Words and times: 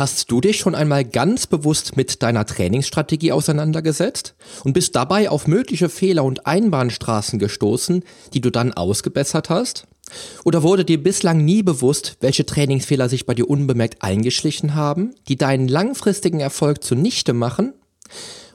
Hast 0.00 0.30
du 0.30 0.40
dich 0.40 0.56
schon 0.56 0.74
einmal 0.74 1.04
ganz 1.04 1.46
bewusst 1.46 1.98
mit 1.98 2.22
deiner 2.22 2.46
Trainingsstrategie 2.46 3.32
auseinandergesetzt 3.32 4.34
und 4.64 4.72
bist 4.72 4.96
dabei 4.96 5.28
auf 5.28 5.46
mögliche 5.46 5.90
Fehler 5.90 6.24
und 6.24 6.46
Einbahnstraßen 6.46 7.38
gestoßen, 7.38 8.02
die 8.32 8.40
du 8.40 8.48
dann 8.48 8.72
ausgebessert 8.72 9.50
hast? 9.50 9.86
Oder 10.42 10.62
wurde 10.62 10.86
dir 10.86 11.02
bislang 11.02 11.44
nie 11.44 11.62
bewusst, 11.62 12.16
welche 12.20 12.46
Trainingsfehler 12.46 13.10
sich 13.10 13.26
bei 13.26 13.34
dir 13.34 13.50
unbemerkt 13.50 14.02
eingeschlichen 14.02 14.74
haben, 14.74 15.14
die 15.28 15.36
deinen 15.36 15.68
langfristigen 15.68 16.40
Erfolg 16.40 16.82
zunichte 16.82 17.34
machen? 17.34 17.74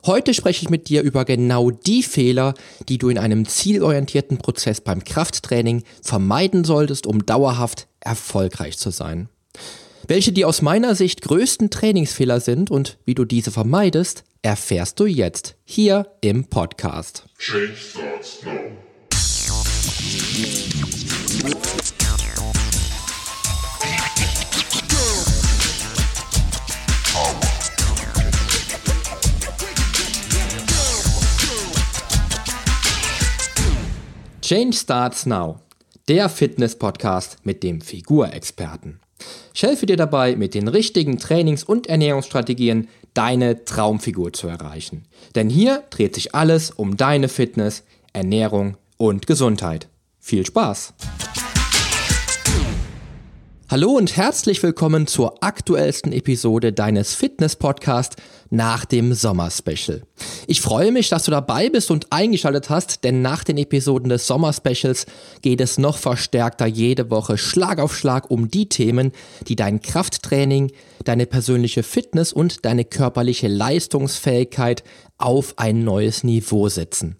Heute 0.04 0.34
spreche 0.34 0.64
ich 0.64 0.71
mit 0.71 0.89
dir 0.89 1.04
über 1.04 1.25
genau 1.25 1.70
die 1.70 2.02
Fehler, 2.02 2.55
die 2.89 2.98
du 2.98 3.09
in 3.09 3.20
einem 3.20 3.48
zielorientierten 3.48 4.39
Prozess 4.39 4.82
beim 4.82 5.04
Krafttraining 5.04 5.84
vermeiden 6.02 6.64
solltest, 6.64 7.05
um 7.05 7.23
dauerhaft 7.23 7.88
erfolgreich 8.00 8.80
zu 8.80 8.89
sein. 8.89 9.30
Welche 10.07 10.31
die 10.31 10.45
aus 10.45 10.61
meiner 10.61 10.93
Sicht 10.93 11.23
größten 11.23 11.71
Trainingsfehler 11.71 12.39
sind 12.39 12.69
und 12.69 12.99
wie 13.05 13.15
du 13.15 13.25
diese 13.25 13.49
vermeidest, 13.49 14.23
erfährst 14.43 14.99
du 14.99 15.07
jetzt 15.07 15.55
hier 15.63 16.11
im 16.21 16.45
Podcast. 16.45 17.25
Change 17.39 17.73
starts 17.75 18.44
now. 18.44 18.52
Change 34.41 34.77
Starts 34.77 35.25
Now, 35.25 35.59
der 36.08 36.30
Fitness-Podcast 36.30 37.38
mit 37.44 37.63
dem 37.63 37.81
Figurexperten. 37.81 38.99
Ich 39.58 39.64
helfe 39.64 39.86
dir 39.86 39.95
dabei, 39.95 40.36
mit 40.36 40.54
den 40.54 40.68
richtigen 40.68 41.18
Trainings- 41.18 41.64
und 41.64 41.88
Ernährungsstrategien 41.88 42.90
deine 43.14 43.64
Traumfigur 43.64 44.34
zu 44.34 44.50
erreichen. 44.50 45.05
Denn 45.34 45.50
hier 45.50 45.86
dreht 45.92 46.14
sich 46.14 46.36
alles 46.36 46.72
um 46.72 46.97
deine 46.97 47.30
Fitness, 47.30 47.84
Ernährung 48.12 48.75
und 48.97 49.28
Gesundheit. 49.28 49.88
Viel 50.20 50.45
Spaß! 50.45 50.94
Hallo 53.70 53.92
und 53.92 54.17
herzlich 54.17 54.62
willkommen 54.62 55.08
zur 55.08 55.42
aktuellsten 55.42 56.12
Episode 56.12 56.73
deines 56.73 57.16
Fitness-Podcasts 57.16 58.17
nach 58.56 58.86
dem 58.86 59.14
Sommer-Special. 59.14 60.03
Ich 60.48 60.61
freue 60.61 60.92
mich, 60.92 61.09
dass 61.09 61.23
du 61.25 61.31
dabei 61.31 61.70
bist 61.70 61.92
und 61.92 62.11
eingeschaltet 62.11 62.70
hast, 62.70 63.03
denn 63.03 63.22
nach 63.22 63.44
den 63.44 63.58
Episoden 63.58 64.09
des 64.09 64.28
Sommer-Specials 64.28 65.06
geht 65.42 65.62
es 65.62 65.78
noch 65.78 65.97
verstärkter 65.97 66.66
jede 66.66 67.09
Woche 67.09 67.38
Schlag 67.38 67.80
auf 67.80 67.95
Schlag 67.95 68.31
um 68.31 68.50
die 68.50 68.70
Themen, 68.70 69.12
die 69.47 69.56
dein 69.56 69.81
Krafttraining, 69.81 70.72
deine 71.03 71.25
persönliche 71.25 71.84
Fitness 71.84 72.34
und 72.34 72.66
deine 72.66 72.86
körperliche 72.86 73.47
Leistungsfähigkeit 73.47 74.84
auf 75.17 75.53
ein 75.58 75.84
neues 75.84 76.23
Niveau 76.23 76.69
setzen. 76.69 77.17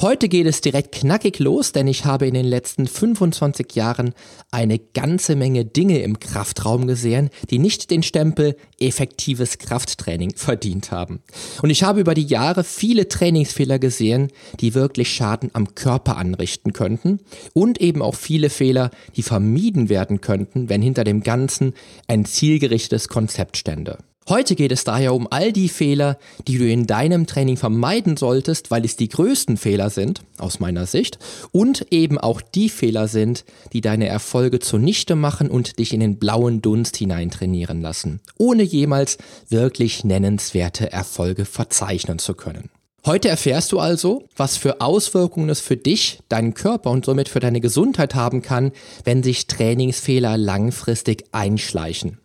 Heute 0.00 0.28
geht 0.28 0.46
es 0.46 0.60
direkt 0.60 0.92
knackig 0.92 1.38
los, 1.38 1.72
denn 1.72 1.86
ich 1.86 2.04
habe 2.04 2.26
in 2.26 2.34
den 2.34 2.46
letzten 2.46 2.86
25 2.86 3.74
Jahren 3.74 4.14
eine 4.50 4.78
ganze 4.78 5.36
Menge 5.36 5.64
Dinge 5.64 6.00
im 6.00 6.18
Kraftraum 6.18 6.86
gesehen, 6.86 7.30
die 7.50 7.58
nicht 7.58 7.90
den 7.90 8.02
Stempel 8.02 8.56
effektives 8.78 9.58
Krafttraining 9.58 10.34
verdient 10.36 10.90
haben. 10.90 11.20
Und 11.62 11.70
ich 11.70 11.82
habe 11.82 12.00
über 12.00 12.14
die 12.14 12.24
Jahre 12.24 12.64
viele 12.64 13.08
Trainingsfehler 13.08 13.78
gesehen, 13.78 14.28
die 14.60 14.74
wirklich 14.74 15.12
Schaden 15.12 15.50
am 15.52 15.74
Körper 15.74 16.16
anrichten 16.16 16.72
könnten 16.72 17.20
und 17.52 17.80
eben 17.80 18.02
auch 18.02 18.14
viele 18.14 18.50
Fehler, 18.50 18.90
die 19.16 19.22
vermieden 19.22 19.88
werden 19.88 20.20
könnten, 20.20 20.68
wenn 20.68 20.82
hinter 20.82 21.04
dem 21.04 21.22
Ganzen 21.22 21.74
ein 22.06 22.24
zielgerichtetes 22.24 23.08
Konzept 23.08 23.56
stände. 23.56 23.98
Heute 24.28 24.54
geht 24.54 24.70
es 24.70 24.84
daher 24.84 25.14
um 25.14 25.26
all 25.30 25.52
die 25.52 25.68
Fehler, 25.68 26.18
die 26.46 26.58
du 26.58 26.70
in 26.70 26.86
deinem 26.86 27.26
Training 27.26 27.56
vermeiden 27.56 28.16
solltest, 28.16 28.70
weil 28.70 28.84
es 28.84 28.96
die 28.96 29.08
größten 29.08 29.56
Fehler 29.56 29.90
sind, 29.90 30.22
aus 30.38 30.60
meiner 30.60 30.86
Sicht, 30.86 31.18
und 31.50 31.86
eben 31.90 32.16
auch 32.16 32.40
die 32.40 32.68
Fehler 32.68 33.08
sind, 33.08 33.44
die 33.72 33.80
deine 33.80 34.06
Erfolge 34.06 34.60
zunichte 34.60 35.16
machen 35.16 35.50
und 35.50 35.78
dich 35.78 35.92
in 35.92 36.00
den 36.00 36.18
blauen 36.18 36.62
Dunst 36.62 36.96
hineintrainieren 36.96 37.80
lassen, 37.80 38.20
ohne 38.38 38.62
jemals 38.62 39.18
wirklich 39.48 40.04
nennenswerte 40.04 40.92
Erfolge 40.92 41.44
verzeichnen 41.44 42.20
zu 42.20 42.34
können. 42.34 42.70
Heute 43.06 43.30
erfährst 43.30 43.72
du 43.72 43.78
also, 43.78 44.28
was 44.36 44.58
für 44.58 44.82
Auswirkungen 44.82 45.48
es 45.48 45.60
für 45.60 45.78
dich, 45.78 46.18
deinen 46.28 46.52
Körper 46.52 46.90
und 46.90 47.06
somit 47.06 47.30
für 47.30 47.40
deine 47.40 47.62
Gesundheit 47.62 48.14
haben 48.14 48.42
kann, 48.42 48.72
wenn 49.04 49.22
sich 49.22 49.46
Trainingsfehler 49.46 50.36
langfristig 50.36 51.24
einschleichen. 51.32 52.18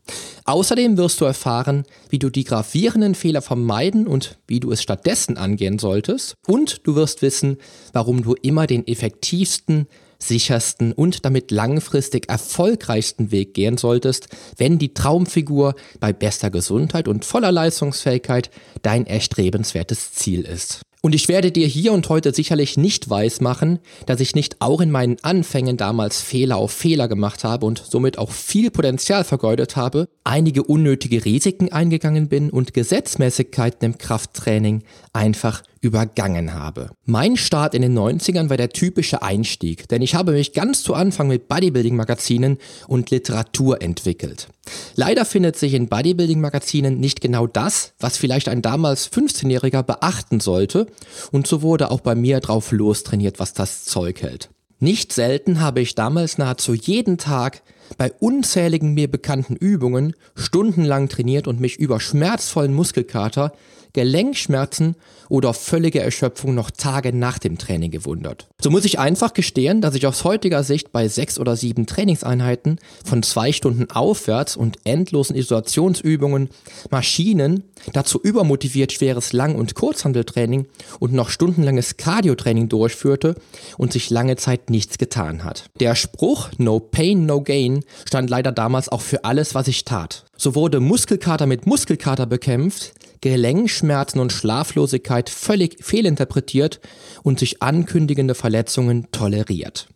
Außerdem 0.43 0.97
wirst 0.97 1.21
du 1.21 1.25
erfahren, 1.25 1.85
wie 2.09 2.19
du 2.19 2.29
die 2.29 2.43
gravierenden 2.43 3.15
Fehler 3.15 3.41
vermeiden 3.41 4.05
und 4.05 4.37
wie 4.47 4.59
du 4.59 4.69
es 4.71 4.81
stattdessen 4.81 5.37
angehen 5.37 5.79
solltest. 5.79 6.35
Und 6.45 6.85
du 6.85 6.95
wirst 6.95 7.21
wissen, 7.21 7.57
warum 7.93 8.21
du 8.21 8.33
immer 8.33 8.67
den 8.67 8.85
effektivsten, 8.85 9.87
sichersten 10.19 10.91
und 10.93 11.25
damit 11.25 11.51
langfristig 11.51 12.29
erfolgreichsten 12.29 13.31
Weg 13.31 13.53
gehen 13.53 13.77
solltest, 13.77 14.27
wenn 14.57 14.77
die 14.77 14.93
Traumfigur 14.93 15.75
bei 15.99 16.13
bester 16.13 16.49
Gesundheit 16.49 17.07
und 17.07 17.25
voller 17.25 17.51
Leistungsfähigkeit 17.51 18.49
dein 18.81 19.05
erstrebenswertes 19.05 20.13
Ziel 20.13 20.41
ist. 20.41 20.81
Und 21.05 21.13
ich 21.13 21.27
werde 21.27 21.51
dir 21.51 21.67
hier 21.67 21.93
und 21.93 22.09
heute 22.09 22.33
sicherlich 22.33 22.77
nicht 22.77 23.11
weismachen, 23.11 23.77
dass 24.07 24.19
ich 24.21 24.33
nicht 24.33 24.55
auch 24.59 24.81
in 24.81 24.89
meinen 24.89 25.17
Anfängen 25.21 25.77
damals 25.77 26.19
Fehler 26.19 26.57
auf 26.57 26.71
Fehler 26.71 27.07
gemacht 27.07 27.43
habe 27.43 27.67
und 27.67 27.77
somit 27.77 28.17
auch 28.17 28.31
viel 28.31 28.71
Potenzial 28.71 29.23
vergeudet 29.23 29.75
habe, 29.75 30.09
einige 30.23 30.63
unnötige 30.63 31.23
Risiken 31.23 31.71
eingegangen 31.71 32.27
bin 32.27 32.49
und 32.49 32.73
Gesetzmäßigkeiten 32.73 33.85
im 33.85 33.99
Krafttraining 33.99 34.81
einfach 35.13 35.61
übergangen 35.79 36.55
habe. 36.55 36.89
Mein 37.05 37.37
Start 37.37 37.75
in 37.75 37.83
den 37.83 37.95
90ern 37.95 38.49
war 38.49 38.57
der 38.57 38.69
typische 38.69 39.21
Einstieg, 39.21 39.87
denn 39.87 40.01
ich 40.01 40.15
habe 40.15 40.31
mich 40.31 40.53
ganz 40.53 40.81
zu 40.81 40.95
Anfang 40.95 41.27
mit 41.27 41.47
Bodybuilding-Magazinen 41.47 42.57
und 42.87 43.11
Literatur 43.11 43.79
entwickelt. 43.79 44.47
Leider 44.95 45.25
findet 45.25 45.55
sich 45.57 45.73
in 45.73 45.87
Bodybuilding-Magazinen 45.87 46.99
nicht 46.99 47.21
genau 47.21 47.47
das, 47.47 47.93
was 47.99 48.17
vielleicht 48.17 48.49
ein 48.49 48.61
damals 48.61 49.11
15-Jähriger 49.11 49.83
beachten 49.83 50.39
sollte, 50.39 50.87
und 51.31 51.47
so 51.47 51.61
wurde 51.61 51.91
auch 51.91 52.01
bei 52.01 52.15
mir 52.15 52.39
drauf 52.39 52.71
lostrainiert, 52.71 53.39
was 53.39 53.53
das 53.53 53.85
Zeug 53.85 54.21
hält. 54.21 54.49
Nicht 54.79 55.13
selten 55.13 55.61
habe 55.61 55.81
ich 55.81 55.95
damals 55.95 56.37
nahezu 56.37 56.73
jeden 56.73 57.17
Tag 57.17 57.61
bei 57.97 58.11
unzähligen 58.19 58.93
mir 58.93 59.09
bekannten 59.09 59.55
Übungen 59.55 60.15
stundenlang 60.35 61.07
trainiert 61.07 61.47
und 61.47 61.59
mich 61.59 61.77
über 61.77 61.99
schmerzvollen 61.99 62.73
Muskelkater, 62.73 63.53
Gelenkschmerzen 63.95 64.95
oder 65.29 65.53
völlige 65.53 66.01
Erschöpfung 66.01 66.53
noch 66.53 66.69
Tage 66.69 67.13
nach 67.13 67.39
dem 67.39 67.57
Training 67.57 67.91
gewundert. 67.91 68.47
So 68.61 68.69
muss 68.69 68.83
ich 68.83 68.99
einfach 68.99 69.33
gestehen, 69.33 69.79
dass 69.81 69.95
ich 69.95 70.05
aus 70.05 70.25
heutiger 70.25 70.63
Sicht 70.63 70.91
bei 70.91 71.07
sechs 71.07 71.39
oder 71.39 71.55
sieben 71.55 71.85
Trainingseinheiten 71.85 72.77
von 73.05 73.23
zwei 73.23 73.53
Stunden 73.53 73.89
aufwärts 73.89 74.57
und 74.57 74.79
endlosen 74.83 75.35
Isolationsübungen, 75.35 76.49
Maschinen, 76.91 77.63
dazu 77.93 78.19
übermotiviert 78.21 78.91
schweres 78.91 79.31
Lang- 79.31 79.55
und 79.55 79.75
Kurzhandeltraining 79.75 80.67
und 80.99 81.13
noch 81.13 81.29
stundenlanges 81.29 81.95
Cardiotraining 81.95 82.67
durchführte 82.67 83.35
und 83.77 83.93
sich 83.93 84.09
lange 84.09 84.35
Zeit 84.35 84.69
nichts 84.69 84.97
getan 84.97 85.45
hat. 85.45 85.65
Der 85.79 85.95
Spruch 85.95 86.49
No 86.57 86.79
Pain, 86.79 87.25
No 87.25 87.41
Gain 87.41 87.85
stand 88.05 88.29
leider 88.29 88.51
damals 88.51 88.89
auch 88.89 89.01
für 89.01 89.23
alles, 89.23 89.55
was 89.55 89.69
ich 89.69 89.85
tat. 89.85 90.25
So 90.37 90.53
wurde 90.53 90.81
Muskelkater 90.81 91.45
mit 91.45 91.65
Muskelkater 91.65 92.25
bekämpft, 92.25 92.93
Gelenkschmerzen 93.25 94.21
und 94.21 94.31
Schlaflosigkeit 94.31 95.31
völlig 95.31 95.83
fehlinterpretiert 95.83 96.79
und 97.23 97.39
sich 97.39 97.63
ankündigende 97.63 98.35
Verletzungen 98.35 99.07
toleriert. 99.11 99.87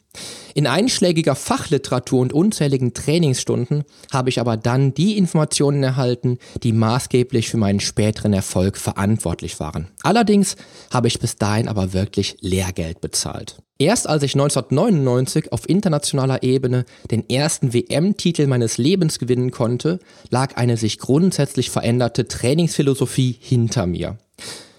In 0.55 0.65
einschlägiger 0.65 1.35
Fachliteratur 1.35 2.21
und 2.21 2.33
unzähligen 2.33 2.95
Trainingsstunden 2.95 3.83
habe 4.11 4.29
ich 4.29 4.39
aber 4.39 4.57
dann 4.57 4.95
die 4.95 5.15
Informationen 5.15 5.83
erhalten, 5.83 6.39
die 6.63 6.73
maßgeblich 6.73 7.49
für 7.49 7.57
meinen 7.57 7.79
späteren 7.79 8.33
Erfolg 8.33 8.77
verantwortlich 8.77 9.59
waren. 9.59 9.89
Allerdings 10.01 10.55
habe 10.91 11.07
ich 11.07 11.19
bis 11.19 11.35
dahin 11.35 11.67
aber 11.67 11.93
wirklich 11.93 12.37
Lehrgeld 12.41 12.99
bezahlt. 12.99 13.61
Erst 13.81 14.09
als 14.09 14.23
ich 14.23 14.33
1999 14.33 15.53
auf 15.53 15.69
internationaler 15.69 16.43
Ebene 16.43 16.83
den 17.11 17.29
ersten 17.29 17.73
WM-Titel 17.73 18.45
meines 18.45 18.77
Lebens 18.77 19.19
gewinnen 19.19 19.51
konnte, 19.51 19.99
lag 20.29 20.57
eine 20.57 20.75
sich 20.75 20.99
grundsätzlich 20.99 21.69
veränderte 21.69 22.27
Trainingsphilosophie 22.27 23.37
hinter 23.39 23.87
mir. 23.87 24.17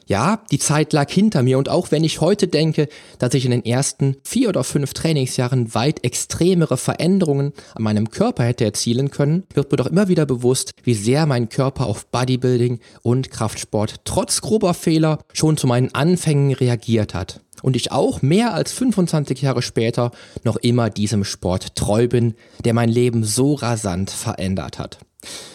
Ja, 0.07 0.43
die 0.51 0.59
Zeit 0.59 0.93
lag 0.93 1.09
hinter 1.11 1.43
mir 1.43 1.57
und 1.57 1.71
auch 1.71 1.93
wenn 1.93 2.05
ich 2.05 2.21
heute 2.21 2.47
denke, 2.47 2.89
dass 3.19 3.33
ich 3.33 3.47
in 3.47 3.53
den 3.53 3.65
ersten 3.65 4.17
vier 4.23 4.51
oder 4.51 4.65
fünf 4.65 4.93
Trainingsjahren 4.93 5.75
weit 5.75 6.05
extremere 6.05 6.77
Veränderungen 6.77 7.55
an 7.75 7.85
meinem 7.85 8.11
Körper 8.11 8.45
hätte 8.45 8.67
erzielen 8.67 9.11
können, 9.11 9.45
wird 9.55 9.71
mir 9.71 9.79
doch 9.79 9.87
immer 9.87 10.09
wieder 10.09 10.27
bewusst, 10.27 10.73
wie 10.83 10.95
sehr 10.95 11.25
mein 11.25 11.49
Körper 11.49 11.87
auf 11.87 12.07
Bodybuilding 12.09 12.81
und 13.01 13.31
Kraftsport 13.31 14.01
trotz 14.05 14.43
grober 14.43 14.75
Fehler 14.75 15.21
schon 15.33 15.57
zu 15.57 15.67
meinen 15.67 15.95
Anfängen 15.95 16.53
reagiert 16.53 17.15
hat 17.15 17.41
und 17.63 17.77
ich 17.77 17.93
auch 17.93 18.23
mehr 18.23 18.55
als 18.55 18.73
25 18.73 19.43
Jahre 19.43 19.63
später 19.63 20.13
noch 20.45 20.57
immer 20.57 20.91
diesem 20.91 21.25
Sport 21.25 21.75
treu 21.77 22.09
bin, 22.09 22.35
der 22.65 22.75
mein 22.75 22.89
Leben 22.89 23.25
so 23.25 23.55
rasant 23.55 24.11
verändert 24.11 24.79
hat. 24.79 24.99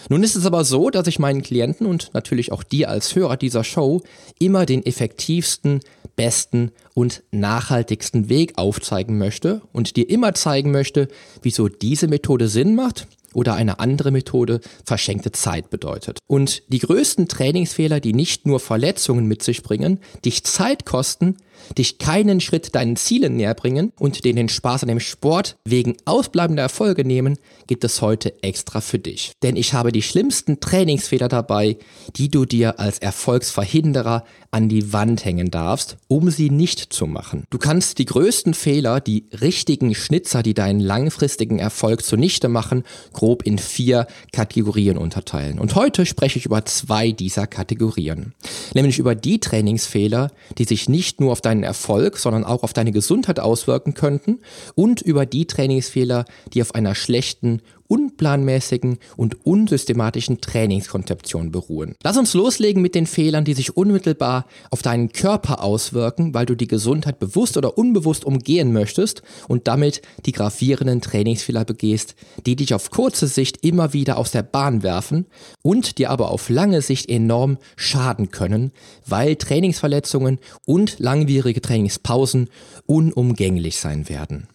Nun 0.10 0.24
ist 0.24 0.36
es 0.36 0.46
aber 0.46 0.64
so, 0.64 0.90
dass 0.90 1.08
ich 1.08 1.18
meinen 1.18 1.42
Klienten 1.42 1.88
und 1.88 2.12
natürlich 2.14 2.52
auch 2.52 2.64
dir 2.64 2.90
als 2.90 3.16
Hörer 3.16 3.38
dieser 3.38 3.64
Show 3.64 4.02
immer 4.38 4.66
den 4.66 4.86
effektivsten, 4.86 5.80
besten 6.16 6.72
und 6.94 7.24
nachhaltigsten 7.32 8.30
Weg 8.30 8.58
aufzeigen 8.58 9.18
möchte 9.18 9.62
und 9.74 9.96
dir 9.96 10.10
immer 10.10 10.34
zeigen 10.34 10.72
möchte, 10.72 11.08
wieso 11.42 11.68
diese 11.68 12.08
Methode 12.08 12.48
Sinn 12.48 12.76
macht 12.76 13.08
oder 13.34 13.56
eine 13.56 13.80
andere 13.80 14.12
Methode 14.12 14.62
verschenkte 14.86 15.32
Zeit 15.32 15.70
bedeutet. 15.70 16.20
Und 16.28 16.64
die 16.70 16.80
größten 16.80 17.28
Trainingsfehler, 17.28 18.00
die 18.00 18.14
nicht 18.14 18.46
nur 18.46 18.60
Verletzungen 18.60 19.26
mit 19.28 19.44
sich 19.44 19.62
bringen, 19.62 20.00
dich 20.24 20.44
Zeit 20.44 20.86
kosten, 20.86 21.38
dich 21.78 21.98
keinen 21.98 22.42
Schritt 22.42 22.76
deinen 22.76 22.96
Zielen 22.96 23.36
näher 23.36 23.54
bringen 23.54 23.92
und 24.00 24.24
den 24.24 24.50
Spaß 24.50 24.84
an 24.84 24.90
dem 24.90 25.00
Sport 25.00 25.58
wegen 25.66 25.98
ausbleibender 26.06 26.64
Erfolge 26.64 27.06
nehmen, 27.06 27.38
gibt 27.68 27.84
es 27.84 28.02
heute 28.02 28.42
extra 28.44 28.82
für 28.82 29.00
dich. 29.00 29.32
Denn 29.44 29.56
ich 29.56 29.74
habe 29.74 29.92
die 29.92 30.02
schlimmsten 30.02 30.60
Trainingsfehler 30.60 31.28
dabei, 31.28 31.78
die 32.16 32.30
du 32.30 32.46
dir 32.46 32.80
als 32.80 33.00
Erfolgsverhinderer 33.00 34.24
an 34.52 34.70
die 34.70 34.94
Wand 34.94 35.26
hängen 35.26 35.52
darfst, 35.52 35.98
um 36.08 36.30
sie 36.30 36.50
nicht 36.50 36.94
zu 36.94 37.08
machen. 37.08 37.44
Du 37.50 37.58
kannst 37.58 38.00
die 38.00 38.06
größten 38.06 38.54
Fehler, 38.54 39.02
die 39.02 39.26
richtigen 39.42 39.94
Schnitzer, 39.94 40.44
die 40.44 40.54
deinen 40.54 40.80
langfristigen 40.80 41.60
Erfolg 41.60 42.04
zunichte 42.04 42.48
machen, 42.48 42.84
grob 43.12 43.44
in 43.44 43.58
vier 43.58 44.08
Kategorien 44.32 44.98
unterteilen. 44.98 45.60
Und 45.60 45.76
heute 45.76 46.06
spreche 46.06 46.40
ich 46.40 46.46
über 46.46 46.64
zwei 46.66 47.12
dieser 47.12 47.48
Kategorien. 47.48 48.34
Nämlich 48.74 48.98
über 48.98 49.14
die 49.14 49.40
Trainingsfehler, 49.40 50.32
die 50.58 50.64
sich 50.64 50.88
nicht 50.88 51.20
nur 51.20 51.32
auf 51.32 51.42
deinen 51.46 51.64
Erfolg, 51.64 52.18
sondern 52.18 52.44
auch 52.44 52.64
auf 52.64 52.74
deine 52.74 52.92
Gesundheit 52.92 53.40
auswirken 53.40 53.94
könnten 53.94 54.40
und 54.76 55.02
über 55.02 55.26
die 55.26 55.46
Trainingsfehler, 55.46 56.26
die 56.54 56.62
auf 56.62 56.76
einer 56.76 56.96
schlechten 56.96 57.62
unplanmäßigen 57.88 58.98
und 59.16 59.46
unsystematischen 59.46 60.42
Trainingskonzeption 60.42 61.52
beruhen. 61.52 61.96
Lass 62.04 62.18
uns 62.18 62.34
loslegen 62.34 62.82
mit 62.82 62.96
den 62.96 63.08
Fehlern, 63.08 63.46
die 63.46 63.54
sich 63.54 63.78
unmittelbar 63.78 64.46
auf 64.72 64.82
deinen 64.82 65.12
Körper 65.12 65.64
auswirken, 65.64 66.34
weil 66.34 66.46
du 66.46 66.56
die 66.56 66.68
Gesundheit 66.68 67.20
bewusst 67.20 67.58
oder 67.58 67.78
unbewusst 67.78 68.26
umgehen 68.26 68.74
möchtest 68.74 69.22
und 69.48 69.68
damit 69.68 70.02
die 70.26 70.32
gravierenden 70.32 71.02
Trainingsfehler 71.02 71.66
begehst, 71.66 72.16
die 72.46 72.56
dich 72.56 72.74
auf 72.74 72.90
kurze 72.90 73.28
Sicht 73.28 73.66
immer 73.66 73.94
wieder 73.94 74.18
aus 74.18 74.32
der 74.32 74.44
Bahn 74.44 74.84
werfen 74.84 75.26
und 75.62 75.98
dir 75.98 76.10
aber 76.10 76.32
auf 76.32 76.50
lange 76.50 76.82
Sicht 76.82 77.10
enorm 77.10 77.58
schaden 77.76 78.32
können, 78.32 78.72
weil 79.06 79.36
Trainingsverletzungen 79.36 80.40
und 80.66 81.00
langwierige 81.00 81.62
Trainingspausen 81.62 82.50
unumgänglich 82.86 83.78
sein 83.80 84.10
werden. 84.10 84.48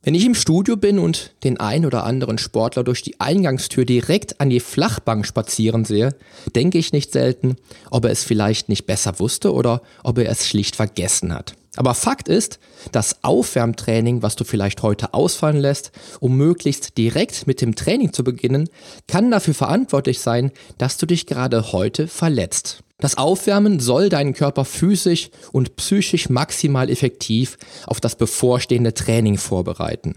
Wenn 0.00 0.14
ich 0.14 0.24
im 0.24 0.36
Studio 0.36 0.76
bin 0.76 1.00
und 1.00 1.34
den 1.42 1.58
ein 1.58 1.84
oder 1.84 2.04
anderen 2.04 2.38
Sportler 2.38 2.84
durch 2.84 3.02
die 3.02 3.18
Eingangstür 3.18 3.84
direkt 3.84 4.40
an 4.40 4.48
die 4.48 4.60
Flachbank 4.60 5.26
spazieren 5.26 5.84
sehe, 5.84 6.14
denke 6.54 6.78
ich 6.78 6.92
nicht 6.92 7.12
selten, 7.12 7.56
ob 7.90 8.04
er 8.04 8.12
es 8.12 8.22
vielleicht 8.22 8.68
nicht 8.68 8.86
besser 8.86 9.18
wusste 9.18 9.52
oder 9.52 9.82
ob 10.04 10.18
er 10.18 10.30
es 10.30 10.46
schlicht 10.46 10.76
vergessen 10.76 11.34
hat. 11.34 11.54
Aber 11.76 11.94
Fakt 11.94 12.28
ist, 12.28 12.60
das 12.92 13.24
Aufwärmtraining, 13.24 14.22
was 14.22 14.36
du 14.36 14.44
vielleicht 14.44 14.82
heute 14.82 15.14
ausfallen 15.14 15.60
lässt, 15.60 15.90
um 16.20 16.36
möglichst 16.36 16.96
direkt 16.96 17.48
mit 17.48 17.60
dem 17.60 17.74
Training 17.74 18.12
zu 18.12 18.22
beginnen, 18.22 18.68
kann 19.08 19.32
dafür 19.32 19.54
verantwortlich 19.54 20.20
sein, 20.20 20.52
dass 20.78 20.96
du 20.96 21.06
dich 21.06 21.26
gerade 21.26 21.72
heute 21.72 22.06
verletzt. 22.06 22.84
Das 23.00 23.16
Aufwärmen 23.16 23.78
soll 23.78 24.08
deinen 24.08 24.34
Körper 24.34 24.64
physisch 24.64 25.30
und 25.52 25.76
psychisch 25.76 26.28
maximal 26.30 26.90
effektiv 26.90 27.56
auf 27.86 28.00
das 28.00 28.16
bevorstehende 28.16 28.92
Training 28.92 29.38
vorbereiten. 29.38 30.16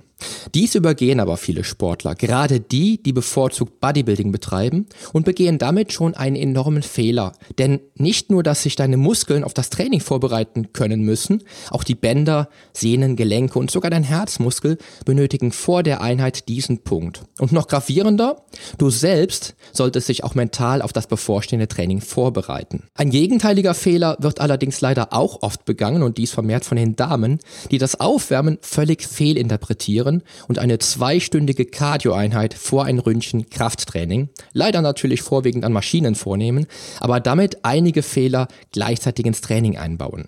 Dies 0.53 0.75
übergehen 0.75 1.19
aber 1.19 1.37
viele 1.37 1.63
Sportler, 1.63 2.15
gerade 2.15 2.59
die, 2.59 3.01
die 3.01 3.13
bevorzugt 3.13 3.79
Bodybuilding 3.79 4.31
betreiben 4.31 4.87
und 5.13 5.25
begehen 5.25 5.57
damit 5.57 5.93
schon 5.93 6.13
einen 6.13 6.35
enormen 6.35 6.83
Fehler. 6.83 7.33
Denn 7.57 7.79
nicht 7.95 8.29
nur, 8.29 8.43
dass 8.43 8.63
sich 8.63 8.75
deine 8.75 8.97
Muskeln 8.97 9.43
auf 9.43 9.53
das 9.53 9.69
Training 9.69 9.99
vorbereiten 9.99 10.73
können 10.73 11.01
müssen, 11.01 11.43
auch 11.69 11.83
die 11.83 11.95
Bänder, 11.95 12.49
Sehnen, 12.73 13.15
Gelenke 13.15 13.59
und 13.59 13.71
sogar 13.71 13.91
dein 13.91 14.03
Herzmuskel 14.03 14.77
benötigen 15.05 15.51
vor 15.51 15.83
der 15.83 16.01
Einheit 16.01 16.47
diesen 16.47 16.83
Punkt. 16.83 17.23
Und 17.39 17.51
noch 17.51 17.67
gravierender, 17.67 18.43
du 18.77 18.89
selbst 18.89 19.55
solltest 19.73 20.09
dich 20.09 20.23
auch 20.23 20.35
mental 20.35 20.81
auf 20.81 20.93
das 20.93 21.07
bevorstehende 21.07 21.67
Training 21.67 22.01
vorbereiten. 22.01 22.83
Ein 22.95 23.09
gegenteiliger 23.09 23.73
Fehler 23.73 24.17
wird 24.19 24.41
allerdings 24.41 24.81
leider 24.81 25.13
auch 25.13 25.41
oft 25.41 25.65
begangen 25.65 26.03
und 26.03 26.17
dies 26.17 26.31
vermehrt 26.31 26.65
von 26.65 26.77
den 26.77 26.95
Damen, 26.95 27.39
die 27.71 27.77
das 27.77 27.99
Aufwärmen 27.99 28.57
völlig 28.61 29.05
fehlinterpretieren 29.05 30.10
trainieren 30.11 30.23
und 30.47 30.59
eine 30.59 30.79
zweistündige 30.79 31.65
Cardio-Einheit 31.65 32.53
vor 32.53 32.85
ein 32.85 32.99
Ründchen 32.99 33.49
Krafttraining, 33.49 34.29
leider 34.53 34.81
natürlich 34.81 35.21
vorwiegend 35.21 35.63
an 35.65 35.73
Maschinen 35.73 36.15
vornehmen, 36.15 36.67
aber 36.99 37.19
damit 37.19 37.63
einige 37.63 38.03
Fehler 38.03 38.47
gleichzeitig 38.71 39.25
ins 39.25 39.41
Training 39.41 39.77
einbauen. 39.77 40.27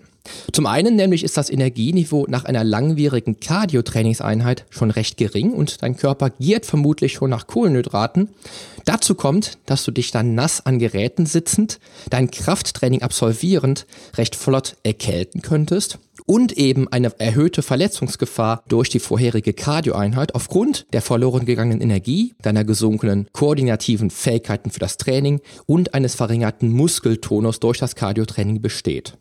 Zum 0.52 0.66
einen 0.66 0.96
nämlich 0.96 1.24
ist 1.24 1.36
das 1.36 1.50
Energieniveau 1.50 2.26
nach 2.28 2.44
einer 2.44 2.64
langwierigen 2.64 3.40
Cardio-Trainingseinheit 3.40 4.64
schon 4.70 4.90
recht 4.90 5.16
gering 5.16 5.52
und 5.52 5.82
dein 5.82 5.96
Körper 5.96 6.30
giert 6.30 6.64
vermutlich 6.64 7.14
schon 7.14 7.30
nach 7.30 7.46
Kohlenhydraten. 7.46 8.30
Dazu 8.84 9.14
kommt, 9.14 9.58
dass 9.66 9.84
du 9.84 9.90
dich 9.90 10.10
dann 10.10 10.34
nass 10.34 10.64
an 10.64 10.78
Geräten 10.78 11.26
sitzend, 11.26 11.78
dein 12.10 12.30
Krafttraining 12.30 13.02
absolvierend 13.02 13.86
recht 14.16 14.36
flott 14.36 14.76
erkälten 14.82 15.42
könntest 15.42 15.98
und 16.26 16.52
eben 16.52 16.88
eine 16.88 17.12
erhöhte 17.18 17.62
Verletzungsgefahr 17.62 18.62
durch 18.68 18.88
die 18.88 19.00
vorherige 19.00 19.52
Cardioeinheit 19.52 20.34
aufgrund 20.34 20.86
der 20.92 21.02
verloren 21.02 21.44
gegangenen 21.44 21.80
Energie, 21.80 22.34
deiner 22.42 22.64
gesunkenen 22.64 23.28
koordinativen 23.32 24.10
Fähigkeiten 24.10 24.70
für 24.70 24.80
das 24.80 24.96
Training 24.96 25.40
und 25.66 25.94
eines 25.94 26.14
verringerten 26.14 26.70
Muskeltonus 26.72 27.60
durch 27.60 27.78
das 27.78 27.94
Cardiotraining 27.94 28.62
besteht. 28.62 29.14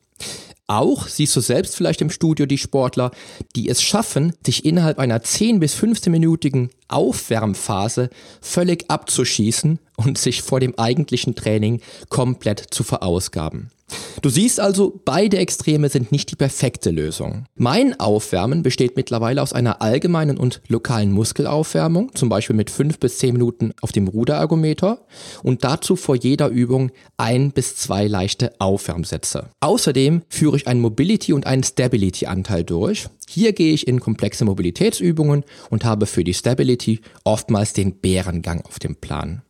Auch 0.67 1.07
siehst 1.07 1.35
du 1.35 1.41
selbst 1.41 1.75
vielleicht 1.75 2.01
im 2.01 2.09
Studio 2.09 2.45
die 2.45 2.57
Sportler, 2.57 3.11
die 3.55 3.67
es 3.67 3.81
schaffen, 3.81 4.33
sich 4.45 4.63
innerhalb 4.63 4.97
einer 4.97 5.21
10 5.21 5.59
bis 5.59 5.75
15-minütigen 5.75 6.69
Aufwärmphase 6.87 8.09
völlig 8.41 8.89
abzuschießen 8.89 9.79
und 9.97 10.17
sich 10.17 10.41
vor 10.41 10.61
dem 10.61 10.77
eigentlichen 10.79 11.35
Training 11.35 11.81
komplett 12.09 12.65
zu 12.71 12.83
verausgaben. 12.83 13.71
Du 14.23 14.29
siehst 14.29 14.61
also, 14.61 15.01
beide 15.03 15.37
Extreme 15.37 15.89
sind 15.89 16.13
nicht 16.13 16.31
die 16.31 16.37
perfekte 16.37 16.91
Lösung. 16.91 17.45
Mein 17.55 17.99
Aufwärmen 17.99 18.63
besteht 18.63 18.95
mittlerweile 18.95 19.41
aus 19.41 19.51
einer 19.51 19.81
allgemeinen 19.81 20.37
und 20.37 20.61
lokalen 20.69 21.11
Muskelaufwärmung, 21.11 22.15
zum 22.15 22.29
Beispiel 22.29 22.55
mit 22.55 22.69
fünf 22.69 22.99
bis 22.99 23.17
zehn 23.17 23.33
Minuten 23.33 23.73
auf 23.81 23.91
dem 23.91 24.07
Ruderergometer 24.07 25.05
und 25.43 25.63
dazu 25.63 25.95
vor 25.95 26.15
jeder 26.15 26.47
Übung 26.47 26.91
ein 27.17 27.51
bis 27.51 27.75
zwei 27.75 28.07
leichte 28.07 28.53
Aufwärmsätze. 28.59 29.49
Außerdem 29.59 30.23
führe 30.29 30.55
ich 30.55 30.67
einen 30.67 30.79
Mobility- 30.79 31.33
und 31.33 31.45
einen 31.45 31.63
Stability-Anteil 31.63 32.63
durch. 32.63 33.07
Hier 33.27 33.53
gehe 33.53 33.73
ich 33.73 33.87
in 33.87 33.99
komplexe 33.99 34.45
Mobilitätsübungen 34.45 35.43
und 35.69 35.85
habe 35.85 36.05
für 36.05 36.23
die 36.23 36.33
Stability 36.33 37.01
oftmals 37.23 37.73
den 37.73 37.95
Bärengang 37.99 38.61
auf 38.61 38.79
dem 38.79 38.95
Plan. 38.95 39.41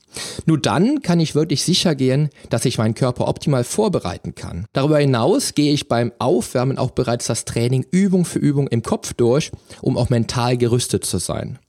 Nur 0.45 0.59
dann 0.59 1.01
kann 1.01 1.19
ich 1.19 1.35
wirklich 1.35 1.63
sicher 1.63 1.95
gehen, 1.95 2.29
dass 2.49 2.65
ich 2.65 2.77
meinen 2.77 2.95
Körper 2.95 3.27
optimal 3.27 3.63
vorbereiten 3.63 4.35
kann. 4.35 4.65
Darüber 4.73 4.99
hinaus 4.99 5.53
gehe 5.55 5.73
ich 5.73 5.87
beim 5.87 6.11
Aufwärmen 6.19 6.77
auch 6.77 6.91
bereits 6.91 7.27
das 7.27 7.45
Training 7.45 7.85
Übung 7.91 8.25
für 8.25 8.39
Übung 8.39 8.67
im 8.67 8.83
Kopf 8.83 9.13
durch, 9.13 9.51
um 9.81 9.97
auch 9.97 10.09
mental 10.09 10.57
gerüstet 10.57 11.05
zu 11.05 11.17
sein. 11.17 11.59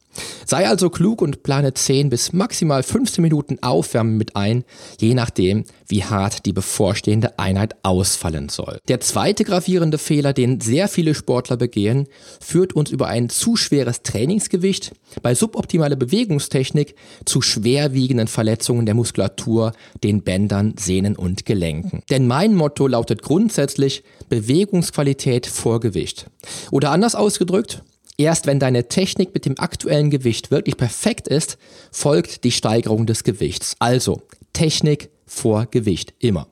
Sei 0.47 0.69
also 0.69 0.91
klug 0.91 1.23
und 1.23 1.43
plane 1.43 1.75
10 1.75 2.11
bis 2.11 2.33
maximal 2.33 2.83
15 2.83 3.23
Minuten 3.23 3.59
Aufwärmen 3.63 4.17
mit 4.17 4.37
ein, 4.37 4.65
je 5.01 5.15
nachdem, 5.15 5.65
wie 5.89 6.05
hart 6.05 6.47
die 6.47 6.53
bevorstehende 6.53 7.39
Einheit 7.39 7.77
ausfallen 7.83 8.49
soll. 8.49 8.79
Der 8.89 9.01
zweite 9.01 9.45
gravierende 9.45 9.99
Fehler, 9.99 10.33
den 10.33 10.61
sehr 10.61 10.89
viele 10.89 11.15
Sportler 11.15 11.57
begehen, 11.57 12.07
führt 12.41 12.75
uns 12.75 12.91
über 12.91 13.09
ein 13.09 13.29
zu 13.29 13.57
schweres 13.57 14.03
Trainingsgewicht, 14.03 14.93
bei 15.23 15.35
suboptimaler 15.35 15.97
Bewegungstechnik 15.97 16.95
zu 17.25 17.41
schwerwiegenden 17.43 18.29
Verletzungen 18.29 18.87
der 18.87 18.95
Muskulatur, 18.95 19.73
den 20.03 20.23
Bändern, 20.23 20.75
Sehnen 20.79 21.17
und 21.17 21.47
Gelenken. 21.47 22.03
Denn 22.11 22.27
mein 22.27 22.55
Motto 22.55 22.87
lautet 22.87 23.23
grundsätzlich 23.23 24.03
Bewegungsqualität 24.29 25.47
vor 25.47 25.81
Gewicht. 25.81 26.27
Oder 26.71 26.91
anders 26.91 27.15
ausgedrückt, 27.15 27.83
Erst 28.17 28.47
wenn 28.47 28.61
deine 28.61 28.89
Technik 28.89 29.35
mit 29.35 29.45
dem 29.45 29.59
aktuellen 29.59 30.11
Gewicht 30.11 30.51
wirklich 30.51 30.77
perfekt 30.77 31.27
ist, 31.27 31.59
folgt 31.91 32.45
die 32.45 32.53
Steigerung 32.53 33.07
des 33.07 33.25
Gewichts. 33.25 33.75
Also 33.81 34.23
Technik 34.53 35.11
vor 35.27 35.67
Gewicht 35.67 36.15
immer. 36.21 36.47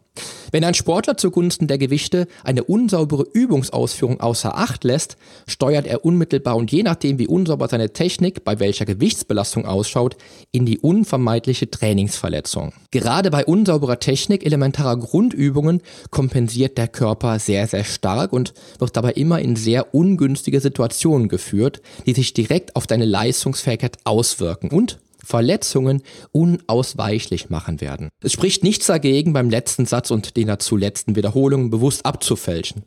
Wenn 0.52 0.64
ein 0.64 0.74
Sportler 0.74 1.16
zugunsten 1.16 1.66
der 1.66 1.78
Gewichte 1.78 2.28
eine 2.44 2.62
unsaubere 2.64 3.26
Übungsausführung 3.32 4.20
außer 4.20 4.56
Acht 4.56 4.84
lässt, 4.84 5.16
steuert 5.46 5.86
er 5.86 6.04
unmittelbar 6.04 6.56
und 6.56 6.70
je 6.70 6.82
nachdem, 6.82 7.18
wie 7.18 7.26
unsauber 7.26 7.68
seine 7.68 7.94
Technik 7.94 8.44
bei 8.44 8.60
welcher 8.60 8.84
Gewichtsbelastung 8.84 9.64
ausschaut, 9.64 10.16
in 10.50 10.66
die 10.66 10.78
unvermeidliche 10.78 11.70
Trainingsverletzung. 11.70 12.74
Gerade 12.90 13.30
bei 13.30 13.46
unsauberer 13.46 13.98
Technik 13.98 14.44
elementarer 14.44 14.98
Grundübungen 14.98 15.80
kompensiert 16.10 16.76
der 16.76 16.88
Körper 16.88 17.38
sehr, 17.38 17.66
sehr 17.66 17.84
stark 17.84 18.34
und 18.34 18.52
wird 18.78 18.94
dabei 18.94 19.12
immer 19.12 19.40
in 19.40 19.56
sehr 19.56 19.94
ungünstige 19.94 20.60
Situationen 20.60 21.28
geführt, 21.28 21.80
die 22.04 22.12
sich 22.12 22.34
direkt 22.34 22.76
auf 22.76 22.86
deine 22.86 23.06
Leistungsfähigkeit 23.06 23.96
auswirken 24.04 24.68
und 24.68 24.98
Verletzungen 25.24 26.02
unausweichlich 26.32 27.50
machen 27.50 27.80
werden. 27.80 28.08
Es 28.22 28.32
spricht 28.32 28.62
nichts 28.62 28.86
dagegen, 28.86 29.32
beim 29.32 29.50
letzten 29.50 29.86
Satz 29.86 30.10
und 30.10 30.36
den 30.36 30.48
dazu 30.48 30.76
letzten 30.76 31.16
Wiederholungen 31.16 31.70
bewusst 31.70 32.04
abzufälschen. 32.04 32.82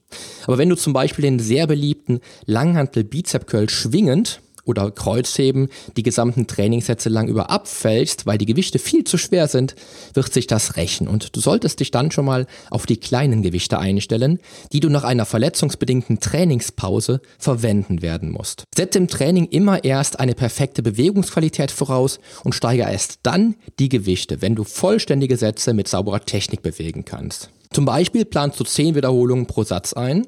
Aber 0.45 0.57
wenn 0.57 0.69
du 0.69 0.75
zum 0.75 0.93
Beispiel 0.93 1.23
den 1.23 1.39
sehr 1.39 1.67
beliebten 1.67 2.19
Langhantel 2.45 3.03
Bizep 3.03 3.47
Curl 3.47 3.69
schwingend 3.69 4.41
oder 4.65 4.91
Kreuzheben 4.91 5.69
die 5.95 6.03
gesamten 6.03 6.47
Trainingssätze 6.47 7.09
lang 7.09 7.27
über 7.27 7.49
abfällst, 7.49 8.25
weil 8.25 8.37
die 8.37 8.45
Gewichte 8.45 8.79
viel 8.79 9.03
zu 9.03 9.17
schwer 9.17 9.47
sind, 9.47 9.75
wird 10.13 10.33
sich 10.33 10.47
das 10.47 10.75
rächen 10.75 11.07
und 11.07 11.35
du 11.35 11.39
solltest 11.39 11.79
dich 11.79 11.91
dann 11.91 12.11
schon 12.11 12.25
mal 12.25 12.47
auf 12.69 12.85
die 12.85 12.97
kleinen 12.97 13.41
Gewichte 13.41 13.79
einstellen, 13.79 14.39
die 14.73 14.79
du 14.79 14.89
nach 14.89 15.03
einer 15.03 15.25
verletzungsbedingten 15.25 16.19
Trainingspause 16.19 17.21
verwenden 17.37 18.01
werden 18.01 18.31
musst. 18.31 18.63
Setze 18.75 18.97
im 18.97 19.07
Training 19.07 19.45
immer 19.45 19.83
erst 19.83 20.19
eine 20.19 20.35
perfekte 20.35 20.83
Bewegungsqualität 20.83 21.71
voraus 21.71 22.19
und 22.43 22.55
steigere 22.55 22.91
erst 22.91 23.19
dann 23.23 23.55
die 23.79 23.89
Gewichte, 23.89 24.41
wenn 24.41 24.55
du 24.55 24.63
vollständige 24.63 25.37
Sätze 25.37 25.73
mit 25.73 25.87
sauberer 25.87 26.21
Technik 26.21 26.61
bewegen 26.61 27.05
kannst. 27.05 27.49
Zum 27.75 27.83
Beispiel 27.83 28.23
planst 28.23 28.57
du 28.57 28.63
10 28.63 28.95
Wiederholungen 28.95 29.47
pro 29.47 29.65
Satz 29.65 29.91
ein. 29.91 30.25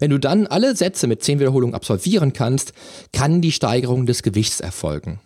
Wenn 0.00 0.08
du 0.08 0.18
dann 0.18 0.46
alle 0.46 0.74
Sätze 0.74 1.06
mit 1.06 1.22
10 1.22 1.40
Wiederholungen 1.40 1.74
absolvieren 1.74 2.32
kannst, 2.32 2.72
kann 3.12 3.42
die 3.42 3.52
Steigerung 3.52 4.06
des 4.06 4.22
Gewichts 4.22 4.60
erfolgen. 4.60 5.20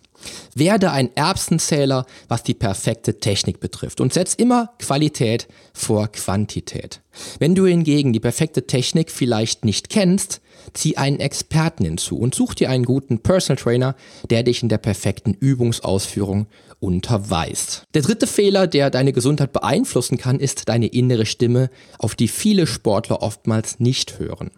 Werde 0.55 0.91
ein 0.91 1.09
Erbsenzähler, 1.15 2.05
was 2.27 2.43
die 2.43 2.53
perfekte 2.53 3.19
Technik 3.19 3.59
betrifft 3.59 4.01
und 4.01 4.13
setz 4.13 4.33
immer 4.33 4.73
Qualität 4.79 5.47
vor 5.73 6.07
Quantität. 6.09 7.01
Wenn 7.39 7.55
du 7.55 7.65
hingegen 7.65 8.13
die 8.13 8.19
perfekte 8.19 8.67
Technik 8.67 9.11
vielleicht 9.11 9.65
nicht 9.65 9.89
kennst, 9.89 10.41
zieh 10.73 10.97
einen 10.97 11.19
Experten 11.19 11.85
hinzu 11.85 12.17
und 12.17 12.35
such 12.35 12.53
dir 12.53 12.69
einen 12.69 12.85
guten 12.85 13.19
Personal 13.19 13.61
Trainer, 13.61 13.95
der 14.29 14.43
dich 14.43 14.63
in 14.63 14.69
der 14.69 14.77
perfekten 14.77 15.33
Übungsausführung 15.33 16.47
unterweist. 16.79 17.83
Der 17.93 18.01
dritte 18.01 18.27
Fehler, 18.27 18.67
der 18.67 18.89
deine 18.89 19.13
Gesundheit 19.13 19.53
beeinflussen 19.53 20.17
kann, 20.17 20.39
ist 20.39 20.67
deine 20.69 20.87
innere 20.87 21.25
Stimme, 21.25 21.69
auf 21.99 22.15
die 22.15 22.27
viele 22.27 22.67
Sportler 22.67 23.21
oftmals 23.21 23.79
nicht 23.79 24.19
hören. 24.19 24.51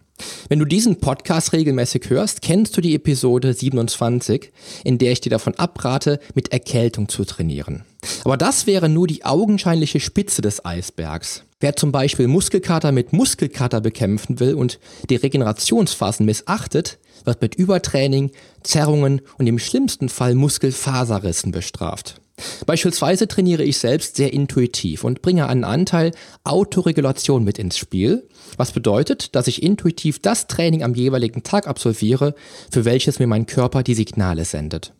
Wenn 0.48 0.58
du 0.58 0.64
diesen 0.64 1.00
Podcast 1.00 1.52
regelmäßig 1.52 2.10
hörst, 2.10 2.42
kennst 2.42 2.76
du 2.76 2.80
die 2.80 2.94
Episode 2.94 3.52
27, 3.52 4.52
in 4.84 4.98
der 4.98 5.12
ich 5.12 5.20
dir 5.20 5.30
davon 5.30 5.54
abrate, 5.56 6.20
mit 6.34 6.52
Erkältung 6.52 7.08
zu 7.08 7.24
trainieren. 7.24 7.84
Aber 8.24 8.36
das 8.36 8.66
wäre 8.66 8.88
nur 8.88 9.06
die 9.06 9.24
augenscheinliche 9.24 10.00
Spitze 10.00 10.42
des 10.42 10.64
Eisbergs. 10.64 11.44
Wer 11.60 11.76
zum 11.76 11.92
Beispiel 11.92 12.28
Muskelkater 12.28 12.92
mit 12.92 13.12
Muskelkater 13.12 13.80
bekämpfen 13.80 14.38
will 14.38 14.54
und 14.54 14.78
die 15.08 15.16
Regenerationsphasen 15.16 16.26
missachtet, 16.26 16.98
wird 17.24 17.40
mit 17.40 17.54
Übertraining, 17.54 18.32
Zerrungen 18.62 19.22
und 19.38 19.46
im 19.46 19.58
schlimmsten 19.58 20.08
Fall 20.08 20.34
Muskelfaserrissen 20.34 21.52
bestraft. 21.52 22.20
Beispielsweise 22.66 23.28
trainiere 23.28 23.62
ich 23.62 23.78
selbst 23.78 24.16
sehr 24.16 24.32
intuitiv 24.32 25.04
und 25.04 25.22
bringe 25.22 25.48
einen 25.48 25.64
Anteil 25.64 26.10
Autoregulation 26.42 27.44
mit 27.44 27.58
ins 27.58 27.78
Spiel, 27.78 28.28
was 28.56 28.72
bedeutet, 28.72 29.34
dass 29.36 29.46
ich 29.46 29.62
intuitiv 29.62 30.20
das 30.20 30.46
Training 30.46 30.82
am 30.82 30.94
jeweiligen 30.94 31.42
Tag 31.42 31.68
absolviere, 31.68 32.34
für 32.70 32.84
welches 32.84 33.18
mir 33.18 33.26
mein 33.26 33.46
Körper 33.46 33.82
die 33.82 33.94
Signale 33.94 34.44
sendet. 34.44 34.92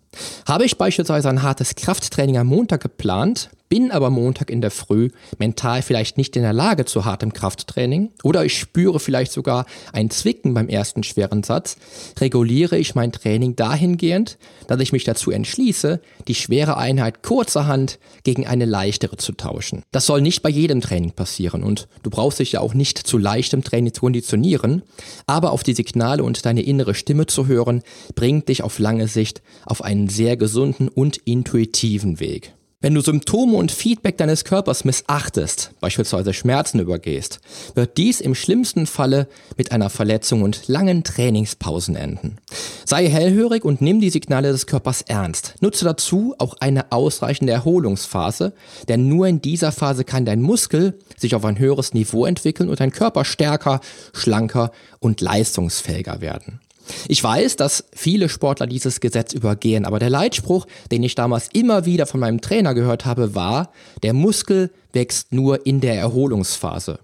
Habe 0.46 0.64
ich 0.64 0.78
beispielsweise 0.78 1.28
ein 1.28 1.42
hartes 1.42 1.74
Krafttraining 1.74 2.38
am 2.38 2.46
Montag 2.46 2.82
geplant, 2.82 3.50
bin 3.68 3.90
aber 3.90 4.10
Montag 4.10 4.50
in 4.50 4.60
der 4.60 4.70
Früh 4.70 5.10
mental 5.38 5.82
vielleicht 5.82 6.16
nicht 6.16 6.36
in 6.36 6.42
der 6.42 6.52
Lage 6.52 6.84
zu 6.84 7.04
hartem 7.04 7.32
Krafttraining 7.32 8.10
oder 8.22 8.44
ich 8.44 8.58
spüre 8.58 9.00
vielleicht 9.00 9.32
sogar 9.32 9.66
ein 9.92 10.10
Zwicken 10.10 10.54
beim 10.54 10.68
ersten 10.68 11.02
schweren 11.02 11.42
Satz, 11.42 11.76
reguliere 12.20 12.78
ich 12.78 12.94
mein 12.94 13.12
Training 13.12 13.56
dahingehend, 13.56 14.38
dass 14.68 14.80
ich 14.80 14.92
mich 14.92 15.04
dazu 15.04 15.30
entschließe, 15.30 16.00
die 16.28 16.34
schwere 16.34 16.76
Einheit 16.76 17.22
kurzerhand 17.22 17.98
gegen 18.22 18.46
eine 18.46 18.64
leichtere 18.64 19.16
zu 19.16 19.32
tauschen. 19.32 19.82
Das 19.92 20.06
soll 20.06 20.20
nicht 20.20 20.42
bei 20.42 20.50
jedem 20.50 20.80
Training 20.80 21.12
passieren 21.12 21.62
und 21.62 21.88
du 22.02 22.10
brauchst 22.10 22.38
dich 22.38 22.52
ja 22.52 22.60
auch 22.60 22.74
nicht 22.74 22.98
zu 22.98 23.18
leichtem 23.18 23.64
Training 23.64 23.92
zu 23.92 24.00
konditionieren, 24.00 24.82
aber 25.26 25.52
auf 25.52 25.62
die 25.62 25.74
Signale 25.74 26.22
und 26.22 26.44
deine 26.44 26.62
innere 26.62 26.94
Stimme 26.94 27.26
zu 27.26 27.46
hören, 27.46 27.82
bringt 28.14 28.48
dich 28.48 28.62
auf 28.62 28.78
lange 28.78 29.08
Sicht 29.08 29.42
auf 29.64 29.82
einen 29.82 30.08
sehr 30.08 30.36
gesunden 30.36 30.88
und 30.88 31.16
intuitiven 31.16 32.20
Weg. 32.20 32.54
Wenn 32.84 32.92
du 32.92 33.00
Symptome 33.00 33.56
und 33.56 33.72
Feedback 33.72 34.18
deines 34.18 34.44
Körpers 34.44 34.84
missachtest, 34.84 35.70
beispielsweise 35.80 36.34
Schmerzen 36.34 36.80
übergehst, 36.80 37.40
wird 37.74 37.96
dies 37.96 38.20
im 38.20 38.34
schlimmsten 38.34 38.86
Falle 38.86 39.26
mit 39.56 39.72
einer 39.72 39.88
Verletzung 39.88 40.42
und 40.42 40.68
langen 40.68 41.02
Trainingspausen 41.02 41.96
enden. 41.96 42.36
Sei 42.84 43.08
hellhörig 43.08 43.64
und 43.64 43.80
nimm 43.80 44.02
die 44.02 44.10
Signale 44.10 44.52
des 44.52 44.66
Körpers 44.66 45.00
ernst. 45.00 45.54
Nutze 45.60 45.86
dazu 45.86 46.34
auch 46.36 46.56
eine 46.60 46.92
ausreichende 46.92 47.54
Erholungsphase, 47.54 48.52
denn 48.86 49.08
nur 49.08 49.28
in 49.28 49.40
dieser 49.40 49.72
Phase 49.72 50.04
kann 50.04 50.26
dein 50.26 50.42
Muskel 50.42 50.98
sich 51.16 51.34
auf 51.34 51.46
ein 51.46 51.58
höheres 51.58 51.94
Niveau 51.94 52.26
entwickeln 52.26 52.68
und 52.68 52.80
dein 52.80 52.92
Körper 52.92 53.24
stärker, 53.24 53.80
schlanker 54.12 54.72
und 54.98 55.22
leistungsfähiger 55.22 56.20
werden. 56.20 56.60
Ich 57.08 57.22
weiß, 57.22 57.56
dass 57.56 57.84
viele 57.92 58.28
Sportler 58.28 58.66
dieses 58.66 59.00
Gesetz 59.00 59.32
übergehen, 59.32 59.84
aber 59.84 59.98
der 59.98 60.10
Leitspruch, 60.10 60.66
den 60.90 61.02
ich 61.02 61.14
damals 61.14 61.48
immer 61.52 61.86
wieder 61.86 62.06
von 62.06 62.20
meinem 62.20 62.40
Trainer 62.40 62.74
gehört 62.74 63.04
habe, 63.04 63.34
war, 63.34 63.72
der 64.02 64.12
Muskel 64.12 64.70
wächst 64.92 65.32
nur 65.32 65.66
in 65.66 65.80
der 65.80 65.96
Erholungsphase. 65.96 66.98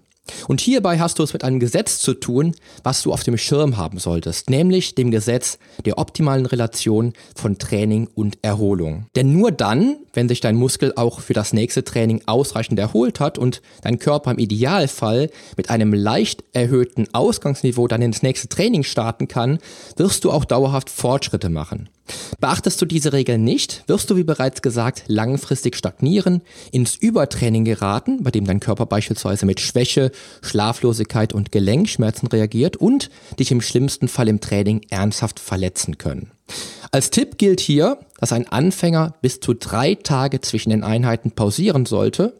Und 0.47 0.61
hierbei 0.61 0.99
hast 0.99 1.19
du 1.19 1.23
es 1.23 1.33
mit 1.33 1.43
einem 1.43 1.59
Gesetz 1.59 1.99
zu 1.99 2.13
tun, 2.13 2.55
was 2.83 3.01
du 3.03 3.13
auf 3.13 3.23
dem 3.23 3.37
Schirm 3.37 3.77
haben 3.77 3.99
solltest, 3.99 4.49
nämlich 4.49 4.95
dem 4.95 5.11
Gesetz 5.11 5.57
der 5.85 5.97
optimalen 5.97 6.45
Relation 6.45 7.13
von 7.35 7.57
Training 7.57 8.07
und 8.13 8.37
Erholung. 8.41 9.07
Denn 9.15 9.33
nur 9.33 9.51
dann, 9.51 9.97
wenn 10.13 10.27
sich 10.27 10.41
dein 10.41 10.55
Muskel 10.55 10.93
auch 10.95 11.19
für 11.19 11.33
das 11.33 11.53
nächste 11.53 11.83
Training 11.83 12.21
ausreichend 12.25 12.79
erholt 12.79 13.19
hat 13.19 13.37
und 13.37 13.61
dein 13.81 13.99
Körper 13.99 14.31
im 14.31 14.39
Idealfall 14.39 15.29
mit 15.57 15.69
einem 15.69 15.93
leicht 15.93 16.43
erhöhten 16.53 17.07
Ausgangsniveau 17.13 17.87
dann 17.87 18.01
ins 18.01 18.23
nächste 18.23 18.49
Training 18.49 18.83
starten 18.83 19.27
kann, 19.27 19.59
wirst 19.97 20.23
du 20.23 20.31
auch 20.31 20.45
dauerhaft 20.45 20.89
Fortschritte 20.89 21.49
machen. 21.49 21.89
Beachtest 22.39 22.81
du 22.81 22.85
diese 22.85 23.13
Regeln 23.13 23.43
nicht, 23.43 23.83
wirst 23.87 24.09
du, 24.09 24.15
wie 24.15 24.23
bereits 24.23 24.61
gesagt, 24.61 25.03
langfristig 25.07 25.75
stagnieren, 25.75 26.41
ins 26.71 26.95
Übertraining 26.95 27.65
geraten, 27.65 28.23
bei 28.23 28.31
dem 28.31 28.45
dein 28.45 28.59
Körper 28.59 28.85
beispielsweise 28.85 29.45
mit 29.45 29.59
Schwäche, 29.59 30.11
Schlaflosigkeit 30.41 31.33
und 31.33 31.51
Gelenkschmerzen 31.51 32.27
reagiert 32.27 32.77
und 32.77 33.09
dich 33.39 33.51
im 33.51 33.61
schlimmsten 33.61 34.07
Fall 34.07 34.27
im 34.27 34.41
Training 34.41 34.81
ernsthaft 34.89 35.39
verletzen 35.39 35.97
können. 35.97 36.31
Als 36.91 37.11
Tipp 37.11 37.37
gilt 37.37 37.59
hier, 37.59 37.99
dass 38.19 38.33
ein 38.33 38.47
Anfänger 38.47 39.13
bis 39.21 39.39
zu 39.39 39.53
drei 39.53 39.95
Tage 39.95 40.41
zwischen 40.41 40.71
den 40.71 40.83
Einheiten 40.83 41.31
pausieren 41.31 41.85
sollte 41.85 42.33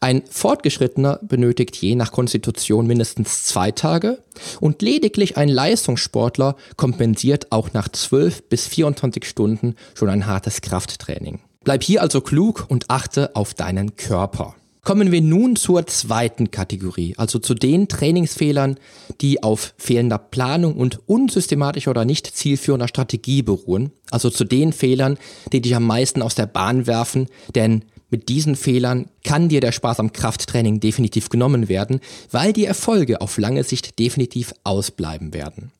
ein 0.00 0.22
Fortgeschrittener 0.30 1.20
benötigt 1.22 1.76
je 1.76 1.94
nach 1.94 2.12
Konstitution 2.12 2.86
mindestens 2.86 3.44
zwei 3.44 3.70
Tage 3.70 4.18
und 4.60 4.82
lediglich 4.82 5.36
ein 5.36 5.48
Leistungssportler 5.48 6.56
kompensiert 6.76 7.52
auch 7.52 7.72
nach 7.72 7.88
12 7.88 8.48
bis 8.48 8.66
24 8.66 9.24
Stunden 9.24 9.76
schon 9.94 10.08
ein 10.08 10.26
hartes 10.26 10.60
Krafttraining. 10.60 11.40
Bleib 11.64 11.82
hier 11.82 12.02
also 12.02 12.20
klug 12.20 12.66
und 12.68 12.90
achte 12.90 13.34
auf 13.34 13.54
deinen 13.54 13.96
Körper. 13.96 14.54
Kommen 14.84 15.12
wir 15.12 15.22
nun 15.22 15.56
zur 15.56 15.86
zweiten 15.86 16.50
Kategorie, 16.50 17.14
also 17.16 17.38
zu 17.38 17.54
den 17.54 17.88
Trainingsfehlern, 17.88 18.76
die 19.22 19.42
auf 19.42 19.72
fehlender 19.78 20.18
Planung 20.18 20.76
und 20.76 21.00
unsystematischer 21.06 21.90
oder 21.90 22.04
nicht 22.04 22.26
zielführender 22.26 22.86
Strategie 22.86 23.40
beruhen, 23.40 23.92
also 24.10 24.28
zu 24.28 24.44
den 24.44 24.74
Fehlern, 24.74 25.16
die 25.54 25.62
dich 25.62 25.74
am 25.74 25.86
meisten 25.86 26.20
aus 26.20 26.34
der 26.34 26.44
Bahn 26.44 26.86
werfen, 26.86 27.28
denn 27.54 27.86
mit 28.14 28.28
diesen 28.28 28.54
Fehlern 28.54 29.06
kann 29.24 29.48
dir 29.48 29.60
der 29.60 29.72
Spaß 29.72 29.98
am 29.98 30.12
Krafttraining 30.12 30.78
definitiv 30.78 31.30
genommen 31.30 31.68
werden, 31.68 31.98
weil 32.30 32.52
die 32.52 32.64
Erfolge 32.64 33.20
auf 33.20 33.38
lange 33.38 33.64
Sicht 33.64 33.98
definitiv 33.98 34.54
ausbleiben 34.62 35.34
werden. 35.34 35.72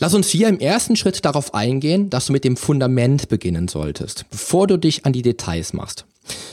Lass 0.00 0.12
uns 0.12 0.28
hier 0.28 0.48
im 0.48 0.58
ersten 0.58 0.96
Schritt 0.96 1.24
darauf 1.24 1.54
eingehen, 1.54 2.10
dass 2.10 2.26
du 2.26 2.32
mit 2.32 2.42
dem 2.42 2.56
Fundament 2.56 3.28
beginnen 3.28 3.68
solltest, 3.68 4.24
bevor 4.30 4.66
du 4.66 4.78
dich 4.78 5.06
an 5.06 5.12
die 5.12 5.22
Details 5.22 5.72
machst. 5.72 6.06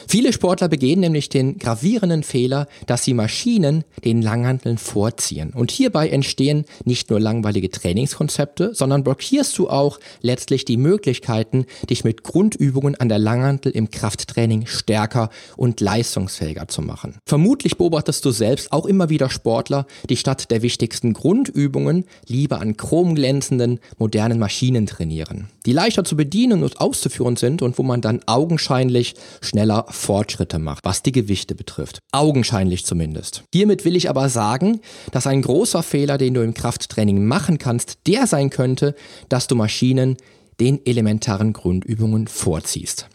Viele 0.10 0.32
Sportler 0.32 0.70
begehen 0.70 1.02
nämlich 1.02 1.28
den 1.28 1.58
gravierenden 1.58 2.24
Fehler, 2.24 2.68
dass 2.86 3.04
sie 3.04 3.14
Maschinen 3.14 3.84
den 4.06 4.22
Langhanteln 4.22 4.78
vorziehen. 4.78 5.52
Und 5.54 5.70
hierbei 5.70 6.08
entstehen 6.08 6.64
nicht 6.86 7.10
nur 7.10 7.20
langweilige 7.20 7.70
Trainingskonzepte, 7.70 8.74
sondern 8.74 9.04
blockierst 9.04 9.58
du 9.58 9.70
auch 9.70 10.00
letztlich 10.22 10.64
die 10.64 10.78
Möglichkeiten, 10.78 11.66
dich 11.90 12.06
mit 12.06 12.24
Grundübungen 12.24 12.96
an 12.96 13.10
der 13.10 13.20
Langhantel 13.20 13.74
im 13.74 13.92
Krafttraining 13.92 14.66
stärker 14.66 15.30
und 15.58 15.82
leistungsfähiger 15.82 16.70
zu 16.70 16.82
machen. 16.82 17.16
Vermutlich 17.26 17.78
beobachtest 17.78 18.24
du 18.24 18.32
selbst 18.32 18.72
auch 18.72 18.86
immer 18.86 19.10
wieder 19.10 19.30
Sportler, 19.30 19.88
die 20.10 20.16
statt 20.16 20.50
der 20.52 20.62
wichtigsten 20.62 21.12
Grundübungen 21.14 22.06
lieber 22.28 22.62
an 22.62 22.78
chromglänzenden, 22.78 23.80
modernen 23.98 24.40
Maschinen 24.40 24.86
trainieren, 24.86 25.50
die 25.66 25.74
leichter 25.74 26.06
zu 26.06 26.16
bedienen 26.16 26.64
und 26.64 26.80
auszuführen 26.80 27.36
sind 27.36 27.62
und 27.62 27.78
wo 27.78 27.84
man 27.84 28.02
dann 28.02 28.22
augenscheinlich 28.26 29.16
schneller 29.42 29.67
Fortschritte 29.90 30.60
macht, 30.60 30.86
was 30.86 31.04
die 31.04 31.12
Gewichte 31.12 31.56
betrifft. 31.56 32.00
Augenscheinlich 32.12 32.86
zumindest. 32.86 33.44
Hiermit 33.54 33.86
will 33.86 33.96
ich 33.96 34.10
aber 34.10 34.30
sagen, 34.30 34.82
dass 35.12 35.28
ein 35.28 35.42
großer 35.42 35.84
Fehler, 35.84 36.18
den 36.18 36.34
du 36.34 36.42
im 36.42 36.54
Krafttraining 36.54 37.26
machen 37.26 37.58
kannst, 37.58 38.00
der 38.08 38.28
sein 38.28 38.50
könnte, 38.50 38.96
dass 39.30 39.48
du 39.48 39.56
Maschinen 39.56 40.18
den 40.60 40.86
elementaren 40.86 41.54
Grundübungen 41.54 42.28
vorziehst. 42.28 43.08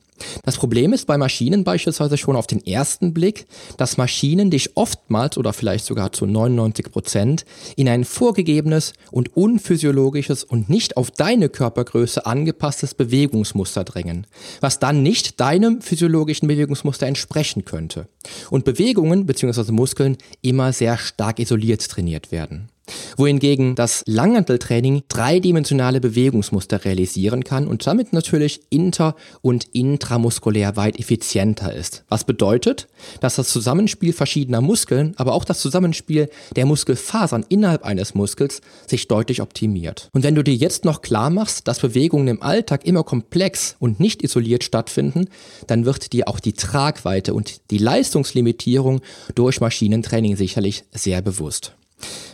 Das 0.44 0.56
Problem 0.56 0.92
ist 0.92 1.06
bei 1.06 1.18
Maschinen 1.18 1.64
beispielsweise 1.64 2.16
schon 2.16 2.36
auf 2.36 2.46
den 2.46 2.64
ersten 2.64 3.14
Blick, 3.14 3.46
dass 3.76 3.96
Maschinen 3.96 4.50
dich 4.50 4.76
oftmals 4.76 5.38
oder 5.38 5.52
vielleicht 5.52 5.84
sogar 5.84 6.12
zu 6.12 6.26
99 6.26 6.90
Prozent 6.90 7.44
in 7.76 7.88
ein 7.88 8.04
vorgegebenes 8.04 8.92
und 9.10 9.36
unphysiologisches 9.36 10.44
und 10.44 10.68
nicht 10.68 10.96
auf 10.96 11.10
deine 11.10 11.48
Körpergröße 11.48 12.26
angepasstes 12.26 12.94
Bewegungsmuster 12.94 13.84
drängen, 13.84 14.26
was 14.60 14.78
dann 14.78 15.02
nicht 15.02 15.40
deinem 15.40 15.80
physiologischen 15.80 16.48
Bewegungsmuster 16.48 17.06
entsprechen 17.06 17.64
könnte. 17.64 18.08
Und 18.50 18.64
Bewegungen 18.64 19.26
bzw. 19.26 19.72
Muskeln 19.72 20.16
immer 20.40 20.72
sehr 20.72 20.98
stark 20.98 21.38
isoliert 21.38 21.88
trainiert 21.88 22.32
werden 22.32 22.71
wohingegen 23.16 23.74
das 23.74 24.02
Langhanteltraining 24.06 25.02
dreidimensionale 25.08 26.00
Bewegungsmuster 26.00 26.84
realisieren 26.84 27.44
kann 27.44 27.66
und 27.66 27.86
damit 27.86 28.12
natürlich 28.12 28.60
inter- 28.70 29.14
und 29.40 29.64
intramuskulär 29.72 30.76
weit 30.76 30.98
effizienter 30.98 31.74
ist. 31.74 32.04
Was 32.08 32.24
bedeutet, 32.24 32.88
dass 33.20 33.36
das 33.36 33.48
Zusammenspiel 33.48 34.12
verschiedener 34.12 34.60
Muskeln, 34.60 35.14
aber 35.16 35.32
auch 35.34 35.44
das 35.44 35.60
Zusammenspiel 35.60 36.28
der 36.56 36.66
Muskelfasern 36.66 37.44
innerhalb 37.48 37.84
eines 37.84 38.14
Muskels 38.14 38.60
sich 38.86 39.08
deutlich 39.08 39.40
optimiert. 39.40 40.08
Und 40.12 40.24
wenn 40.24 40.34
du 40.34 40.42
dir 40.42 40.54
jetzt 40.54 40.84
noch 40.84 41.02
klar 41.02 41.30
machst, 41.30 41.68
dass 41.68 41.80
Bewegungen 41.80 42.28
im 42.28 42.42
Alltag 42.42 42.86
immer 42.86 43.04
komplex 43.04 43.76
und 43.78 44.00
nicht 44.00 44.22
isoliert 44.22 44.64
stattfinden, 44.64 45.26
dann 45.66 45.84
wird 45.84 46.12
dir 46.12 46.28
auch 46.28 46.40
die 46.40 46.52
Tragweite 46.52 47.34
und 47.34 47.70
die 47.70 47.78
Leistungslimitierung 47.78 49.00
durch 49.34 49.60
Maschinentraining 49.60 50.36
sicherlich 50.36 50.84
sehr 50.92 51.22
bewusst. 51.22 51.76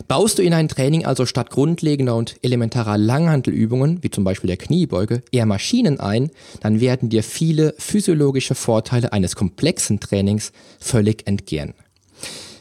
Baust 0.08 0.38
du 0.38 0.42
in 0.42 0.54
ein 0.54 0.68
Training 0.68 1.04
also 1.04 1.26
statt 1.26 1.50
grundlegender 1.50 2.16
und 2.16 2.36
elementarer 2.42 2.96
Langhantelübungen, 2.98 4.02
wie 4.02 4.10
zum 4.10 4.24
Beispiel 4.24 4.48
der 4.48 4.56
Kniebeuge, 4.56 5.22
eher 5.30 5.46
Maschinen 5.46 6.00
ein, 6.00 6.30
dann 6.60 6.80
werden 6.80 7.08
dir 7.08 7.22
viele 7.22 7.74
physiologische 7.78 8.54
Vorteile 8.54 9.12
eines 9.12 9.36
komplexen 9.36 10.00
Trainings 10.00 10.52
völlig 10.80 11.26
entgehen. 11.26 11.74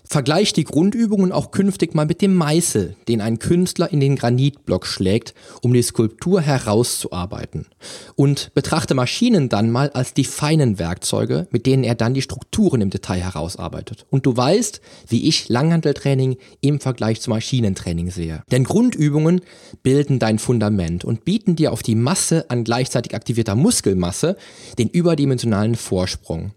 Vergleich 0.09 0.53
die 0.53 0.63
Grundübungen 0.63 1.31
auch 1.33 1.51
künftig 1.51 1.93
mal 1.93 2.05
mit 2.05 2.21
dem 2.21 2.33
Meißel, 2.33 2.95
den 3.07 3.19
ein 3.19 3.39
Künstler 3.39 3.91
in 3.91 3.99
den 3.99 4.15
Granitblock 4.15 4.85
schlägt, 4.85 5.33
um 5.61 5.73
die 5.73 5.81
Skulptur 5.81 6.39
herauszuarbeiten. 6.39 7.67
Und 8.15 8.53
betrachte 8.53 8.95
Maschinen 8.95 9.49
dann 9.49 9.69
mal 9.69 9.89
als 9.89 10.13
die 10.13 10.23
feinen 10.23 10.79
Werkzeuge, 10.79 11.47
mit 11.51 11.65
denen 11.65 11.83
er 11.83 11.95
dann 11.95 12.13
die 12.13 12.21
Strukturen 12.21 12.79
im 12.79 12.89
Detail 12.89 13.19
herausarbeitet. 13.19 14.05
Und 14.09 14.25
du 14.25 14.35
weißt, 14.35 14.81
wie 15.09 15.27
ich 15.27 15.49
Langhanteltraining 15.49 16.37
im 16.61 16.79
Vergleich 16.79 17.19
zu 17.19 17.29
Maschinentraining 17.29 18.09
sehe. 18.09 18.43
Denn 18.49 18.63
Grundübungen 18.63 19.41
bilden 19.83 20.19
dein 20.19 20.39
Fundament 20.39 21.03
und 21.03 21.25
bieten 21.25 21.55
dir 21.55 21.73
auf 21.73 21.83
die 21.83 21.95
Masse 21.95 22.45
an 22.49 22.63
gleichzeitig 22.63 23.13
aktivierter 23.13 23.55
Muskelmasse 23.55 24.37
den 24.77 24.87
überdimensionalen 24.87 25.75
Vorsprung. 25.75 26.51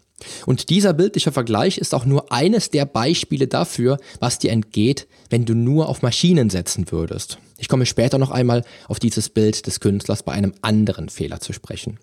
Und 0.47 0.71
dieser 0.71 0.93
bildliche 0.93 1.33
Vergleich 1.33 1.79
ist 1.79 1.95
auch 1.95 2.05
nur 2.05 2.33
eines 2.33 2.71
der 2.71 2.85
Beispiele 2.85 3.47
dafür, 3.47 3.99
was 4.19 4.39
dir 4.39 4.51
entgeht, 4.51 5.07
wenn 5.29 5.45
du 5.45 5.55
nur 5.55 5.89
auf 5.89 6.03
Maschinen 6.03 6.51
setzen 6.51 6.91
würdest. 6.91 7.39
Ich 7.61 7.69
komme 7.69 7.85
später 7.85 8.19
noch 8.19 8.31
einmal 8.31 8.65
auf 8.89 8.99
dieses 8.99 9.29
Bild 9.29 9.67
des 9.67 9.81
Künstlers 9.81 10.23
bei 10.23 10.33
einem 10.33 10.55
anderen 10.63 11.11
Fehler 11.11 11.41
zu 11.41 11.53
sprechen. 11.53 11.99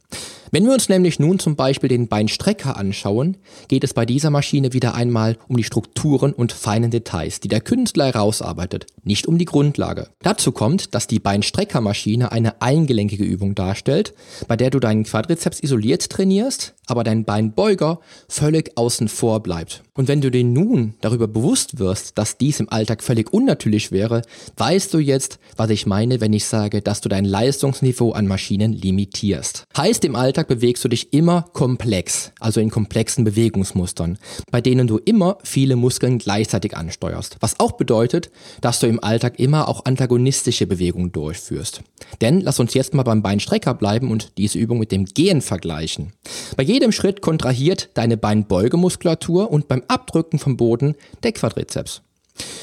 Wenn 0.52 0.66
wir 0.66 0.72
uns 0.72 0.88
nämlich 0.88 1.20
nun 1.20 1.40
zum 1.40 1.56
Beispiel 1.56 1.90
den 1.90 2.08
Beinstrecker 2.08 2.78
anschauen, 2.78 3.38
geht 3.68 3.84
es 3.84 3.94
bei 3.94 4.06
dieser 4.06 4.30
Maschine 4.30 4.72
wieder 4.72 4.94
einmal 4.94 5.38
um 5.48 5.58
die 5.58 5.64
Strukturen 5.64 6.32
und 6.32 6.54
feinen 6.54 6.92
Details, 6.92 7.40
die 7.40 7.48
der 7.48 7.60
Künstler 7.60 8.06
herausarbeitet, 8.06 8.86
nicht 9.04 9.28
um 9.28 9.38
die 9.38 9.46
Grundlage. 9.46 10.10
Dazu 10.22 10.52
kommt, 10.52 10.94
dass 10.94 11.08
die 11.08 11.20
Beinstreckermaschine 11.20 12.32
eine 12.32 12.62
eingelenkige 12.62 13.24
Übung 13.26 13.56
darstellt, 13.56 14.14
bei 14.48 14.56
der 14.56 14.70
du 14.70 14.80
deinen 14.80 15.04
Quadrizeps 15.04 15.60
isoliert 15.60 16.08
trainierst, 16.10 16.76
aber 16.88 17.03
dein 17.03 17.25
Beinbeuger 17.25 18.00
völlig 18.27 18.77
außen 18.77 19.08
vor 19.08 19.41
bleibt. 19.41 19.84
Und 19.94 20.08
wenn 20.08 20.22
du 20.22 20.32
dir 20.32 20.44
nun 20.44 20.94
darüber 21.01 21.27
bewusst 21.27 21.79
wirst, 21.79 22.17
dass 22.17 22.38
dies 22.38 22.60
im 22.60 22.70
Alltag 22.70 23.03
völlig 23.03 23.34
unnatürlich 23.34 23.91
wäre, 23.91 24.21
weißt 24.56 24.93
du 24.93 25.00
jetzt, 25.00 25.39
was 25.56 25.69
ich 25.69 25.86
meine, 25.86 26.21
wenn 26.21 26.34
ich 26.34 26.45
sage, 26.45 26.82
dass 26.82 27.02
du 27.02 27.10
dein 27.10 27.26
Leistungsniveau 27.26 28.12
an 28.12 28.28
Maschinen 28.28 28.73
limitierst. 28.73 29.65
Heißt 29.76 30.06
im 30.06 30.15
Alltag, 30.15 30.47
bewegst 30.47 30.84
du 30.84 30.88
dich 30.88 31.13
immer 31.13 31.45
komplex, 31.54 32.32
also 32.39 32.62
in 32.62 32.69
komplexen 32.69 33.23
Bewegungsmustern, 33.23 34.19
bei 34.52 34.62
denen 34.62 34.88
du 34.88 34.97
immer 34.97 35.39
viele 35.43 35.76
Muskeln 35.76 36.19
gleichzeitig 36.19 36.78
ansteuerst. 36.78 37.38
Was 37.39 37.60
auch 37.60 37.73
bedeutet, 37.73 38.30
dass 38.62 38.80
du 38.80 38.88
im 38.88 39.04
Alltag 39.04 39.39
immer 39.39 39.67
auch 39.67 39.86
antagonistische 39.86 40.67
Bewegungen 40.67 41.12
durchführst. 41.12 41.82
Denn 42.21 42.41
lass 42.41 42.60
uns 42.60 42.73
jetzt 42.73 42.93
mal 42.93 43.04
beim 43.04 43.21
Beinstrecker 43.21 43.73
bleiben 43.73 44.12
und 44.12 44.38
diese 44.38 44.60
Übung 44.60 44.78
mit 44.80 44.91
dem 44.91 45.06
Gehen 45.06 45.41
vergleichen. 45.41 46.13
Bei 46.56 46.63
Schritt 46.92 47.22
kontrahiert 47.22 47.90
deine 47.94 48.18
Beinbeugemuskulatur 48.18 49.52
und 49.52 49.68
beim 49.68 49.84
Abdrücken 49.88 50.40
vom 50.40 50.58
Boden 50.58 50.96
der 51.24 51.32
Quadrizeps. 51.32 52.02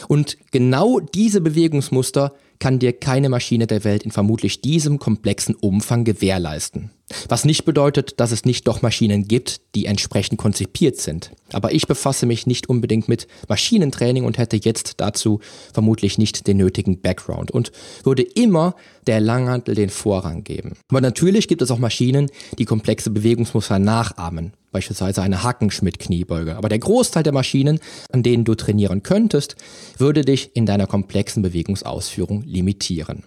Und 0.09 0.39
genau 0.51 1.01
diese 1.01 1.41
Bewegungsmuster 1.41 2.33
kann 2.59 2.79
dir 2.79 2.93
keine 2.93 3.29
Maschine 3.29 3.67
der 3.67 3.85
Welt 3.85 4.03
in 4.03 4.11
vermutlich 4.11 4.61
diesem 4.61 4.99
komplexen 4.99 5.55
Umfang 5.55 6.05
gewährleisten. 6.05 6.91
Was 7.29 7.45
nicht 7.45 7.65
bedeutet, 7.65 8.19
dass 8.19 8.33
es 8.33 8.45
nicht 8.45 8.67
doch 8.67 8.81
Maschinen 8.81 9.29
gibt, 9.29 9.61
die 9.75 9.87
entsprechend 9.87 10.39
konzipiert 10.39 10.97
sind. 10.97 11.33
Aber 11.53 11.73
ich 11.73 11.87
befasse 11.87 12.25
mich 12.25 12.47
nicht 12.47 12.69
unbedingt 12.69 13.09
mit 13.09 13.29
Maschinentraining 13.49 14.25
und 14.25 14.39
hätte 14.39 14.57
jetzt 14.57 14.95
dazu 14.99 15.41
vermutlich 15.73 16.17
nicht 16.17 16.47
den 16.47 16.57
nötigen 16.57 17.01
Background 17.01 17.51
und 17.51 17.73
würde 18.05 18.23
immer 18.23 18.75
der 19.07 19.21
Langhantel 19.21 19.75
den 19.75 19.91
Vorrang 19.91 20.45
geben. 20.45 20.73
Aber 20.91 21.01
natürlich 21.01 21.47
gibt 21.49 21.61
es 21.61 21.71
auch 21.71 21.79
Maschinen, 21.79 22.31
die 22.59 22.65
komplexe 22.65 23.11
Bewegungsmuster 23.11 23.79
nachahmen 23.79 24.55
beispielsweise 24.75 25.23
eine 25.23 25.43
Hackenschmidt-Kniebeuge. 25.43 26.57
Aber 26.57 26.69
der 26.69 26.79
Großteil 26.79 27.23
der 27.23 27.33
Maschinen, 27.33 27.81
an 28.13 28.23
denen 28.23 28.45
du 28.45 28.55
trainieren 28.55 29.03
könntest, 29.03 29.57
würde 29.97 30.23
dich 30.23 30.55
in 30.55 30.67
deiner 30.67 30.87
komplexen 30.87 31.43
Bewegungsausführung 31.43 32.43
limitieren. 32.43 33.23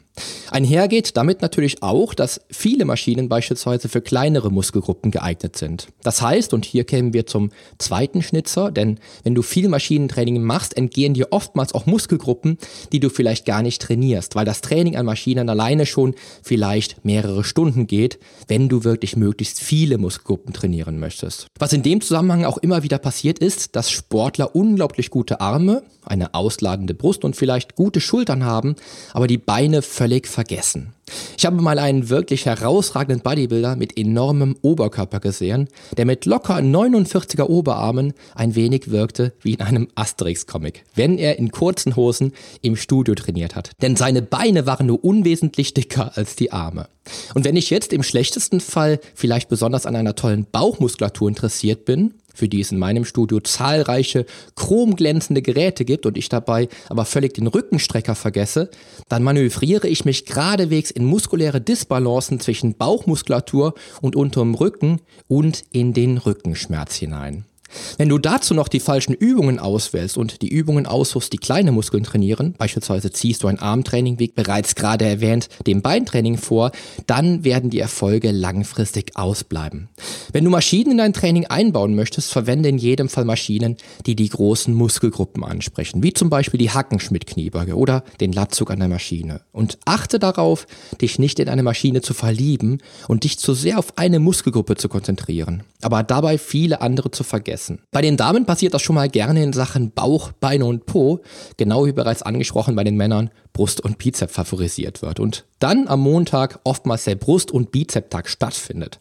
Einhergeht 0.52 1.18
damit 1.18 1.42
natürlich 1.42 1.84
auch, 1.84 2.14
dass 2.14 2.42
viele 2.50 2.86
Maschinen 2.86 3.30
beispielsweise 3.30 3.90
für 3.90 4.02
kleinere 4.02 4.52
Muskelgruppen 4.52 5.12
geeignet 5.12 5.58
sind. 5.58 5.88
Das 6.04 6.22
heißt, 6.22 6.54
und 6.54 6.66
hier 6.66 6.84
kämen 6.84 7.14
wir 7.14 7.26
zum 7.26 7.52
zweiten 7.78 8.22
Schnitzer, 8.22 8.72
denn 8.72 9.00
wenn 9.24 9.36
du 9.36 9.42
viel 9.42 9.68
Maschinentraining 9.68 10.42
machst, 10.42 10.78
entgehen 10.78 11.14
dir 11.14 11.28
oftmals 11.32 11.74
auch 11.74 11.86
Muskelgruppen, 11.86 12.58
die 12.92 13.00
du 13.00 13.10
vielleicht 13.10 13.46
gar 13.46 13.62
nicht 13.62 13.82
trainierst, 13.82 14.36
weil 14.36 14.46
das 14.46 14.62
Training 14.62 14.96
an 14.96 15.06
Maschinen 15.06 15.50
alleine 15.50 15.86
schon 15.86 16.16
vielleicht 16.42 17.04
mehrere 17.04 17.44
Stunden 17.44 17.88
geht, 17.88 18.20
wenn 18.48 18.70
du 18.70 18.84
wirklich 18.84 19.16
möglichst 19.16 19.60
viele 19.60 19.98
Muskelgruppen 19.98 20.54
trainieren 20.54 21.00
möchtest. 21.00 21.48
Was 21.60 21.74
in 21.74 21.84
dem 21.84 22.02
Zusammenhang 22.02 22.46
auch 22.46 22.58
immer 22.58 22.84
wieder 22.84 22.98
passiert 22.98 23.40
ist, 23.40 23.76
dass 23.76 23.92
Sportler 23.92 24.56
unglaublich 24.56 25.10
gute 25.10 25.42
Arme, 25.42 25.84
eine 26.06 26.34
ausladende 26.34 26.94
Brust 26.94 27.26
und 27.26 27.36
vielleicht 27.36 27.76
gute 27.76 28.00
Schultern 28.00 28.46
haben, 28.46 28.76
aber 29.14 29.28
die 29.28 29.38
Beine 29.38 29.82
völlig 29.82 30.28
vergessen. 30.38 30.94
Ich 31.36 31.48
habe 31.48 31.60
mal 31.64 31.80
einen 31.80 32.10
wirklich 32.10 32.46
herausragenden 32.46 33.24
Bodybuilder 33.24 33.76
mit 33.76 33.98
enormem 33.98 34.56
Oberkörper 34.62 35.20
gesehen, 35.20 35.68
der 35.98 36.06
mit 36.06 36.28
locker 36.28 36.58
49er 36.58 37.46
Oberarmen 37.46 38.14
ein 38.36 38.54
wenig 38.54 38.92
wirkte 38.92 39.34
wie 39.42 39.54
in 39.54 39.62
einem 39.62 39.88
Asterix-Comic, 39.96 40.84
wenn 40.94 41.18
er 41.18 41.40
in 41.40 41.50
kurzen 41.50 41.96
Hosen 41.96 42.34
im 42.62 42.76
Studio 42.76 43.16
trainiert 43.16 43.56
hat. 43.56 43.72
Denn 43.82 43.96
seine 43.96 44.22
Beine 44.22 44.68
waren 44.68 44.86
nur 44.86 45.04
unwesentlich 45.04 45.74
dicker 45.74 46.12
als 46.16 46.36
die 46.36 46.52
Arme. 46.52 46.88
Und 47.34 47.44
wenn 47.44 47.56
ich 47.56 47.72
jetzt 47.72 47.92
im 47.92 48.04
schlechtesten 48.04 48.60
Fall 48.60 49.00
vielleicht 49.16 49.50
besonders 49.50 49.88
an 49.88 49.96
einer 49.96 50.14
tollen 50.14 50.46
Bauchmuskulatur 50.46 51.30
interessiert 51.30 51.86
bin, 51.86 52.14
für 52.38 52.48
die 52.48 52.62
es 52.62 52.72
in 52.72 52.78
meinem 52.78 53.04
Studio 53.04 53.40
zahlreiche 53.40 54.26
chromglänzende 54.56 55.42
Geräte 55.42 55.86
gibt 55.86 56.06
und 56.06 56.18
ich 56.18 56.30
dabei 56.30 56.70
aber 56.88 57.06
völlig 57.06 57.34
den 57.34 57.48
Rückenstrecker 57.48 58.16
vergesse, 58.16 58.70
dann 59.10 59.24
manövriere 59.24 59.88
ich 59.88 60.06
mich 60.06 60.26
geradewegs 60.26 60.92
in 60.92 61.06
muskuläre 61.06 61.60
Disbalancen 61.60 62.40
zwischen 62.40 62.76
Bauchmuskulatur 62.76 63.74
und 64.02 64.16
unterem 64.16 64.54
Rücken 64.54 65.02
und 65.28 65.64
in 65.72 65.94
den 65.94 66.18
Rückenschmerz 66.18 66.96
hinein. 66.96 67.46
Wenn 67.98 68.10
du 68.10 68.18
dazu 68.18 68.54
noch 68.54 68.68
die 68.68 68.80
falschen 68.80 69.14
Übungen 69.14 69.60
auswählst 69.60 70.18
und 70.18 70.42
die 70.42 70.50
Übungen 70.50 70.86
aussuchst, 70.86 71.34
die 71.34 71.38
kleine 71.38 71.72
Muskeln 71.72 72.04
trainieren, 72.04 72.54
beispielsweise 72.58 73.12
ziehst 73.12 73.44
du 73.44 73.48
ein 73.48 73.60
Armtraining, 73.60 74.20
wie 74.20 74.28
bereits 74.28 74.76
gerade 74.76 75.06
erwähnt, 75.06 75.50
dem 75.66 75.82
Beintraining 75.82 76.38
vor, 76.38 76.72
dann 77.08 77.44
werden 77.44 77.70
die 77.70 77.80
Erfolge 77.80 78.32
langfristig 78.32 79.18
ausbleiben. 79.18 79.90
Wenn 80.32 80.44
du 80.44 80.50
Maschinen 80.50 80.92
in 80.92 80.98
dein 81.00 81.14
Training 81.14 81.46
einbauen 81.48 81.96
möchtest, 81.96 82.32
verwende 82.32 82.70
in 82.70 82.78
jedem 82.78 83.10
Fall 83.10 83.26
Maschinen, 83.26 83.78
die 84.06 84.16
die 84.16 84.30
großen 84.30 84.74
Muskelgruppen 84.74 85.44
ansprechen, 85.44 86.04
wie 86.04 86.14
zum 86.14 86.30
Beispiel 86.30 86.60
die 86.60 86.72
Hackenschmidt-Kniebeuge 86.72 87.76
oder 87.76 88.04
den 88.20 88.34
Latzug 88.34 88.72
an 88.72 88.80
der 88.80 88.88
Maschine. 88.88 89.42
Und 89.52 89.80
achte 89.86 90.20
darauf, 90.20 90.68
dich 91.02 91.20
nicht 91.20 91.40
in 91.40 91.50
eine 91.50 91.64
Maschine 91.64 92.02
zu 92.02 92.14
verlieben 92.14 92.80
und 93.08 93.24
dich 93.24 93.40
zu 93.40 93.54
sehr 93.54 93.80
auf 93.80 93.98
eine 93.98 94.20
Muskelgruppe 94.20 94.76
zu 94.76 94.90
konzentrieren, 94.90 95.64
aber 95.82 96.04
dabei 96.04 96.38
viele 96.38 96.82
andere 96.82 97.12
zu 97.12 97.24
vergessen 97.24 97.57
vergessen. 97.58 97.80
Bei 97.92 98.02
den 98.02 98.18
Damen 98.18 98.46
passiert 98.46 98.74
das 98.74 98.82
schon 98.82 98.96
mal 98.96 99.10
gerne 99.10 99.44
in 99.44 99.54
Sachen 99.54 99.92
Bauch, 99.92 100.32
Beine 100.32 100.66
und 100.66 100.86
Po, 100.86 101.22
genau 101.58 101.86
wie 101.86 101.92
bereits 101.92 102.22
angesprochen 102.22 102.76
bei 102.76 102.84
den 102.84 102.96
Männern 102.96 103.30
Brust 103.54 103.82
und 103.82 103.98
Bizep 103.98 104.30
favorisiert 104.30 105.02
wird 105.02 105.20
und 105.20 105.46
dann 105.60 105.88
am 105.88 106.02
Montag 106.02 106.60
oftmals 106.64 107.06
der 107.06 107.16
Brust- 107.16 107.50
und 107.52 107.72
Bizeptag 107.72 108.30
stattfindet, 108.30 109.00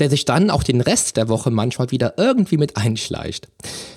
der 0.00 0.10
sich 0.10 0.24
dann 0.24 0.50
auch 0.50 0.64
den 0.64 0.80
Rest 0.80 1.16
der 1.16 1.28
Woche 1.28 1.52
manchmal 1.52 1.92
wieder 1.92 2.14
irgendwie 2.16 2.56
mit 2.56 2.76
einschleicht. 2.76 3.46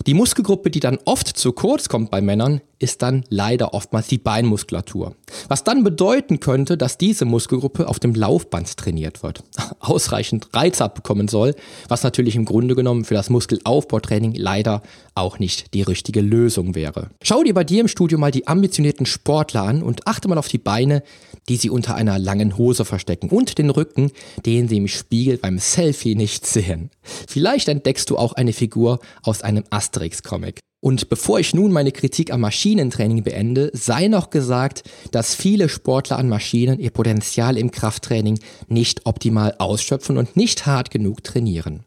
Die 0.05 0.13
Muskelgruppe, 0.13 0.69
die 0.69 0.79
dann 0.79 0.99
oft 1.05 1.27
zu 1.27 1.53
kurz 1.53 1.89
kommt 1.89 2.11
bei 2.11 2.21
Männern, 2.21 2.61
ist 2.79 3.01
dann 3.01 3.23
leider 3.29 3.73
oftmals 3.73 4.07
die 4.07 4.17
Beinmuskulatur. 4.17 5.15
Was 5.47 5.63
dann 5.63 5.83
bedeuten 5.83 6.39
könnte, 6.39 6.77
dass 6.77 6.97
diese 6.97 7.25
Muskelgruppe 7.25 7.87
auf 7.87 7.99
dem 7.99 8.13
Laufband 8.13 8.77
trainiert 8.77 9.23
wird, 9.23 9.43
ausreichend 9.79 10.49
Reiz 10.53 10.81
abbekommen 10.81 11.27
soll, 11.27 11.55
was 11.87 12.03
natürlich 12.03 12.35
im 12.35 12.45
Grunde 12.45 12.75
genommen 12.75 13.05
für 13.05 13.13
das 13.13 13.29
Muskelaufbautraining 13.29 14.33
leider 14.35 14.81
auch 15.13 15.39
nicht 15.39 15.73
die 15.73 15.81
richtige 15.81 16.21
Lösung 16.21 16.75
wäre. 16.75 17.09
Schau 17.21 17.43
dir 17.43 17.53
bei 17.53 17.63
dir 17.63 17.81
im 17.81 17.87
Studio 17.87 18.17
mal 18.17 18.31
die 18.31 18.47
ambitionierten 18.47 19.05
Sportler 19.05 19.63
an 19.63 19.81
und 19.81 20.07
achte 20.07 20.27
mal 20.27 20.37
auf 20.37 20.47
die 20.47 20.57
Beine, 20.57 21.03
die 21.47 21.57
sie 21.57 21.69
unter 21.69 21.95
einer 21.95 22.19
langen 22.19 22.57
Hose 22.57 22.85
verstecken 22.85 23.29
und 23.29 23.57
den 23.57 23.69
Rücken, 23.69 24.11
den 24.45 24.67
sie 24.67 24.77
im 24.77 24.87
Spiegel 24.87 25.37
beim 25.37 25.59
Selfie 25.59 26.15
nicht 26.15 26.45
sehen. 26.45 26.89
Vielleicht 27.01 27.67
entdeckst 27.67 28.09
du 28.09 28.17
auch 28.17 28.33
eine 28.33 28.53
Figur 28.53 28.99
aus 29.23 29.41
einem 29.41 29.63
Asterix-Comic. 29.69 30.59
Und 30.85 31.09
bevor 31.09 31.39
ich 31.39 31.55
nun 31.55 31.71
meine 31.71 31.91
Kritik 31.91 32.31
am 32.31 32.41
Maschinentraining 32.41 33.23
beende, 33.23 33.71
sei 33.73 34.07
noch 34.07 34.29
gesagt, 34.29 34.83
dass 35.09 35.33
viele 35.33 35.67
Sportler 35.67 36.19
an 36.19 36.29
Maschinen 36.29 36.79
ihr 36.79 36.91
Potenzial 36.91 37.57
im 37.57 37.71
Krafttraining 37.71 38.37
nicht 38.67 39.07
optimal 39.07 39.55
ausschöpfen 39.57 40.15
und 40.15 40.37
nicht 40.37 40.67
hart 40.67 40.91
genug 40.91 41.23
trainieren. 41.23 41.85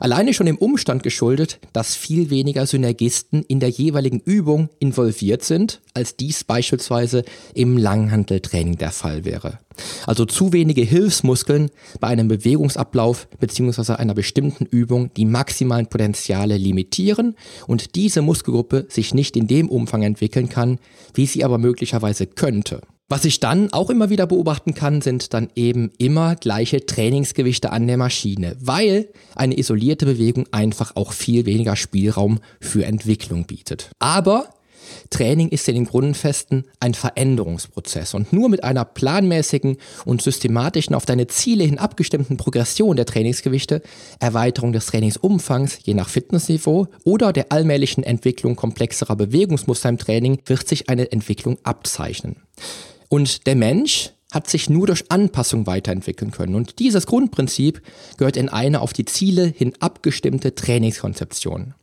Alleine 0.00 0.32
schon 0.32 0.46
im 0.46 0.58
Umstand 0.58 1.02
geschuldet, 1.02 1.58
dass 1.72 1.96
viel 1.96 2.30
weniger 2.30 2.66
Synergisten 2.66 3.42
in 3.42 3.60
der 3.60 3.70
jeweiligen 3.70 4.20
Übung 4.20 4.68
involviert 4.78 5.42
sind, 5.42 5.80
als 5.94 6.16
dies 6.16 6.44
beispielsweise 6.44 7.24
im 7.54 7.76
Langhanteltraining 7.76 8.78
der 8.78 8.90
Fall 8.90 9.24
wäre. 9.24 9.58
Also 10.06 10.24
zu 10.24 10.52
wenige 10.52 10.82
Hilfsmuskeln 10.82 11.70
bei 12.00 12.08
einem 12.08 12.28
Bewegungsablauf 12.28 13.28
bzw. 13.38 13.94
einer 13.94 14.14
bestimmten 14.14 14.66
Übung 14.66 15.12
die 15.14 15.24
maximalen 15.24 15.86
Potenziale 15.86 16.56
limitieren 16.56 17.36
und 17.66 17.94
diese 17.94 18.22
Muskelgruppe 18.22 18.86
sich 18.88 19.14
nicht 19.14 19.36
in 19.36 19.46
dem 19.46 19.68
Umfang 19.68 20.02
entwickeln 20.02 20.48
kann, 20.48 20.78
wie 21.14 21.26
sie 21.26 21.44
aber 21.44 21.58
möglicherweise 21.58 22.26
könnte. 22.26 22.80
Was 23.10 23.24
ich 23.24 23.40
dann 23.40 23.72
auch 23.72 23.88
immer 23.88 24.10
wieder 24.10 24.26
beobachten 24.26 24.74
kann, 24.74 25.00
sind 25.00 25.32
dann 25.32 25.48
eben 25.54 25.90
immer 25.96 26.36
gleiche 26.36 26.84
Trainingsgewichte 26.84 27.72
an 27.72 27.86
der 27.86 27.96
Maschine, 27.96 28.54
weil 28.60 29.08
eine 29.34 29.58
isolierte 29.58 30.04
Bewegung 30.04 30.46
einfach 30.52 30.94
auch 30.94 31.12
viel 31.12 31.46
weniger 31.46 31.74
Spielraum 31.74 32.40
für 32.60 32.84
Entwicklung 32.84 33.46
bietet. 33.46 33.92
Aber 33.98 34.50
Training 35.08 35.48
ist 35.48 35.66
in 35.68 35.76
den 35.76 35.84
Grundfesten 35.86 36.64
ein 36.80 36.92
Veränderungsprozess 36.92 38.12
und 38.12 38.34
nur 38.34 38.50
mit 38.50 38.62
einer 38.62 38.84
planmäßigen 38.84 39.78
und 40.04 40.20
systematischen 40.20 40.94
auf 40.94 41.06
deine 41.06 41.28
Ziele 41.28 41.64
hin 41.64 41.78
abgestimmten 41.78 42.36
Progression 42.36 42.96
der 42.96 43.06
Trainingsgewichte, 43.06 43.80
Erweiterung 44.20 44.74
des 44.74 44.84
Trainingsumfangs 44.84 45.78
je 45.82 45.94
nach 45.94 46.10
Fitnessniveau 46.10 46.88
oder 47.04 47.32
der 47.32 47.52
allmählichen 47.52 48.04
Entwicklung 48.04 48.54
komplexerer 48.54 49.16
Bewegungsmuster 49.16 49.88
im 49.88 49.96
Training 49.96 50.40
wird 50.44 50.68
sich 50.68 50.90
eine 50.90 51.10
Entwicklung 51.10 51.56
abzeichnen. 51.62 52.36
Und 53.08 53.46
der 53.46 53.56
Mensch 53.56 54.10
hat 54.32 54.48
sich 54.48 54.68
nur 54.68 54.86
durch 54.86 55.10
Anpassung 55.10 55.66
weiterentwickeln 55.66 56.30
können. 56.30 56.54
Und 56.54 56.78
dieses 56.78 57.06
Grundprinzip 57.06 57.82
gehört 58.18 58.36
in 58.36 58.48
eine 58.48 58.80
auf 58.80 58.92
die 58.92 59.06
Ziele 59.06 59.46
hin 59.46 59.72
abgestimmte 59.80 60.54
Trainingskonzeption. 60.54 61.74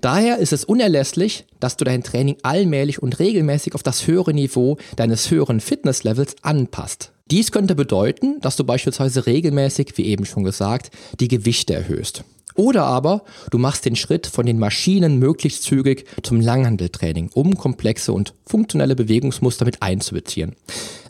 Daher 0.00 0.38
ist 0.38 0.52
es 0.52 0.64
unerlässlich, 0.64 1.46
dass 1.60 1.76
du 1.76 1.84
dein 1.84 2.02
Training 2.02 2.36
allmählich 2.42 3.02
und 3.02 3.18
regelmäßig 3.18 3.74
auf 3.74 3.82
das 3.82 4.06
höhere 4.06 4.34
Niveau 4.34 4.76
deines 4.96 5.30
höheren 5.30 5.60
Fitnesslevels 5.60 6.36
anpasst. 6.42 7.12
Dies 7.30 7.52
könnte 7.52 7.74
bedeuten, 7.74 8.40
dass 8.40 8.56
du 8.56 8.64
beispielsweise 8.64 9.26
regelmäßig, 9.26 9.96
wie 9.96 10.04
eben 10.04 10.26
schon 10.26 10.44
gesagt, 10.44 10.90
die 11.20 11.28
Gewichte 11.28 11.74
erhöhst. 11.74 12.24
Oder 12.54 12.84
aber 12.84 13.24
du 13.50 13.58
machst 13.58 13.84
den 13.84 13.96
Schritt 13.96 14.26
von 14.26 14.46
den 14.46 14.58
Maschinen 14.58 15.18
möglichst 15.18 15.64
zügig 15.64 16.06
zum 16.22 16.40
Langhandeltraining, 16.40 17.30
um 17.34 17.56
komplexe 17.56 18.12
und 18.12 18.34
funktionelle 18.46 18.94
Bewegungsmuster 18.94 19.64
mit 19.64 19.82
einzubeziehen. 19.82 20.54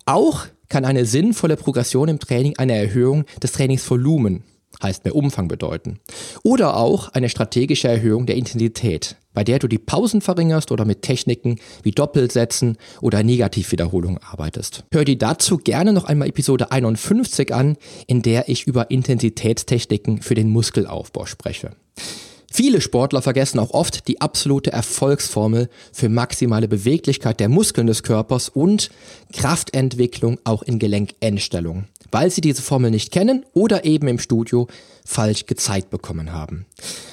Auch 0.06 0.46
kann 0.68 0.84
eine 0.84 1.04
sinnvolle 1.04 1.56
Progression 1.56 2.08
im 2.08 2.18
Training 2.18 2.56
eine 2.56 2.76
Erhöhung 2.76 3.24
des 3.42 3.52
Trainingsvolumen 3.52 4.42
heißt 4.82 5.04
mehr 5.04 5.14
Umfang 5.14 5.48
bedeuten. 5.48 6.00
Oder 6.42 6.76
auch 6.76 7.08
eine 7.08 7.28
strategische 7.28 7.88
Erhöhung 7.88 8.26
der 8.26 8.36
Intensität, 8.36 9.16
bei 9.32 9.44
der 9.44 9.58
du 9.58 9.68
die 9.68 9.78
Pausen 9.78 10.20
verringerst 10.20 10.72
oder 10.72 10.84
mit 10.84 11.02
Techniken 11.02 11.58
wie 11.82 11.90
Doppelsätzen 11.90 12.78
oder 13.00 13.22
Negativwiederholung 13.22 14.18
arbeitest. 14.18 14.84
Hör 14.92 15.04
dir 15.04 15.18
dazu 15.18 15.58
gerne 15.58 15.92
noch 15.92 16.04
einmal 16.04 16.28
Episode 16.28 16.70
51 16.70 17.52
an, 17.54 17.76
in 18.06 18.22
der 18.22 18.48
ich 18.48 18.66
über 18.66 18.90
Intensitätstechniken 18.90 20.22
für 20.22 20.34
den 20.34 20.50
Muskelaufbau 20.50 21.26
spreche. 21.26 21.72
Viele 22.56 22.80
Sportler 22.80 23.20
vergessen 23.20 23.58
auch 23.58 23.72
oft 23.72 24.06
die 24.06 24.20
absolute 24.20 24.70
Erfolgsformel 24.72 25.68
für 25.92 26.08
maximale 26.08 26.68
Beweglichkeit 26.68 27.40
der 27.40 27.48
Muskeln 27.48 27.88
des 27.88 28.04
Körpers 28.04 28.48
und 28.48 28.90
Kraftentwicklung 29.32 30.38
auch 30.44 30.62
in 30.62 30.78
Gelenkendstellung 30.78 31.88
weil 32.10 32.30
sie 32.30 32.40
diese 32.40 32.62
Formel 32.62 32.90
nicht 32.90 33.12
kennen 33.12 33.44
oder 33.52 33.84
eben 33.84 34.08
im 34.08 34.18
Studio 34.18 34.66
falsch 35.04 35.44
gezeigt 35.46 35.90
bekommen 35.90 36.32
haben. 36.32 36.66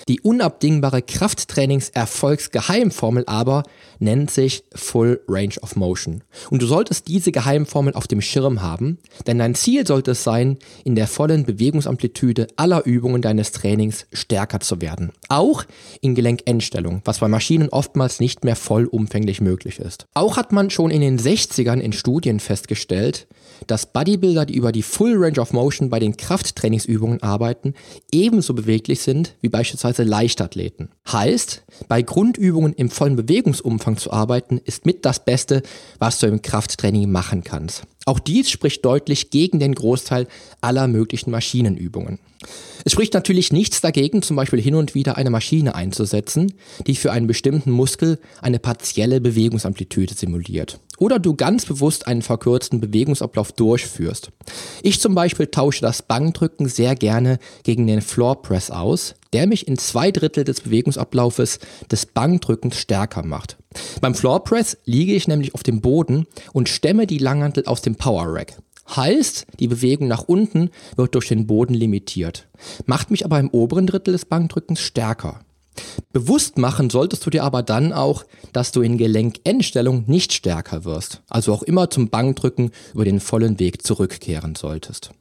Die 0.07 0.21
unabdingbare 0.21 1.01
Krafttrainings-Erfolgsgeheimformel 1.01 3.25
aber 3.27 3.63
nennt 3.99 4.31
sich 4.31 4.63
Full 4.73 5.19
Range 5.27 5.55
of 5.61 5.75
Motion. 5.75 6.23
Und 6.49 6.61
du 6.61 6.67
solltest 6.67 7.09
diese 7.09 7.31
Geheimformel 7.31 7.93
auf 7.93 8.07
dem 8.07 8.19
Schirm 8.21 8.61
haben, 8.61 8.97
denn 9.27 9.39
dein 9.39 9.55
Ziel 9.55 9.85
sollte 9.85 10.11
es 10.11 10.23
sein, 10.23 10.57
in 10.83 10.95
der 10.95 11.07
vollen 11.07 11.45
Bewegungsamplitude 11.45 12.47
aller 12.55 12.85
Übungen 12.85 13.21
deines 13.21 13.51
Trainings 13.51 14.07
stärker 14.13 14.61
zu 14.61 14.81
werden. 14.81 15.11
Auch 15.27 15.65
in 16.01 16.15
Gelenkendstellung, 16.15 17.01
was 17.05 17.19
bei 17.19 17.27
Maschinen 17.27 17.69
oftmals 17.69 18.19
nicht 18.19 18.43
mehr 18.43 18.55
vollumfänglich 18.55 19.41
möglich 19.41 19.79
ist. 19.79 20.07
Auch 20.13 20.37
hat 20.37 20.51
man 20.51 20.69
schon 20.69 20.91
in 20.91 21.01
den 21.01 21.17
60ern 21.19 21.79
in 21.79 21.93
Studien 21.93 22.39
festgestellt, 22.39 23.25
dass 23.67 23.91
Bodybuilder, 23.91 24.45
die 24.45 24.55
über 24.55 24.71
die 24.71 24.83
Full 24.83 25.15
Range 25.17 25.39
of 25.39 25.53
Motion 25.53 25.89
bei 25.89 25.99
den 25.99 26.17
Krafttrainingsübungen 26.17 27.21
arbeiten, 27.21 27.73
ebenso 28.11 28.53
beweglich 28.53 29.01
sind 29.01 29.35
wie 29.41 29.49
beispielsweise 29.49 30.03
Leichtathleten. 30.03 30.89
Heißt, 31.11 31.63
bei 31.87 32.01
Grundübungen 32.01 32.73
im 32.73 32.89
vollen 32.89 33.15
Bewegungsumfang 33.15 33.97
zu 33.97 34.11
arbeiten, 34.11 34.59
ist 34.63 34.85
mit 34.85 35.05
das 35.05 35.23
Beste, 35.23 35.63
was 35.99 36.19
du 36.19 36.27
im 36.27 36.41
Krafttraining 36.41 37.11
machen 37.11 37.43
kannst. 37.43 37.83
Auch 38.05 38.19
dies 38.19 38.49
spricht 38.49 38.83
deutlich 38.83 39.29
gegen 39.29 39.59
den 39.59 39.75
Großteil 39.75 40.27
aller 40.59 40.87
möglichen 40.87 41.31
Maschinenübungen. 41.31 42.19
Es 42.83 42.93
spricht 42.93 43.13
natürlich 43.13 43.53
nichts 43.53 43.81
dagegen, 43.81 44.23
zum 44.23 44.35
Beispiel 44.35 44.59
hin 44.59 44.73
und 44.73 44.95
wieder 44.95 45.17
eine 45.17 45.29
Maschine 45.29 45.75
einzusetzen, 45.75 46.53
die 46.87 46.95
für 46.95 47.11
einen 47.11 47.27
bestimmten 47.27 47.69
Muskel 47.69 48.19
eine 48.41 48.57
partielle 48.57 49.21
Bewegungsamplitude 49.21 50.15
simuliert. 50.15 50.79
Oder 50.97 51.19
du 51.19 51.35
ganz 51.35 51.65
bewusst 51.65 52.07
einen 52.07 52.21
verkürzten 52.21 52.79
Bewegungsablauf 52.79 53.51
durchführst. 53.51 54.31
Ich 54.81 54.99
zum 54.99 55.13
Beispiel 55.13 55.47
tausche 55.47 55.81
das 55.81 56.01
Bankdrücken 56.01 56.67
sehr 56.67 56.95
gerne 56.95 57.39
gegen 57.63 57.87
den 57.87 58.01
Floor 58.01 58.41
Press 58.41 58.71
aus, 58.71 59.15
der 59.33 59.47
mich 59.47 59.67
in 59.67 59.77
zwei 59.77 60.11
Drittel 60.11 60.43
des 60.43 60.61
Bewegungsablaufes 60.61 61.59
des 61.91 62.07
Bankdrückens 62.07 62.77
stärker 62.77 63.23
macht. 63.23 63.57
Beim 64.01 64.15
Floor 64.15 64.43
Press 64.43 64.77
liege 64.85 65.13
ich 65.13 65.27
nämlich 65.27 65.53
auf 65.53 65.63
dem 65.63 65.81
Boden 65.81 66.27
und 66.53 66.69
stemme 66.69 67.07
die 67.07 67.17
Langhantel 67.17 67.65
aus 67.65 67.81
dem 67.81 67.95
Power 67.95 68.25
Rack. 68.27 68.57
Heißt, 68.95 69.45
die 69.59 69.67
Bewegung 69.67 70.07
nach 70.07 70.23
unten 70.23 70.69
wird 70.97 71.15
durch 71.15 71.29
den 71.29 71.47
Boden 71.47 71.73
limitiert, 71.73 72.47
macht 72.85 73.11
mich 73.11 73.23
aber 73.23 73.39
im 73.39 73.49
oberen 73.49 73.87
Drittel 73.87 74.11
des 74.11 74.25
Bankdrückens 74.25 74.81
stärker. 74.81 75.39
Bewusst 76.11 76.57
machen 76.57 76.89
solltest 76.89 77.25
du 77.25 77.29
dir 77.29 77.43
aber 77.43 77.63
dann 77.63 77.93
auch, 77.93 78.25
dass 78.51 78.73
du 78.73 78.81
in 78.81 78.97
Gelenkendstellung 78.97 80.03
nicht 80.07 80.33
stärker 80.33 80.83
wirst, 80.83 81.21
also 81.29 81.53
auch 81.53 81.63
immer 81.63 81.89
zum 81.89 82.09
Bankdrücken 82.09 82.71
über 82.93 83.05
den 83.05 83.21
vollen 83.21 83.59
Weg 83.59 83.85
zurückkehren 83.85 84.55
solltest. 84.55 85.11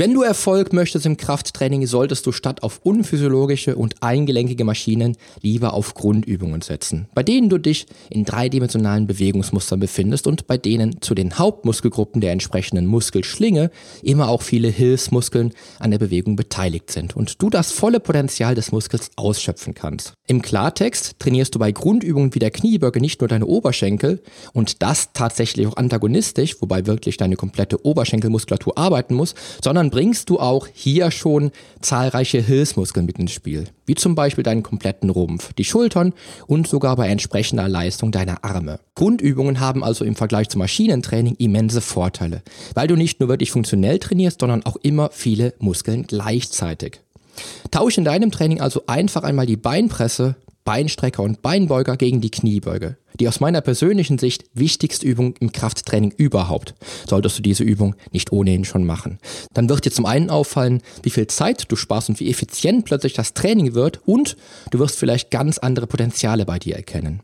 Wenn 0.00 0.14
du 0.14 0.22
Erfolg 0.22 0.72
möchtest 0.72 1.06
im 1.06 1.16
Krafttraining, 1.16 1.84
solltest 1.84 2.24
du 2.24 2.30
statt 2.30 2.62
auf 2.62 2.78
unphysiologische 2.84 3.74
und 3.74 4.00
eingelenkige 4.00 4.62
Maschinen 4.62 5.16
lieber 5.42 5.74
auf 5.74 5.94
Grundübungen 5.94 6.60
setzen, 6.60 7.08
bei 7.16 7.24
denen 7.24 7.48
du 7.48 7.58
dich 7.58 7.88
in 8.08 8.24
dreidimensionalen 8.24 9.08
Bewegungsmustern 9.08 9.80
befindest 9.80 10.28
und 10.28 10.46
bei 10.46 10.56
denen 10.56 11.02
zu 11.02 11.16
den 11.16 11.36
Hauptmuskelgruppen 11.36 12.20
der 12.20 12.30
entsprechenden 12.30 12.86
Muskelschlinge 12.86 13.72
immer 14.00 14.28
auch 14.28 14.42
viele 14.42 14.68
Hilfsmuskeln 14.68 15.52
an 15.80 15.90
der 15.90 15.98
Bewegung 15.98 16.36
beteiligt 16.36 16.92
sind 16.92 17.16
und 17.16 17.42
du 17.42 17.50
das 17.50 17.72
volle 17.72 17.98
Potenzial 17.98 18.54
des 18.54 18.70
Muskels 18.70 19.10
ausschöpfen 19.16 19.74
kannst. 19.74 20.12
Im 20.28 20.42
Klartext 20.42 21.18
trainierst 21.18 21.56
du 21.56 21.58
bei 21.58 21.72
Grundübungen 21.72 22.36
wie 22.36 22.38
der 22.38 22.52
Kniebeuge 22.52 23.00
nicht 23.00 23.20
nur 23.20 23.26
deine 23.26 23.46
Oberschenkel 23.46 24.22
und 24.52 24.80
das 24.80 25.12
tatsächlich 25.12 25.66
auch 25.66 25.76
antagonistisch, 25.76 26.54
wobei 26.60 26.86
wirklich 26.86 27.16
deine 27.16 27.34
komplette 27.34 27.84
Oberschenkelmuskulatur 27.84 28.78
arbeiten 28.78 29.14
muss, 29.16 29.34
sondern 29.60 29.87
dann 29.88 29.90
bringst 29.90 30.28
du 30.28 30.38
auch 30.38 30.68
hier 30.70 31.10
schon 31.10 31.50
zahlreiche 31.80 32.42
Hilfsmuskeln 32.42 33.06
mit 33.06 33.18
ins 33.18 33.32
Spiel, 33.32 33.64
wie 33.86 33.94
zum 33.94 34.14
Beispiel 34.14 34.44
deinen 34.44 34.62
kompletten 34.62 35.08
Rumpf, 35.08 35.54
die 35.54 35.64
Schultern 35.64 36.12
und 36.46 36.68
sogar 36.68 36.94
bei 36.96 37.08
entsprechender 37.08 37.68
Leistung 37.68 38.12
deiner 38.12 38.44
Arme. 38.44 38.80
Grundübungen 38.94 39.60
haben 39.60 39.82
also 39.82 40.04
im 40.04 40.14
Vergleich 40.14 40.50
zum 40.50 40.58
Maschinentraining 40.58 41.36
immense 41.38 41.80
Vorteile, 41.80 42.42
weil 42.74 42.86
du 42.86 42.96
nicht 42.96 43.18
nur 43.18 43.30
wirklich 43.30 43.50
funktionell 43.50 43.98
trainierst, 43.98 44.40
sondern 44.40 44.66
auch 44.66 44.76
immer 44.76 45.08
viele 45.10 45.54
Muskeln 45.58 46.06
gleichzeitig. 46.06 47.00
Tausche 47.70 48.02
in 48.02 48.04
deinem 48.04 48.30
Training 48.30 48.60
also 48.60 48.82
einfach 48.86 49.22
einmal 49.22 49.46
die 49.46 49.56
Beinpresse, 49.56 50.36
Beinstrecker 50.64 51.22
und 51.22 51.40
Beinbeuger 51.40 51.96
gegen 51.96 52.20
die 52.20 52.30
Kniebeuge 52.30 52.98
die 53.18 53.28
aus 53.28 53.40
meiner 53.40 53.60
persönlichen 53.60 54.18
Sicht 54.18 54.44
wichtigste 54.54 55.06
Übung 55.06 55.34
im 55.40 55.52
Krafttraining 55.52 56.12
überhaupt, 56.16 56.74
solltest 57.08 57.38
du 57.38 57.42
diese 57.42 57.64
Übung 57.64 57.94
nicht 58.12 58.32
ohnehin 58.32 58.64
schon 58.64 58.84
machen. 58.84 59.18
Dann 59.54 59.68
wird 59.68 59.84
dir 59.84 59.90
zum 59.90 60.06
einen 60.06 60.30
auffallen, 60.30 60.82
wie 61.02 61.10
viel 61.10 61.26
Zeit 61.26 61.64
du 61.68 61.76
sparst 61.76 62.08
und 62.08 62.20
wie 62.20 62.30
effizient 62.30 62.84
plötzlich 62.84 63.14
das 63.14 63.34
Training 63.34 63.74
wird 63.74 64.00
und 64.06 64.36
du 64.70 64.78
wirst 64.78 64.98
vielleicht 64.98 65.30
ganz 65.30 65.58
andere 65.58 65.86
Potenziale 65.86 66.44
bei 66.44 66.58
dir 66.58 66.76
erkennen. 66.76 67.22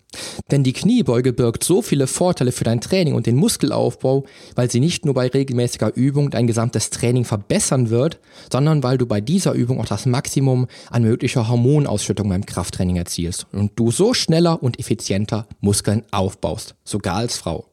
Denn 0.50 0.62
die 0.62 0.72
Kniebeuge 0.72 1.32
birgt 1.32 1.64
so 1.64 1.82
viele 1.82 2.06
Vorteile 2.06 2.52
für 2.52 2.64
dein 2.64 2.80
Training 2.80 3.14
und 3.14 3.26
den 3.26 3.36
Muskelaufbau, 3.36 4.24
weil 4.54 4.70
sie 4.70 4.80
nicht 4.80 5.04
nur 5.04 5.14
bei 5.14 5.26
regelmäßiger 5.26 5.94
Übung 5.96 6.30
dein 6.30 6.46
gesamtes 6.46 6.90
Training 6.90 7.24
verbessern 7.24 7.90
wird, 7.90 8.20
sondern 8.52 8.82
weil 8.82 8.98
du 8.98 9.06
bei 9.06 9.20
dieser 9.20 9.52
Übung 9.52 9.80
auch 9.80 9.86
das 9.86 10.06
Maximum 10.06 10.66
an 10.90 11.02
möglicher 11.02 11.48
Hormonausschüttung 11.48 12.28
beim 12.28 12.46
Krafttraining 12.46 12.96
erzielst 12.96 13.46
und 13.52 13.72
du 13.76 13.90
so 13.90 14.14
schneller 14.14 14.62
und 14.62 14.78
effizienter 14.78 15.46
Muskeln 15.60 15.73
Muskeln 15.74 16.04
aufbaust, 16.12 16.76
sogar 16.84 17.16
als 17.16 17.36
Frau. 17.36 17.66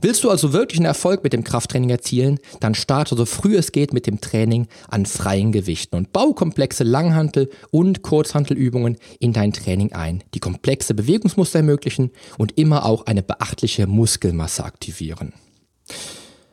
Willst 0.00 0.22
du 0.22 0.30
also 0.30 0.52
wirklich 0.52 0.78
einen 0.78 0.86
Erfolg 0.86 1.24
mit 1.24 1.32
dem 1.32 1.42
Krafttraining 1.42 1.90
erzielen, 1.90 2.38
dann 2.60 2.76
starte 2.76 3.16
so 3.16 3.24
früh 3.24 3.56
es 3.56 3.72
geht 3.72 3.92
mit 3.92 4.06
dem 4.06 4.20
Training 4.20 4.68
an 4.88 5.04
freien 5.04 5.50
Gewichten 5.50 5.96
und 5.96 6.12
bau 6.12 6.32
komplexe 6.32 6.84
Langhantel- 6.84 7.50
und 7.72 8.02
Kurzhantelübungen 8.02 8.98
in 9.18 9.32
dein 9.32 9.52
Training 9.52 9.92
ein, 9.94 10.22
die 10.34 10.38
komplexe 10.38 10.94
Bewegungsmuster 10.94 11.58
ermöglichen 11.58 12.12
und 12.38 12.56
immer 12.56 12.84
auch 12.84 13.06
eine 13.06 13.24
beachtliche 13.24 13.88
Muskelmasse 13.88 14.64
aktivieren. 14.64 15.32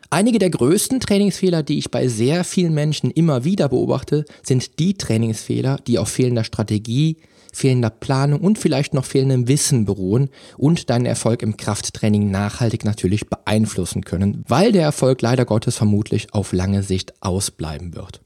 Einige 0.10 0.40
der 0.40 0.50
größten 0.50 1.00
Trainingsfehler, 1.00 1.62
die 1.62 1.78
ich 1.78 1.92
bei 1.92 2.08
sehr 2.08 2.44
vielen 2.44 2.74
Menschen 2.74 3.12
immer 3.12 3.44
wieder 3.44 3.70
beobachte, 3.70 4.26
sind 4.42 4.80
die 4.80 4.96
Trainingsfehler, 4.96 5.78
die 5.86 6.00
auf 6.00 6.10
fehlender 6.10 6.44
Strategie, 6.44 7.18
fehlender 7.52 7.90
Planung 7.90 8.42
und 8.42 8.58
vielleicht 8.58 8.94
noch 8.94 9.06
fehlendem 9.06 9.48
Wissen 9.48 9.86
beruhen 9.86 10.30
und 10.58 10.90
deinen 10.90 11.06
Erfolg 11.06 11.42
im 11.42 11.58
Krafttraining 11.58 12.32
nachhaltig 12.32 12.86
natürlich 12.86 13.30
beeinflussen 13.30 14.04
können, 14.04 14.44
weil 14.48 14.72
der 14.72 14.84
Erfolg 14.84 15.22
leider 15.22 15.46
Gottes 15.46 15.76
vermutlich 15.76 16.34
auf 16.34 16.54
lange 16.54 16.84
Sicht 16.84 17.14
ausbleiben 17.22 17.96
wird. 17.96 18.22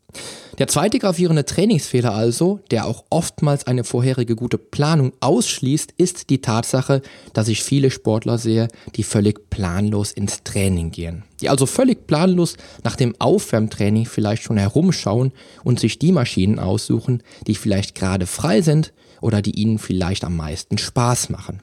Der 0.57 0.67
zweite 0.67 0.99
gravierende 0.99 1.43
Trainingsfehler 1.43 2.13
also, 2.13 2.61
der 2.71 2.87
auch 2.87 3.03
oftmals 3.09 3.67
eine 3.67 3.83
vorherige 3.83 4.37
gute 4.37 4.57
Planung 4.57 5.11
ausschließt, 5.19 5.93
ist 5.97 6.29
die 6.29 6.39
Tatsache, 6.39 7.01
dass 7.33 7.49
ich 7.49 7.61
viele 7.61 7.91
Sportler 7.91 8.37
sehe, 8.37 8.69
die 8.95 9.03
völlig 9.03 9.49
planlos 9.49 10.13
ins 10.13 10.43
Training 10.43 10.91
gehen. 10.91 11.23
Die 11.41 11.49
also 11.49 11.65
völlig 11.65 12.07
planlos 12.07 12.55
nach 12.85 12.95
dem 12.95 13.15
Aufwärmtraining 13.19 14.05
vielleicht 14.05 14.43
schon 14.43 14.55
herumschauen 14.55 15.33
und 15.65 15.81
sich 15.81 15.99
die 15.99 16.13
Maschinen 16.13 16.59
aussuchen, 16.59 17.21
die 17.47 17.55
vielleicht 17.55 17.93
gerade 17.93 18.25
frei 18.25 18.61
sind 18.61 18.93
oder 19.21 19.41
die 19.41 19.59
ihnen 19.59 19.79
vielleicht 19.79 20.23
am 20.23 20.35
meisten 20.35 20.77
Spaß 20.77 21.29
machen. 21.29 21.61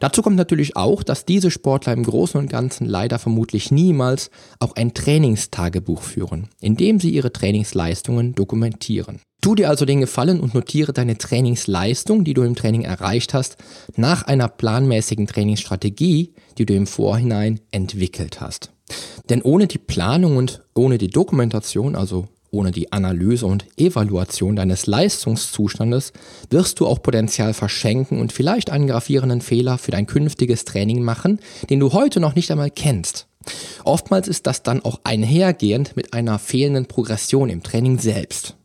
Dazu 0.00 0.22
kommt 0.22 0.36
natürlich 0.36 0.76
auch, 0.76 1.02
dass 1.02 1.24
diese 1.24 1.50
Sportler 1.50 1.92
im 1.92 2.02
Großen 2.02 2.38
und 2.38 2.50
Ganzen 2.50 2.86
leider 2.86 3.18
vermutlich 3.18 3.70
niemals 3.70 4.30
auch 4.58 4.76
ein 4.76 4.94
Trainingstagebuch 4.94 6.02
führen, 6.02 6.48
in 6.60 6.76
dem 6.76 7.00
sie 7.00 7.10
ihre 7.10 7.32
Trainingsleistungen 7.32 8.34
dokumentieren. 8.34 9.20
Tu 9.40 9.54
dir 9.54 9.68
also 9.68 9.84
den 9.84 10.00
Gefallen 10.00 10.40
und 10.40 10.54
notiere 10.54 10.92
deine 10.92 11.18
Trainingsleistung, 11.18 12.24
die 12.24 12.32
du 12.32 12.42
im 12.42 12.54
Training 12.54 12.82
erreicht 12.82 13.34
hast, 13.34 13.58
nach 13.94 14.22
einer 14.22 14.48
planmäßigen 14.48 15.26
Trainingsstrategie, 15.26 16.32
die 16.56 16.66
du 16.66 16.74
im 16.74 16.86
Vorhinein 16.86 17.60
entwickelt 17.70 18.40
hast. 18.40 18.70
Denn 19.28 19.42
ohne 19.42 19.66
die 19.66 19.78
Planung 19.78 20.36
und 20.36 20.62
ohne 20.74 20.98
die 20.98 21.08
Dokumentation, 21.08 21.94
also 21.94 22.28
ohne 22.54 22.70
die 22.70 22.92
Analyse 22.92 23.46
und 23.46 23.66
Evaluation 23.76 24.56
deines 24.56 24.86
Leistungszustandes 24.86 26.12
wirst 26.48 26.80
du 26.80 26.86
auch 26.86 27.02
Potenzial 27.02 27.52
verschenken 27.52 28.20
und 28.20 28.32
vielleicht 28.32 28.70
einen 28.70 28.86
gravierenden 28.86 29.40
Fehler 29.40 29.76
für 29.76 29.90
dein 29.90 30.06
künftiges 30.06 30.64
Training 30.64 31.02
machen, 31.02 31.40
den 31.68 31.80
du 31.80 31.92
heute 31.92 32.20
noch 32.20 32.34
nicht 32.34 32.50
einmal 32.50 32.70
kennst. 32.70 33.26
Oftmals 33.84 34.28
ist 34.28 34.46
das 34.46 34.62
dann 34.62 34.82
auch 34.82 35.00
einhergehend 35.04 35.96
mit 35.96 36.14
einer 36.14 36.38
fehlenden 36.38 36.86
Progression 36.86 37.50
im 37.50 37.62
Training 37.62 37.98
selbst. 37.98 38.56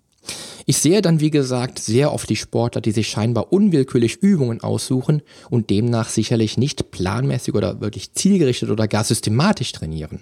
Ich 0.66 0.78
sehe 0.78 1.02
dann, 1.02 1.20
wie 1.20 1.32
gesagt, 1.32 1.80
sehr 1.80 2.14
oft 2.14 2.30
die 2.30 2.36
Sportler, 2.36 2.80
die 2.80 2.92
sich 2.92 3.10
scheinbar 3.10 3.52
unwillkürlich 3.52 4.18
Übungen 4.18 4.62
aussuchen 4.62 5.24
und 5.50 5.72
demnach 5.72 6.10
sicherlich 6.10 6.58
nicht 6.58 6.92
planmäßig 6.92 7.56
oder 7.56 7.82
wirklich 7.82 8.14
zielgerichtet 8.14 8.70
oder 8.70 8.88
gar 8.88 9.04
systematisch 9.04 9.72
trainieren. 9.72 10.22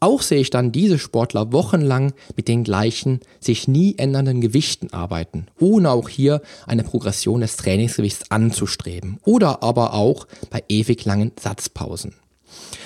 Auch 0.00 0.22
sehe 0.22 0.40
ich 0.40 0.50
dann 0.50 0.72
diese 0.72 0.98
Sportler 0.98 1.52
wochenlang 1.52 2.12
mit 2.36 2.48
den 2.48 2.64
gleichen, 2.64 3.20
sich 3.40 3.66
nie 3.68 3.96
ändernden 3.96 4.40
Gewichten 4.40 4.92
arbeiten, 4.92 5.46
ohne 5.58 5.90
auch 5.90 6.08
hier 6.08 6.42
eine 6.66 6.84
Progression 6.84 7.40
des 7.40 7.56
Trainingsgewichts 7.56 8.30
anzustreben 8.30 9.18
oder 9.24 9.62
aber 9.62 9.94
auch 9.94 10.26
bei 10.50 10.62
ewig 10.68 11.04
langen 11.04 11.32
Satzpausen. 11.40 12.14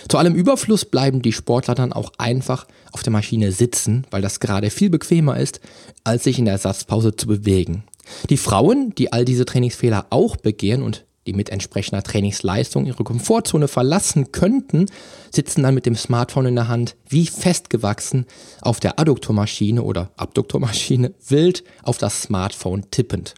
Zu 0.08 0.18
allem 0.18 0.34
Überfluss 0.34 0.84
bleiben 0.84 1.22
die 1.22 1.32
Sportler 1.32 1.74
dann 1.74 1.92
auch 1.92 2.12
einfach 2.18 2.66
auf 2.92 3.02
der 3.02 3.12
Maschine 3.12 3.52
sitzen, 3.52 4.06
weil 4.10 4.22
das 4.22 4.40
gerade 4.40 4.70
viel 4.70 4.90
bequemer 4.90 5.38
ist, 5.38 5.60
als 6.04 6.24
sich 6.24 6.38
in 6.38 6.46
der 6.46 6.58
Satzpause 6.58 7.14
zu 7.14 7.26
bewegen. 7.26 7.84
Die 8.28 8.36
Frauen, 8.36 8.94
die 8.96 9.12
all 9.12 9.24
diese 9.24 9.44
Trainingsfehler 9.44 10.06
auch 10.10 10.36
begehen 10.36 10.82
und 10.82 11.04
die 11.30 11.36
mit 11.36 11.50
entsprechender 11.50 12.02
Trainingsleistung 12.02 12.86
ihre 12.86 13.04
Komfortzone 13.04 13.68
verlassen 13.68 14.32
könnten, 14.32 14.86
sitzen 15.30 15.62
dann 15.62 15.74
mit 15.74 15.86
dem 15.86 15.94
Smartphone 15.94 16.46
in 16.46 16.56
der 16.56 16.66
Hand 16.66 16.96
wie 17.08 17.26
festgewachsen 17.26 18.26
auf 18.62 18.80
der 18.80 18.98
Adduktormaschine 18.98 19.84
oder 19.84 20.10
Abduktormaschine 20.16 21.14
wild 21.28 21.62
auf 21.84 21.98
das 21.98 22.22
Smartphone 22.22 22.90
tippend. 22.90 23.34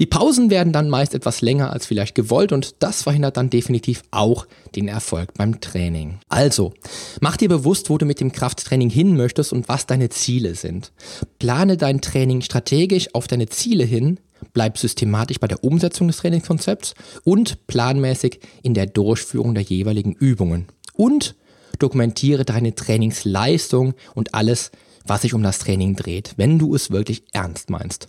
Die 0.00 0.06
Pausen 0.06 0.50
werden 0.50 0.72
dann 0.72 0.90
meist 0.90 1.14
etwas 1.14 1.40
länger 1.40 1.72
als 1.72 1.86
vielleicht 1.86 2.16
gewollt 2.16 2.50
und 2.50 2.74
das 2.80 3.02
verhindert 3.02 3.36
dann 3.36 3.48
definitiv 3.48 4.02
auch 4.10 4.46
den 4.74 4.88
Erfolg 4.88 5.34
beim 5.34 5.60
Training. 5.60 6.18
Also, 6.28 6.74
mach 7.20 7.36
dir 7.36 7.48
bewusst, 7.48 7.90
wo 7.90 7.98
du 7.98 8.06
mit 8.06 8.18
dem 8.18 8.32
Krafttraining 8.32 8.90
hin 8.90 9.16
möchtest 9.16 9.52
und 9.52 9.68
was 9.68 9.86
deine 9.86 10.08
Ziele 10.08 10.56
sind. 10.56 10.90
Plane 11.38 11.76
dein 11.76 12.00
Training 12.00 12.42
strategisch 12.42 13.14
auf 13.14 13.28
deine 13.28 13.46
Ziele 13.46 13.84
hin, 13.84 14.18
Bleib 14.52 14.78
systematisch 14.78 15.38
bei 15.38 15.48
der 15.48 15.64
Umsetzung 15.64 16.08
des 16.08 16.18
Trainingskonzepts 16.18 16.94
und 17.24 17.66
planmäßig 17.66 18.40
in 18.62 18.74
der 18.74 18.86
Durchführung 18.86 19.54
der 19.54 19.62
jeweiligen 19.62 20.12
Übungen. 20.12 20.66
Und 20.94 21.34
dokumentiere 21.78 22.44
deine 22.44 22.74
Trainingsleistung 22.74 23.94
und 24.14 24.34
alles, 24.34 24.70
was 25.06 25.22
sich 25.22 25.34
um 25.34 25.42
das 25.42 25.58
Training 25.58 25.96
dreht, 25.96 26.34
wenn 26.36 26.58
du 26.58 26.74
es 26.74 26.90
wirklich 26.90 27.22
ernst 27.32 27.70
meinst. 27.70 28.08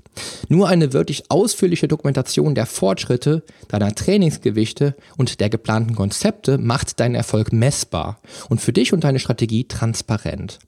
Nur 0.50 0.68
eine 0.68 0.94
wirklich 0.94 1.30
ausführliche 1.30 1.88
Dokumentation 1.88 2.56
der 2.56 2.66
Fortschritte, 2.66 3.44
deiner 3.68 3.94
Trainingsgewichte 3.94 4.96
und 5.18 5.40
der 5.40 5.50
geplanten 5.50 5.96
Konzepte 5.96 6.58
macht 6.58 7.00
deinen 7.00 7.16
Erfolg 7.16 7.54
messbar 7.54 8.20
und 8.50 8.62
für 8.62 8.74
dich 8.74 8.94
und 8.94 9.04
deine 9.04 9.20
Strategie 9.20 9.66
transparent. 9.66 10.60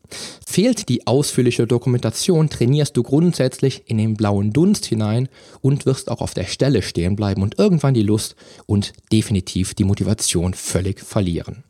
Fehlt 0.45 0.89
die 0.89 1.05
ausführliche 1.07 1.67
Dokumentation, 1.67 2.49
trainierst 2.49 2.97
du 2.97 3.03
grundsätzlich 3.03 3.83
in 3.85 3.97
den 3.97 4.15
blauen 4.15 4.51
Dunst 4.51 4.85
hinein 4.85 5.29
und 5.61 5.85
wirst 5.85 6.09
auch 6.09 6.21
auf 6.21 6.33
der 6.33 6.45
Stelle 6.45 6.81
stehen 6.81 7.15
bleiben 7.15 7.43
und 7.43 7.59
irgendwann 7.59 7.93
die 7.93 8.03
Lust 8.03 8.35
und 8.65 8.93
definitiv 9.11 9.73
die 9.73 9.83
Motivation 9.83 10.53
völlig 10.53 10.99
verlieren. 10.99 11.63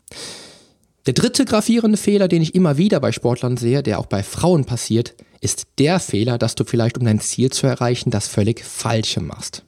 Der 1.09 1.15
dritte 1.15 1.43
gravierende 1.43 1.97
Fehler, 1.97 2.27
den 2.27 2.43
ich 2.43 2.53
immer 2.53 2.77
wieder 2.77 2.99
bei 2.99 3.11
Sportlern 3.11 3.57
sehe, 3.57 3.81
der 3.81 3.97
auch 3.97 4.05
bei 4.05 4.21
Frauen 4.21 4.65
passiert, 4.65 5.15
ist 5.41 5.63
der 5.79 5.99
Fehler, 5.99 6.37
dass 6.37 6.53
du 6.53 6.65
vielleicht, 6.65 6.99
um 6.99 7.05
dein 7.05 7.19
Ziel 7.19 7.49
zu 7.49 7.65
erreichen, 7.65 8.11
das 8.11 8.27
völlig 8.27 8.63
Falsche 8.63 9.19
machst. 9.19 9.63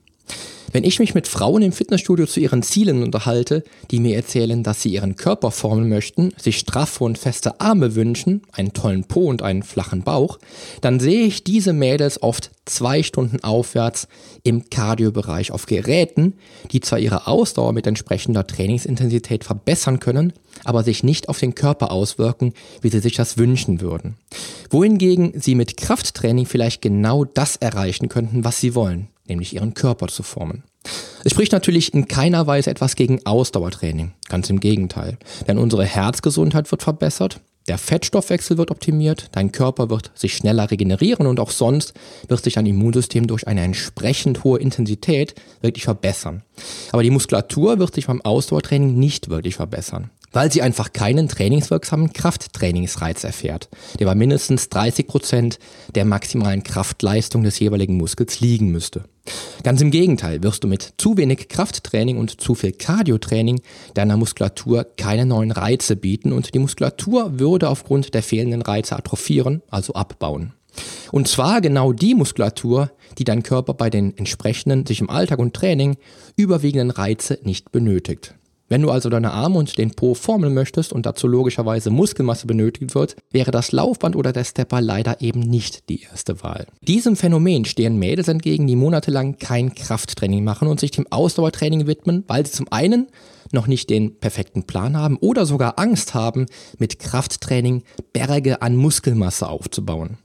Wenn 0.71 0.85
ich 0.85 0.99
mich 0.99 1.13
mit 1.13 1.27
Frauen 1.27 1.61
im 1.63 1.73
Fitnessstudio 1.73 2.25
zu 2.25 2.39
ihren 2.39 2.63
Zielen 2.63 3.03
unterhalte, 3.03 3.63
die 3.91 3.99
mir 3.99 4.15
erzählen, 4.15 4.63
dass 4.63 4.81
sie 4.81 4.89
ihren 4.89 5.17
Körper 5.17 5.51
formen 5.51 5.89
möchten, 5.89 6.31
sich 6.37 6.57
straffe 6.59 7.03
und 7.03 7.17
feste 7.17 7.59
Arme 7.59 7.95
wünschen, 7.95 8.43
einen 8.53 8.71
tollen 8.71 9.03
Po 9.03 9.27
und 9.27 9.41
einen 9.41 9.63
flachen 9.63 10.03
Bauch, 10.03 10.39
dann 10.79 10.99
sehe 11.01 11.25
ich 11.25 11.43
diese 11.43 11.73
Mädels 11.73 12.23
oft 12.23 12.51
zwei 12.65 13.03
Stunden 13.03 13.43
aufwärts 13.43 14.07
im 14.43 14.69
Cardiobereich 14.69 15.51
auf 15.51 15.65
Geräten, 15.65 16.35
die 16.71 16.79
zwar 16.79 16.99
ihre 16.99 17.27
Ausdauer 17.27 17.73
mit 17.73 17.85
entsprechender 17.85 18.47
Trainingsintensität 18.47 19.43
verbessern 19.43 19.99
können, 19.99 20.31
aber 20.63 20.83
sich 20.83 21.03
nicht 21.03 21.27
auf 21.27 21.39
den 21.39 21.53
Körper 21.53 21.91
auswirken, 21.91 22.53
wie 22.81 22.89
sie 22.89 22.99
sich 22.99 23.15
das 23.15 23.37
wünschen 23.37 23.81
würden. 23.81 24.15
Wohingegen 24.69 25.33
sie 25.35 25.55
mit 25.55 25.75
Krafttraining 25.75 26.45
vielleicht 26.45 26.81
genau 26.81 27.25
das 27.25 27.57
erreichen 27.57 28.07
könnten, 28.07 28.45
was 28.45 28.61
sie 28.61 28.73
wollen 28.73 29.10
nämlich 29.27 29.55
ihren 29.55 29.73
Körper 29.73 30.07
zu 30.07 30.23
formen. 30.23 30.63
Es 31.23 31.31
spricht 31.31 31.51
natürlich 31.51 31.93
in 31.93 32.07
keiner 32.07 32.47
Weise 32.47 32.71
etwas 32.71 32.95
gegen 32.95 33.25
Ausdauertraining, 33.25 34.13
ganz 34.27 34.49
im 34.49 34.59
Gegenteil. 34.59 35.17
Denn 35.47 35.57
unsere 35.57 35.85
Herzgesundheit 35.85 36.71
wird 36.71 36.83
verbessert, 36.83 37.39
Der 37.67 37.77
Fettstoffwechsel 37.77 38.57
wird 38.57 38.71
optimiert, 38.71 39.29
dein 39.33 39.51
Körper 39.51 39.91
wird 39.91 40.09
sich 40.15 40.35
schneller 40.35 40.71
regenerieren 40.71 41.27
und 41.27 41.39
auch 41.39 41.51
sonst 41.51 41.93
wird 42.27 42.43
sich 42.43 42.55
dein 42.55 42.65
Immunsystem 42.65 43.27
durch 43.27 43.47
eine 43.47 43.61
entsprechend 43.61 44.43
hohe 44.43 44.59
Intensität 44.59 45.35
wirklich 45.61 45.83
verbessern. 45.83 46.41
Aber 46.91 47.03
die 47.03 47.11
Muskulatur 47.11 47.77
wird 47.77 47.93
sich 47.93 48.07
beim 48.07 48.21
Ausdauertraining 48.23 48.97
nicht 48.97 49.29
wirklich 49.29 49.55
verbessern 49.55 50.09
weil 50.31 50.51
sie 50.51 50.61
einfach 50.61 50.93
keinen 50.93 51.27
trainingswirksamen 51.27 52.13
Krafttrainingsreiz 52.13 53.23
erfährt, 53.23 53.69
der 53.99 54.05
bei 54.05 54.15
mindestens 54.15 54.69
30 54.69 55.07
Prozent 55.07 55.59
der 55.95 56.05
maximalen 56.05 56.63
Kraftleistung 56.63 57.43
des 57.43 57.59
jeweiligen 57.59 57.97
Muskels 57.97 58.39
liegen 58.39 58.71
müsste. 58.71 59.03
Ganz 59.63 59.81
im 59.81 59.91
Gegenteil, 59.91 60.41
wirst 60.41 60.63
du 60.63 60.67
mit 60.67 60.93
zu 60.97 61.17
wenig 61.17 61.47
Krafttraining 61.47 62.17
und 62.17 62.41
zu 62.41 62.55
viel 62.55 62.71
Cardiotraining 62.71 63.61
deiner 63.93 64.17
Muskulatur 64.17 64.85
keine 64.97 65.25
neuen 65.25 65.51
Reize 65.51 65.95
bieten 65.95 66.31
und 66.33 66.53
die 66.53 66.59
Muskulatur 66.59 67.39
würde 67.39 67.69
aufgrund 67.69 68.13
der 68.13 68.23
fehlenden 68.23 68.61
Reize 68.61 68.95
atrophieren, 68.95 69.61
also 69.69 69.93
abbauen. 69.93 70.53
Und 71.11 71.27
zwar 71.27 71.61
genau 71.61 71.91
die 71.91 72.15
Muskulatur, 72.15 72.91
die 73.17 73.25
dein 73.25 73.43
Körper 73.43 73.73
bei 73.73 73.89
den 73.89 74.17
entsprechenden, 74.17 74.85
sich 74.85 75.01
im 75.01 75.09
Alltag 75.09 75.39
und 75.39 75.53
Training 75.53 75.97
überwiegenden 76.37 76.91
Reize 76.91 77.39
nicht 77.43 77.71
benötigt. 77.71 78.35
Wenn 78.71 78.83
du 78.83 78.89
also 78.89 79.09
deine 79.09 79.31
Arme 79.31 79.57
und 79.59 79.77
den 79.77 79.91
Po 79.91 80.13
formen 80.13 80.53
möchtest 80.53 80.93
und 80.93 81.05
dazu 81.05 81.27
logischerweise 81.27 81.89
Muskelmasse 81.89 82.47
benötigt 82.47 82.95
wird, 82.95 83.17
wäre 83.29 83.51
das 83.51 83.73
Laufband 83.73 84.15
oder 84.15 84.31
der 84.31 84.45
Stepper 84.45 84.79
leider 84.79 85.19
eben 85.19 85.41
nicht 85.41 85.89
die 85.89 86.03
erste 86.03 86.41
Wahl. 86.41 86.67
Diesem 86.79 87.17
Phänomen 87.17 87.65
stehen 87.65 87.99
Mädels 87.99 88.29
entgegen, 88.29 88.67
die 88.67 88.77
monatelang 88.77 89.37
kein 89.37 89.75
Krafttraining 89.75 90.45
machen 90.45 90.69
und 90.69 90.79
sich 90.79 90.91
dem 90.91 91.05
Ausdauertraining 91.09 91.85
widmen, 91.85 92.23
weil 92.29 92.45
sie 92.45 92.53
zum 92.53 92.71
einen 92.71 93.07
noch 93.51 93.67
nicht 93.67 93.89
den 93.89 94.19
perfekten 94.19 94.63
Plan 94.63 94.97
haben 94.97 95.17
oder 95.17 95.45
sogar 95.45 95.79
Angst 95.79 96.13
haben, 96.13 96.45
mit 96.77 96.99
Krafttraining 96.99 97.83
Berge 98.13 98.61
an 98.61 98.75
Muskelmasse 98.75 99.47
aufzubauen. 99.47 100.17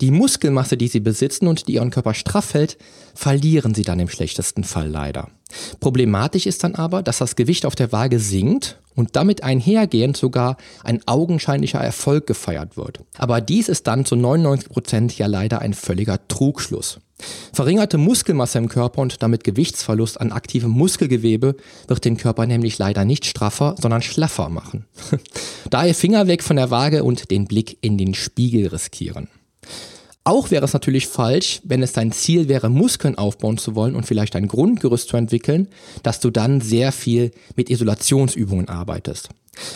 Die 0.00 0.10
Muskelmasse, 0.10 0.76
die 0.76 0.88
sie 0.88 1.00
besitzen 1.00 1.46
und 1.46 1.68
die 1.68 1.74
ihren 1.74 1.90
Körper 1.90 2.14
straff 2.14 2.54
hält, 2.54 2.78
verlieren 3.14 3.74
sie 3.74 3.82
dann 3.82 4.00
im 4.00 4.08
schlechtesten 4.08 4.64
Fall 4.64 4.88
leider. 4.88 5.28
Problematisch 5.80 6.46
ist 6.46 6.64
dann 6.64 6.74
aber, 6.74 7.02
dass 7.02 7.18
das 7.18 7.36
Gewicht 7.36 7.66
auf 7.66 7.74
der 7.74 7.92
Waage 7.92 8.18
sinkt 8.18 8.80
und 9.00 9.16
damit 9.16 9.42
einhergehend 9.42 10.16
sogar 10.16 10.56
ein 10.84 11.00
augenscheinlicher 11.06 11.80
Erfolg 11.80 12.26
gefeiert 12.26 12.76
wird. 12.76 13.00
Aber 13.16 13.40
dies 13.40 13.68
ist 13.68 13.86
dann 13.86 14.04
zu 14.04 14.14
99 14.14 14.68
Prozent 14.68 15.18
ja 15.18 15.26
leider 15.26 15.60
ein 15.60 15.74
völliger 15.74 16.18
Trugschluss. 16.28 17.00
Verringerte 17.52 17.98
Muskelmasse 17.98 18.58
im 18.58 18.68
Körper 18.68 19.00
und 19.00 19.22
damit 19.22 19.44
Gewichtsverlust 19.44 20.20
an 20.20 20.32
aktivem 20.32 20.70
Muskelgewebe 20.70 21.56
wird 21.88 22.04
den 22.04 22.16
Körper 22.16 22.46
nämlich 22.46 22.78
leider 22.78 23.04
nicht 23.04 23.26
straffer, 23.26 23.74
sondern 23.80 24.02
schlaffer 24.02 24.48
machen. 24.48 24.86
Daher 25.70 25.94
Finger 25.94 26.26
weg 26.26 26.42
von 26.42 26.56
der 26.56 26.70
Waage 26.70 27.04
und 27.04 27.30
den 27.30 27.46
Blick 27.46 27.78
in 27.80 27.98
den 27.98 28.14
Spiegel 28.14 28.68
riskieren. 28.68 29.28
Auch 30.22 30.50
wäre 30.50 30.64
es 30.64 30.74
natürlich 30.74 31.06
falsch, 31.06 31.60
wenn 31.64 31.82
es 31.82 31.92
dein 31.92 32.12
Ziel 32.12 32.48
wäre, 32.48 32.68
Muskeln 32.68 33.16
aufbauen 33.16 33.56
zu 33.56 33.74
wollen 33.74 33.96
und 33.96 34.04
vielleicht 34.04 34.36
ein 34.36 34.48
Grundgerüst 34.48 35.08
zu 35.08 35.16
entwickeln, 35.16 35.68
dass 36.02 36.20
du 36.20 36.30
dann 36.30 36.60
sehr 36.60 36.92
viel 36.92 37.30
mit 37.56 37.70
Isolationsübungen 37.70 38.68
arbeitest. 38.68 39.30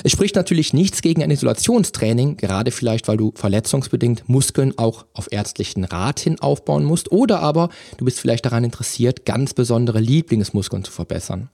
Es 0.05 0.13
spricht 0.13 0.37
natürlich 0.37 0.73
nichts 0.73 1.03
gegen 1.03 1.23
ein 1.23 1.31
Isolationstraining, 1.31 2.37
gerade 2.37 2.71
vielleicht, 2.71 3.09
weil 3.09 3.17
du 3.17 3.33
verletzungsbedingt 3.35 4.29
Muskeln 4.29 4.79
auch 4.79 5.05
auf 5.15 5.29
ärztlichen 5.33 5.85
Rat 5.85 6.21
hin 6.21 6.39
aufbauen 6.41 6.85
musst 6.85 7.11
oder 7.11 7.41
aber 7.41 7.71
du 7.97 8.05
bist 8.05 8.21
vielleicht 8.21 8.45
daran 8.45 8.65
interessiert, 8.65 9.27
ganz 9.27 9.53
besondere 9.53 10.01
Lieblingsmuskeln 10.01 10.85
zu 10.85 10.93
verbessern. 10.93 11.49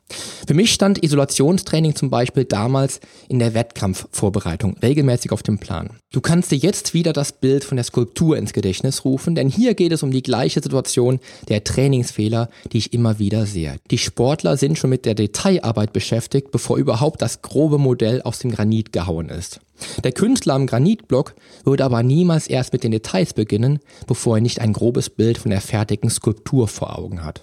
Für 0.47 0.55
mich 0.55 0.73
stand 0.73 1.03
Isolationstraining 1.03 1.95
zum 1.95 2.11
Beispiel 2.11 2.45
damals 2.45 3.01
in 3.29 3.39
der 3.39 3.55
Wettkampfvorbereitung 3.55 4.77
regelmäßig 4.83 5.33
auf 5.33 5.43
dem 5.43 5.59
Plan. 5.59 5.91
Du 6.13 6.21
kannst 6.21 6.51
dir 6.51 6.57
jetzt 6.57 6.93
wieder 6.93 7.13
das 7.13 7.33
Bild 7.33 7.63
von 7.63 7.77
der 7.77 7.85
Skulptur 7.85 8.37
ins 8.37 8.53
Gedächtnis 8.53 9.05
rufen, 9.05 9.35
denn 9.35 9.49
hier 9.49 9.75
geht 9.75 9.93
es 9.93 10.03
um 10.03 10.11
die 10.11 10.23
gleiche 10.23 10.61
Situation 10.61 11.21
der 11.49 11.63
Trainingsfehler, 11.63 12.51
die 12.73 12.79
ich 12.79 12.93
immer 12.93 13.19
wieder 13.21 13.47
sehe. 13.47 13.77
Die 13.91 13.99
Sportler 13.99 14.57
sind 14.57 14.77
schon 14.77 14.91
mit 14.91 15.07
der 15.07 15.15
Detailarbeit 15.15 15.93
beschäftigt, 15.93 16.51
bevor 16.51 16.79
überhaupt 16.79 17.23
das 17.23 17.43
grobe 17.43 17.79
Modell 17.79 18.10
aus 18.25 18.39
dem 18.39 18.51
Granit 18.51 18.93
gehauen 18.93 19.29
ist. 19.29 19.61
Der 20.05 20.13
Künstler 20.13 20.55
am 20.55 20.67
Granitblock 20.67 21.35
würde 21.65 21.85
aber 21.85 22.03
niemals 22.03 22.47
erst 22.47 22.73
mit 22.73 22.85
den 22.85 22.91
Details 22.91 23.33
beginnen, 23.33 23.79
bevor 24.07 24.37
er 24.37 24.43
nicht 24.43 24.61
ein 24.61 24.73
grobes 24.73 25.11
Bild 25.11 25.39
von 25.39 25.51
der 25.51 25.61
fertigen 25.61 26.11
Skulptur 26.11 26.69
vor 26.69 26.99
Augen 26.99 27.25
hat. 27.25 27.43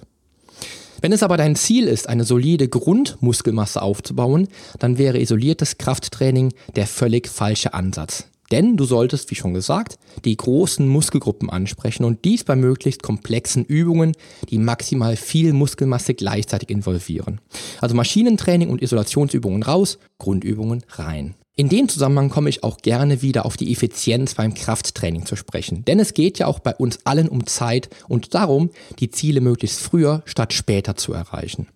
Wenn 1.01 1.12
es 1.12 1.23
aber 1.23 1.38
dein 1.38 1.56
Ziel 1.56 1.88
ist, 1.88 2.10
eine 2.10 2.23
solide 2.23 2.67
Grundmuskelmasse 2.67 3.82
aufzubauen, 3.82 4.47
dann 4.80 4.97
wäre 4.97 5.19
isoliertes 5.19 5.77
Krafttraining 5.77 6.53
der 6.75 6.88
völlig 6.88 7.27
falsche 7.27 7.73
Ansatz. 7.73 8.27
Denn 8.51 8.77
du 8.77 8.86
solltest, 8.86 9.29
wie 9.31 9.36
schon 9.36 9.53
gesagt, 9.53 9.97
die 10.25 10.38
großen 10.38 10.88
Muskelgruppen 10.88 11.49
ansprechen 11.49 12.03
und 12.03 12.23
dies 12.25 12.43
bei 12.43 12.55
möglichst 12.55 13.03
komplexen 13.03 13.65
Übungen, 13.65 14.13
die 14.49 14.57
maximal 14.57 15.15
viel 15.15 15.53
Muskelmasse 15.53 16.13
gleichzeitig 16.13 16.69
involvieren. 16.69 17.41
Also 17.81 17.95
Maschinentraining 17.95 18.69
und 18.69 18.81
Isolationsübungen 18.81 19.63
raus, 19.63 19.99
Grundübungen 20.17 20.83
rein. 20.89 21.36
In 21.60 21.69
dem 21.69 21.89
Zusammenhang 21.89 22.29
komme 22.29 22.49
ich 22.49 22.63
auch 22.63 22.77
gerne 22.77 23.23
wieder 23.23 23.43
auf 23.43 23.57
die 23.57 23.71
Effizienz 23.71 24.36
beim 24.36 24.53
Krafttraining 24.53 25.25
zu 25.25 25.36
sprechen. 25.36 25.83
Denn 25.86 25.99
es 25.99 26.13
geht 26.13 26.38
ja 26.38 26.45
auch 26.45 26.60
bei 26.60 26.75
uns 26.75 26.99
allen 27.03 27.27
um 27.27 27.47
Zeit 27.47 27.89
und 28.07 28.36
darum, 28.36 28.69
die 28.99 29.10
Ziele 29.10 29.41
möglichst 29.41 29.79
früher 29.79 30.21
statt 30.25 30.53
später 30.53 30.95
zu 30.95 31.13
erreichen. 31.13 31.67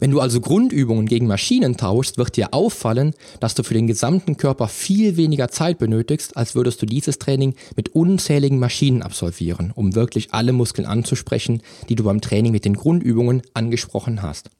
Wenn 0.00 0.10
du 0.10 0.20
also 0.20 0.40
Grundübungen 0.40 1.06
gegen 1.06 1.26
Maschinen 1.26 1.76
tauschst, 1.76 2.18
wird 2.18 2.36
dir 2.36 2.52
auffallen, 2.52 3.14
dass 3.40 3.54
du 3.54 3.62
für 3.62 3.74
den 3.74 3.86
gesamten 3.86 4.36
Körper 4.36 4.68
viel 4.68 5.16
weniger 5.16 5.48
Zeit 5.48 5.78
benötigst, 5.78 6.36
als 6.36 6.54
würdest 6.54 6.82
du 6.82 6.86
dieses 6.86 7.18
Training 7.18 7.54
mit 7.76 7.94
unzähligen 7.94 8.58
Maschinen 8.58 9.02
absolvieren, 9.02 9.72
um 9.74 9.94
wirklich 9.94 10.34
alle 10.34 10.52
Muskeln 10.52 10.86
anzusprechen, 10.86 11.62
die 11.88 11.94
du 11.94 12.04
beim 12.04 12.20
Training 12.20 12.52
mit 12.52 12.64
den 12.64 12.74
Grundübungen 12.74 13.42
angesprochen 13.54 14.22
hast. 14.22 14.50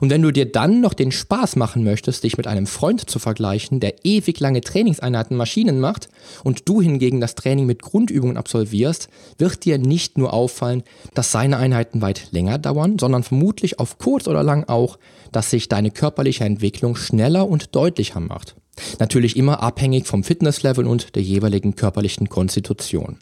Und 0.00 0.10
wenn 0.10 0.22
du 0.22 0.30
dir 0.30 0.50
dann 0.50 0.80
noch 0.80 0.92
den 0.92 1.12
Spaß 1.12 1.56
machen 1.56 1.82
möchtest, 1.82 2.24
dich 2.24 2.36
mit 2.36 2.46
einem 2.46 2.66
Freund 2.66 3.08
zu 3.08 3.18
vergleichen, 3.18 3.80
der 3.80 4.04
ewig 4.04 4.38
lange 4.40 4.60
Trainingseinheiten 4.60 5.36
Maschinen 5.36 5.80
macht 5.80 6.08
und 6.44 6.68
du 6.68 6.82
hingegen 6.82 7.20
das 7.20 7.34
Training 7.34 7.66
mit 7.66 7.82
Grundübungen 7.82 8.36
absolvierst, 8.36 9.08
wird 9.38 9.64
dir 9.64 9.78
nicht 9.78 10.18
nur 10.18 10.32
auffallen, 10.32 10.82
dass 11.14 11.32
seine 11.32 11.56
Einheiten 11.56 12.02
weit 12.02 12.28
länger 12.32 12.58
dauern, 12.58 12.98
sondern 12.98 13.22
vermutlich 13.22 13.78
auf 13.78 13.98
kurz 13.98 14.28
oder 14.28 14.42
lang 14.46 14.64
auch, 14.68 14.98
dass 15.32 15.50
sich 15.50 15.68
deine 15.68 15.90
körperliche 15.90 16.44
Entwicklung 16.44 16.96
schneller 16.96 17.46
und 17.48 17.74
deutlicher 17.74 18.20
macht. 18.20 18.56
Natürlich 18.98 19.36
immer 19.36 19.62
abhängig 19.62 20.06
vom 20.06 20.22
Fitnesslevel 20.22 20.86
und 20.86 21.14
der 21.16 21.22
jeweiligen 21.22 21.76
körperlichen 21.76 22.28
Konstitution. 22.28 23.18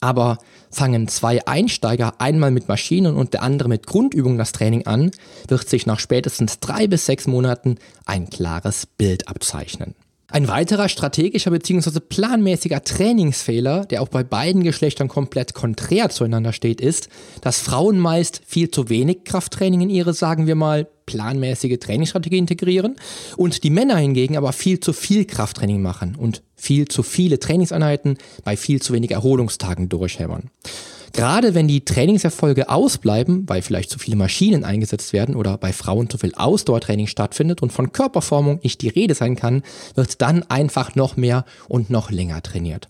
Aber 0.00 0.38
fangen 0.70 1.08
zwei 1.08 1.46
Einsteiger 1.46 2.20
einmal 2.20 2.50
mit 2.50 2.68
Maschinen 2.68 3.16
und 3.16 3.32
der 3.32 3.42
andere 3.42 3.68
mit 3.68 3.86
Grundübungen 3.86 4.38
das 4.38 4.52
Training 4.52 4.86
an, 4.86 5.10
wird 5.48 5.68
sich 5.68 5.86
nach 5.86 5.98
spätestens 5.98 6.60
drei 6.60 6.86
bis 6.86 7.06
sechs 7.06 7.26
Monaten 7.26 7.76
ein 8.04 8.28
klares 8.28 8.86
Bild 8.86 9.28
abzeichnen. 9.28 9.94
Ein 10.30 10.46
weiterer 10.46 10.90
strategischer 10.90 11.50
bzw. 11.50 12.00
planmäßiger 12.00 12.84
Trainingsfehler, 12.84 13.86
der 13.86 14.02
auch 14.02 14.08
bei 14.08 14.22
beiden 14.22 14.62
Geschlechtern 14.62 15.08
komplett 15.08 15.54
konträr 15.54 16.10
zueinander 16.10 16.52
steht, 16.52 16.82
ist, 16.82 17.08
dass 17.40 17.60
Frauen 17.60 17.98
meist 17.98 18.42
viel 18.46 18.70
zu 18.70 18.90
wenig 18.90 19.24
Krafttraining 19.24 19.80
in 19.80 19.88
ihre, 19.88 20.12
sagen 20.12 20.46
wir 20.46 20.54
mal, 20.54 20.86
planmäßige 21.06 21.78
Trainingsstrategie 21.78 22.36
integrieren 22.36 22.96
und 23.38 23.64
die 23.64 23.70
Männer 23.70 23.96
hingegen 23.96 24.36
aber 24.36 24.52
viel 24.52 24.80
zu 24.80 24.92
viel 24.92 25.24
Krafttraining 25.24 25.80
machen 25.80 26.14
und 26.14 26.42
viel 26.56 26.88
zu 26.88 27.02
viele 27.02 27.38
Trainingseinheiten 27.38 28.18
bei 28.44 28.58
viel 28.58 28.82
zu 28.82 28.92
wenig 28.92 29.12
Erholungstagen 29.12 29.88
durchhämmern. 29.88 30.50
Gerade 31.12 31.54
wenn 31.54 31.68
die 31.68 31.84
Trainingserfolge 31.84 32.68
ausbleiben, 32.68 33.48
weil 33.48 33.62
vielleicht 33.62 33.90
zu 33.90 33.98
viele 33.98 34.16
Maschinen 34.16 34.64
eingesetzt 34.64 35.12
werden 35.12 35.34
oder 35.34 35.56
bei 35.58 35.72
Frauen 35.72 36.10
zu 36.10 36.18
viel 36.18 36.34
Ausdauertraining 36.34 37.06
stattfindet 37.06 37.62
und 37.62 37.72
von 37.72 37.92
Körperformung 37.92 38.60
nicht 38.62 38.82
die 38.82 38.88
Rede 38.88 39.14
sein 39.14 39.36
kann, 39.36 39.62
wird 39.94 40.20
dann 40.20 40.42
einfach 40.44 40.94
noch 40.94 41.16
mehr 41.16 41.44
und 41.68 41.90
noch 41.90 42.10
länger 42.10 42.42
trainiert. 42.42 42.88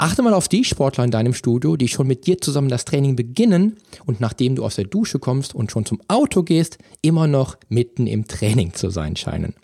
Achte 0.00 0.22
mal 0.22 0.32
auf 0.32 0.46
die 0.46 0.64
Sportler 0.64 1.02
in 1.02 1.10
deinem 1.10 1.34
Studio, 1.34 1.76
die 1.76 1.88
schon 1.88 2.06
mit 2.06 2.28
dir 2.28 2.40
zusammen 2.40 2.68
das 2.68 2.84
Training 2.84 3.16
beginnen 3.16 3.78
und 4.06 4.20
nachdem 4.20 4.54
du 4.54 4.64
aus 4.64 4.76
der 4.76 4.84
Dusche 4.84 5.18
kommst 5.18 5.56
und 5.56 5.72
schon 5.72 5.86
zum 5.86 6.00
Auto 6.06 6.44
gehst, 6.44 6.78
immer 7.02 7.26
noch 7.26 7.56
mitten 7.68 8.06
im 8.06 8.28
Training 8.28 8.74
zu 8.74 8.90
sein 8.90 9.16
scheinen. 9.16 9.54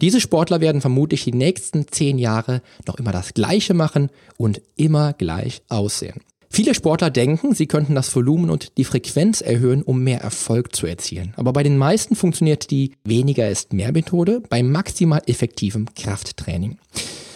Diese 0.00 0.22
Sportler 0.22 0.62
werden 0.62 0.80
vermutlich 0.80 1.24
die 1.24 1.34
nächsten 1.34 1.86
zehn 1.88 2.18
Jahre 2.18 2.62
noch 2.86 2.96
immer 2.96 3.12
das 3.12 3.34
Gleiche 3.34 3.74
machen 3.74 4.08
und 4.38 4.62
immer 4.76 5.12
gleich 5.12 5.60
aussehen. 5.68 6.22
Viele 6.54 6.74
Sportler 6.74 7.08
denken, 7.08 7.54
sie 7.54 7.66
könnten 7.66 7.94
das 7.94 8.14
Volumen 8.14 8.50
und 8.50 8.76
die 8.76 8.84
Frequenz 8.84 9.40
erhöhen, 9.40 9.82
um 9.82 10.04
mehr 10.04 10.20
Erfolg 10.20 10.76
zu 10.76 10.86
erzielen. 10.86 11.32
Aber 11.38 11.54
bei 11.54 11.62
den 11.62 11.78
meisten 11.78 12.14
funktioniert 12.14 12.70
die 12.70 12.92
weniger 13.04 13.48
ist 13.48 13.72
mehr 13.72 13.90
Methode 13.90 14.42
bei 14.50 14.62
maximal 14.62 15.22
effektivem 15.26 15.86
Krafttraining. 15.94 16.76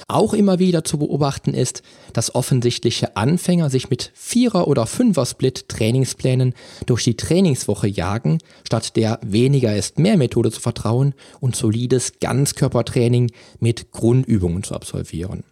Auch 0.06 0.34
immer 0.34 0.58
wieder 0.58 0.84
zu 0.84 0.98
beobachten 0.98 1.54
ist, 1.54 1.82
dass 2.12 2.34
offensichtliche 2.34 3.16
Anfänger 3.16 3.70
sich 3.70 3.88
mit 3.88 4.12
Vierer- 4.14 4.68
oder 4.68 4.86
Fünfer-Split-Trainingsplänen 4.86 6.52
durch 6.84 7.02
die 7.04 7.16
Trainingswoche 7.16 7.88
jagen, 7.88 8.36
statt 8.66 8.96
der 8.96 9.18
weniger 9.22 9.74
ist 9.74 9.98
mehr 9.98 10.18
Methode 10.18 10.52
zu 10.52 10.60
vertrauen 10.60 11.14
und 11.40 11.56
solides 11.56 12.20
Ganzkörpertraining 12.20 13.32
mit 13.60 13.92
Grundübungen 13.92 14.62
zu 14.62 14.74
absolvieren. 14.74 15.42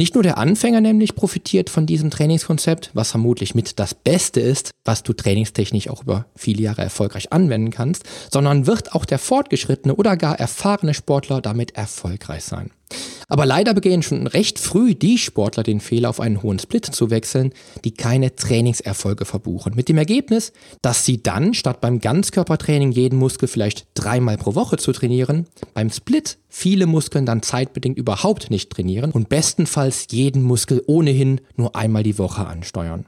Nicht 0.00 0.14
nur 0.14 0.22
der 0.22 0.38
Anfänger 0.38 0.80
nämlich 0.80 1.14
profitiert 1.14 1.68
von 1.68 1.84
diesem 1.84 2.10
Trainingskonzept, 2.10 2.88
was 2.94 3.10
vermutlich 3.10 3.54
mit 3.54 3.78
das 3.78 3.92
Beste 3.92 4.40
ist, 4.40 4.70
was 4.82 5.02
du 5.02 5.12
trainingstechnisch 5.12 5.90
auch 5.90 6.04
über 6.04 6.24
viele 6.34 6.62
Jahre 6.62 6.80
erfolgreich 6.80 7.34
anwenden 7.34 7.70
kannst, 7.70 8.04
sondern 8.32 8.66
wird 8.66 8.94
auch 8.94 9.04
der 9.04 9.18
fortgeschrittene 9.18 9.94
oder 9.94 10.16
gar 10.16 10.40
erfahrene 10.40 10.94
Sportler 10.94 11.42
damit 11.42 11.76
erfolgreich 11.76 12.44
sein. 12.44 12.70
Aber 13.28 13.46
leider 13.46 13.74
begehen 13.74 14.02
schon 14.02 14.26
recht 14.26 14.58
früh 14.58 14.94
die 14.94 15.16
Sportler 15.16 15.62
den 15.62 15.80
Fehler, 15.80 16.10
auf 16.10 16.20
einen 16.20 16.42
hohen 16.42 16.58
Split 16.58 16.86
zu 16.86 17.10
wechseln, 17.10 17.52
die 17.84 17.92
keine 17.92 18.34
Trainingserfolge 18.34 19.24
verbuchen. 19.24 19.74
Mit 19.76 19.88
dem 19.88 19.98
Ergebnis, 19.98 20.52
dass 20.82 21.04
sie 21.04 21.22
dann, 21.22 21.54
statt 21.54 21.80
beim 21.80 22.00
Ganzkörpertraining 22.00 22.90
jeden 22.90 23.18
Muskel 23.18 23.48
vielleicht 23.48 23.86
dreimal 23.94 24.36
pro 24.36 24.56
Woche 24.56 24.78
zu 24.78 24.92
trainieren, 24.92 25.46
beim 25.74 25.90
Split 25.90 26.38
viele 26.48 26.86
Muskeln 26.86 27.24
dann 27.24 27.42
zeitbedingt 27.42 27.98
überhaupt 27.98 28.50
nicht 28.50 28.70
trainieren 28.70 29.12
und 29.12 29.28
bestenfalls 29.28 30.08
jeden 30.10 30.42
Muskel 30.42 30.82
ohnehin 30.86 31.40
nur 31.56 31.76
einmal 31.76 32.02
die 32.02 32.18
Woche 32.18 32.46
ansteuern. 32.46 33.06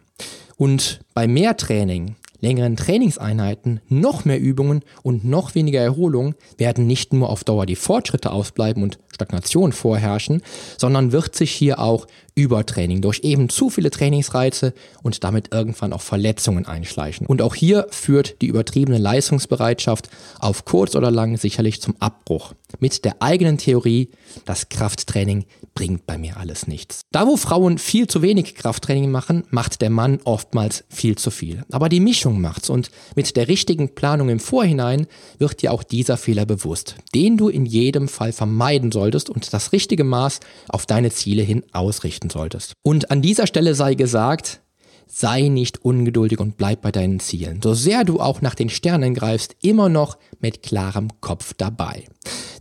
Und 0.57 1.01
bei 1.14 1.26
mehr 1.26 1.57
Training 1.57 2.14
längeren 2.43 2.76
Trainingseinheiten, 2.76 3.80
noch 3.89 4.24
mehr 4.26 4.39
Übungen 4.39 4.83
und 5.03 5.24
noch 5.24 5.55
weniger 5.55 5.80
Erholung 5.80 6.35
werden 6.59 6.87
nicht 6.87 7.12
nur 7.12 7.30
auf 7.30 7.45
Dauer 7.45 7.64
die 7.64 7.76
Fortschritte 7.76 8.33
ausbleiben 8.33 8.83
und 8.83 8.99
Stagnation 9.13 9.73
vorherrschen, 9.73 10.43
sondern 10.79 11.13
wird 11.13 11.37
sich 11.37 11.53
hier 11.53 11.79
auch 11.79 12.07
Übertraining 12.35 13.03
durch 13.03 13.21
eben 13.25 13.51
zu 13.51 13.69
viele 13.69 13.91
Trainingsreize 13.91 14.73
und 15.03 15.23
damit 15.23 15.53
irgendwann 15.53 15.93
auch 15.93 16.01
Verletzungen 16.01 16.67
einschleichen. 16.67 17.27
Und 17.27 17.43
auch 17.43 17.55
hier 17.55 17.87
führt 17.91 18.41
die 18.41 18.47
übertriebene 18.47 18.99
Leistungsbereitschaft 18.99 20.09
auf 20.39 20.65
kurz 20.65 20.97
oder 20.97 21.11
lang 21.11 21.37
sicherlich 21.37 21.83
zum 21.83 21.95
Abbruch. 22.01 22.55
Mit 22.81 23.05
der 23.05 23.21
eigenen 23.21 23.59
Theorie, 23.59 24.09
das 24.47 24.71
Krafttraining 24.71 25.45
bringt 25.75 26.07
bei 26.07 26.17
mir 26.17 26.39
alles 26.39 26.67
nichts. 26.67 27.03
Da 27.13 27.27
wo 27.27 27.37
Frauen 27.37 27.77
viel 27.77 28.07
zu 28.07 28.23
wenig 28.23 28.55
Krafttraining 28.55 29.11
machen, 29.11 29.45
macht 29.51 29.83
der 29.83 29.91
Mann 29.91 30.19
oftmals 30.25 30.85
viel 30.89 31.17
zu 31.17 31.31
viel. 31.31 31.65
Aber 31.71 31.91
die 31.91 32.01
Mischung 32.01 32.41
macht's 32.41 32.71
und 32.71 32.91
mit 33.15 33.37
der 33.37 33.49
richtigen 33.49 33.95
Planung 33.95 34.31
im 34.31 34.41
Vorhinein 34.41 35.07
wird 35.39 35.61
dir 35.61 35.73
auch 35.73 35.83
dieser 35.83 36.17
Fehler 36.17 36.47
bewusst, 36.47 36.97
den 37.15 37.37
du 37.37 37.49
in 37.49 37.67
jedem 37.67 38.09
Fall 38.09 38.33
vermeiden 38.33 38.91
solltest 38.91 39.01
und 39.11 39.53
das 39.53 39.72
richtige 39.72 40.05
Maß 40.05 40.40
auf 40.68 40.86
deine 40.86 41.11
Ziele 41.11 41.42
hin 41.42 41.64
ausrichten 41.72 42.12
richten 42.12 42.30
solltest. 42.30 42.74
Und 42.82 43.11
an 43.11 43.22
dieser 43.22 43.46
Stelle 43.46 43.74
sei 43.74 43.94
gesagt, 43.94 44.61
sei 45.07 45.48
nicht 45.48 45.84
ungeduldig 45.84 46.38
und 46.38 46.57
bleib 46.57 46.82
bei 46.82 46.92
deinen 46.92 47.20
Zielen. 47.20 47.61
So 47.62 47.74
sehr 47.74 48.05
du 48.05 48.20
auch 48.20 48.40
nach 48.40 48.55
den 48.55 48.70
Sternen 48.70 49.14
greifst, 49.14 49.57
immer 49.62 49.88
noch 49.88 50.18
mit 50.40 50.62
klarem 50.62 51.09
Kopf 51.20 51.55
dabei. 51.57 52.05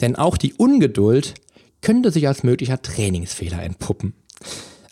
Denn 0.02 0.16
auch 0.16 0.38
die 0.38 0.54
Ungeduld 0.54 1.36
könnte 1.82 2.12
sich 2.12 2.28
als 2.28 2.44
möglicher 2.44 2.82
Trainingsfehler 2.82 3.62
entpuppen. 3.62 4.14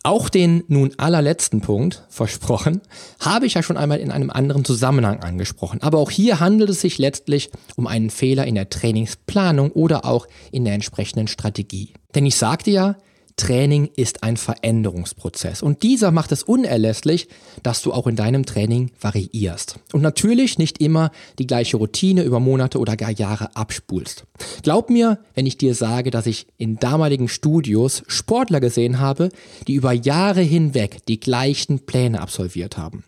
Auch 0.04 0.30
den 0.30 0.64
nun 0.68 0.94
allerletzten 0.98 1.60
Punkt, 1.60 2.04
versprochen, 2.10 2.82
habe 3.20 3.46
ich 3.46 3.56
ja 3.56 3.64
schon 3.64 3.76
einmal 3.76 4.00
in 4.00 4.12
einem 4.12 4.30
anderen 4.30 4.64
Zusammenhang 4.64 5.20
angesprochen. 5.22 5.82
Aber 5.82 5.98
auch 5.98 6.10
hier 6.10 6.40
handelt 6.40 6.70
es 6.70 6.82
sich 6.82 6.98
letztlich 6.98 7.50
um 7.76 7.86
einen 7.86 8.10
Fehler 8.10 8.48
in 8.48 8.56
der 8.56 8.70
Trainingsplanung 8.70 9.72
oder 9.72 10.06
auch 10.06 10.28
in 10.52 10.64
der 10.64 10.74
entsprechenden 10.74 11.28
Strategie. 11.28 11.94
Denn 12.16 12.26
ich 12.26 12.36
sagte 12.36 12.72
ja, 12.72 12.96
Training 13.40 13.90
ist 13.96 14.22
ein 14.22 14.38
Veränderungsprozess 14.38 15.64
und 15.64 15.82
dieser 15.82 16.12
macht 16.12 16.32
es 16.32 16.44
unerlässlich, 16.44 17.30
dass 17.64 17.82
du 17.82 17.94
auch 17.94 18.06
in 18.06 18.18
deinem 18.18 18.46
Training 18.46 18.92
variierst. 19.00 19.80
Und 19.94 20.02
natürlich 20.02 20.60
nicht 20.60 20.82
immer 20.82 21.12
die 21.40 21.48
gleiche 21.48 21.78
Routine 21.78 22.24
über 22.24 22.40
Monate 22.40 22.80
oder 22.80 22.98
gar 22.98 23.12
Jahre 23.12 23.56
abspulst. 23.56 24.26
Glaub 24.62 24.90
mir, 24.90 25.20
wenn 25.36 25.46
ich 25.46 25.58
dir 25.58 25.74
sage, 25.74 26.12
dass 26.12 26.28
ich 26.28 26.48
in 26.58 26.78
damaligen 26.78 27.30
Studios 27.30 28.04
Sportler 28.08 28.60
gesehen 28.60 29.00
habe, 29.00 29.30
die 29.68 29.76
über 29.76 29.94
Jahre 29.94 30.42
hinweg 30.42 31.06
die 31.08 31.20
gleichen 31.20 31.80
Pläne 31.80 32.22
absolviert 32.22 32.78
haben. 32.78 33.06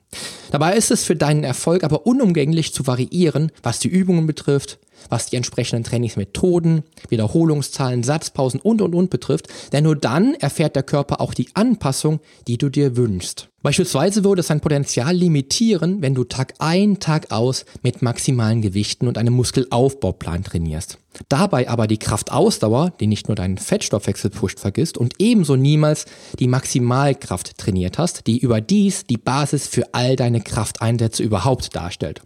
Dabei 0.51 0.75
ist 0.75 0.91
es 0.91 1.03
für 1.03 1.15
deinen 1.15 1.43
Erfolg 1.43 1.84
aber 1.84 2.05
unumgänglich 2.05 2.73
zu 2.73 2.88
variieren, 2.88 3.51
was 3.63 3.79
die 3.79 3.89
Übungen 3.89 4.27
betrifft, 4.27 4.79
was 5.10 5.28
die 5.28 5.36
entsprechenden 5.36 5.84
Trainingsmethoden, 5.84 6.84
Wiederholungszahlen, 7.10 8.04
Satzpausen 8.04 8.60
und 8.60 8.82
und 8.82 8.95
und 8.95 9.10
betrifft, 9.10 9.47
denn 9.72 9.84
nur 9.84 9.95
dann 9.95 10.36
erfährt 10.36 10.76
der 10.76 10.84
Körper 10.84 11.22
auch 11.22 11.34
die 11.34 11.49
Anpassung, 11.54 12.20
die 12.47 12.58
du 12.58 12.70
dir 12.70 12.95
wünschst. 12.95 13.49
Beispielsweise 13.64 14.24
würde 14.24 14.39
es 14.39 14.47
sein 14.47 14.60
Potenzial 14.60 15.16
limitieren, 15.16 16.02
wenn 16.02 16.16
du 16.16 16.24
Tag 16.24 16.56
ein, 16.58 16.99
Tag 16.99 17.32
aus 17.32 17.66
mit 17.84 18.02
maximalen 18.02 18.62
Gewichten 18.62 19.08
und 19.08 19.20
einem 19.20 19.36
Muskelaufbauplan 19.36 20.43
trainierst. 20.43 20.97
Dabei 21.30 21.70
aber 21.70 21.86
die 21.86 21.99
Kraftausdauer, 21.99 22.93
die 22.99 23.06
nicht 23.06 23.28
nur 23.28 23.36
deinen 23.36 23.60
Fettstoffwechsel 23.60 24.32
pusht, 24.32 24.60
vergisst 24.60 24.97
und 24.97 25.14
ebenso 25.20 25.56
niemals 25.56 26.06
die 26.39 26.47
Maximalkraft 26.47 27.58
trainiert 27.58 27.99
hast, 27.99 28.26
die 28.26 28.39
überdies 28.39 29.06
die 29.06 29.18
Basis 29.18 29.68
für 29.68 29.93
all 29.93 30.16
deine 30.16 30.41
Krafteinsätze 30.41 31.22
überhaupt 31.22 31.76
darstellt. 31.76 32.22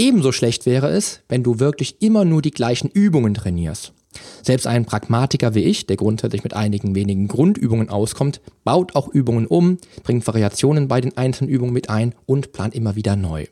Ebenso 0.00 0.32
schlecht 0.32 0.64
wäre 0.64 0.88
es, 0.88 1.20
wenn 1.28 1.42
du 1.42 1.60
wirklich 1.60 2.00
immer 2.00 2.24
nur 2.24 2.40
die 2.40 2.52
gleichen 2.52 2.88
Übungen 2.88 3.34
trainierst. 3.34 3.92
Selbst 4.40 4.66
ein 4.66 4.86
Pragmatiker 4.86 5.54
wie 5.54 5.64
ich, 5.64 5.86
der 5.86 5.96
grundsätzlich 5.96 6.42
mit 6.42 6.54
einigen 6.54 6.94
wenigen 6.94 7.28
Grundübungen 7.28 7.90
auskommt, 7.90 8.40
baut 8.64 8.96
auch 8.96 9.08
Übungen 9.08 9.46
um, 9.46 9.76
bringt 10.02 10.26
Variationen 10.26 10.88
bei 10.88 11.02
den 11.02 11.18
einzelnen 11.18 11.50
Übungen 11.50 11.74
mit 11.74 11.90
ein 11.90 12.14
und 12.24 12.52
plant 12.52 12.74
immer 12.74 12.96
wieder 12.96 13.14
neu. 13.14 13.44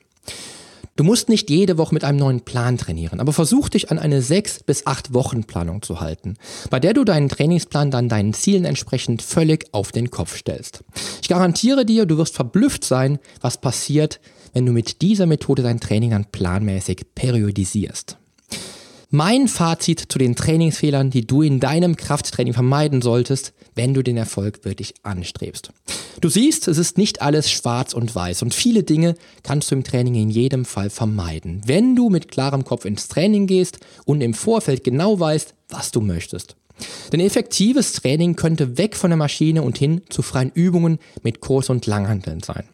Du 0.97 1.05
musst 1.05 1.29
nicht 1.29 1.51
jede 1.51 1.77
Woche 1.77 1.93
mit 1.93 2.03
einem 2.03 2.19
neuen 2.19 2.41
Plan 2.41 2.79
trainieren, 2.79 3.21
aber 3.21 3.35
versuch 3.35 3.69
dich 3.69 3.91
an 3.91 3.99
eine 3.99 4.23
sechs 4.23 4.63
bis 4.63 4.87
acht 4.87 5.13
Wochen 5.13 5.45
Planung 5.45 5.83
zu 5.83 6.01
halten, 6.01 6.35
bei 6.71 6.81
der 6.81 6.95
du 6.95 7.05
deinen 7.05 7.29
Trainingsplan 7.29 7.91
dann 7.91 8.09
deinen 8.09 8.33
Zielen 8.33 8.65
entsprechend 8.65 9.21
völlig 9.21 9.67
auf 9.73 9.93
den 9.93 10.11
Kopf 10.11 10.39
stellst. 10.39 10.83
Ich 11.21 11.29
garantiere 11.29 11.85
dir, 11.85 12.07
du 12.07 12.17
wirst 12.17 12.35
verblüfft 12.35 12.85
sein, 12.85 13.19
was 13.43 13.61
passiert, 13.61 14.19
wenn 14.53 14.67
du 14.67 14.73
mit 14.73 15.03
dieser 15.03 15.27
Methode 15.27 15.63
dein 15.63 15.81
Training 15.81 16.11
dann 16.11 16.27
planmäßig 16.27 17.07
periodisierst. 17.15 18.17
Mein 19.11 19.49
Fazit 19.49 20.05
zu 20.09 20.19
den 20.19 20.37
Trainingsfehlern, 20.37 21.09
die 21.09 21.27
du 21.27 21.41
in 21.41 21.61
deinem 21.61 21.97
Krafttraining 21.97 22.53
vermeiden 22.53 23.01
solltest, 23.01 23.55
wenn 23.75 23.95
du 23.95 24.03
den 24.03 24.19
Erfolg 24.19 24.67
wirklich 24.67 24.93
anstrebst. 25.03 25.71
Du 26.21 26.29
siehst, 26.29 26.69
es 26.69 26.77
ist 26.77 26.99
nicht 26.99 27.23
alles 27.23 27.51
schwarz 27.51 27.95
und 27.95 28.15
weiß 28.15 28.43
und 28.43 28.53
viele 28.53 28.83
Dinge 28.83 29.15
kannst 29.43 29.71
du 29.71 29.77
im 29.77 29.85
Training 29.85 30.15
in 30.17 30.29
jedem 30.29 30.67
Fall 30.67 30.91
vermeiden, 30.91 31.63
wenn 31.65 31.97
du 31.97 32.11
mit 32.11 32.31
klarem 32.31 32.65
Kopf 32.65 32.85
ins 32.85 33.09
Training 33.09 33.47
gehst 33.47 33.79
und 34.05 34.21
im 34.21 34.35
Vorfeld 34.35 34.85
genau 34.85 35.19
weißt, 35.19 35.55
was 35.71 35.91
du 35.91 36.03
möchtest. 36.03 36.57
Denn 37.11 37.21
effektives 37.21 37.95
Training 37.95 38.37
könnte 38.37 38.77
weg 38.77 38.95
von 38.95 39.11
der 39.11 39.17
Maschine 39.17 39.63
und 39.63 39.79
hin 39.79 40.03
zu 40.11 40.23
freien 40.23 40.53
Übungen 40.53 40.99
mit 41.23 41.41
Kurs- 41.41 41.71
und 41.71 41.87
Langhanteln 41.87 42.43
sein. 42.43 42.65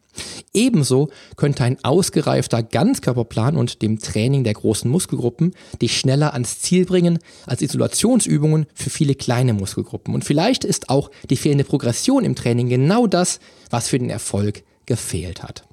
Ebenso 0.52 1.08
könnte 1.36 1.64
ein 1.64 1.78
ausgereifter 1.82 2.62
Ganzkörperplan 2.62 3.56
und 3.56 3.82
dem 3.82 3.98
Training 3.98 4.44
der 4.44 4.54
großen 4.54 4.90
Muskelgruppen 4.90 5.54
dich 5.80 5.98
schneller 5.98 6.32
ans 6.32 6.60
Ziel 6.60 6.86
bringen 6.86 7.18
als 7.46 7.62
Isolationsübungen 7.62 8.66
für 8.74 8.90
viele 8.90 9.14
kleine 9.14 9.52
Muskelgruppen. 9.52 10.14
Und 10.14 10.24
vielleicht 10.24 10.64
ist 10.64 10.90
auch 10.90 11.10
die 11.30 11.36
fehlende 11.36 11.64
Progression 11.64 12.24
im 12.24 12.34
Training 12.34 12.68
genau 12.68 13.06
das, 13.06 13.40
was 13.70 13.88
für 13.88 13.98
den 13.98 14.10
Erfolg 14.10 14.62
gefehlt 14.86 15.42
hat. 15.42 15.64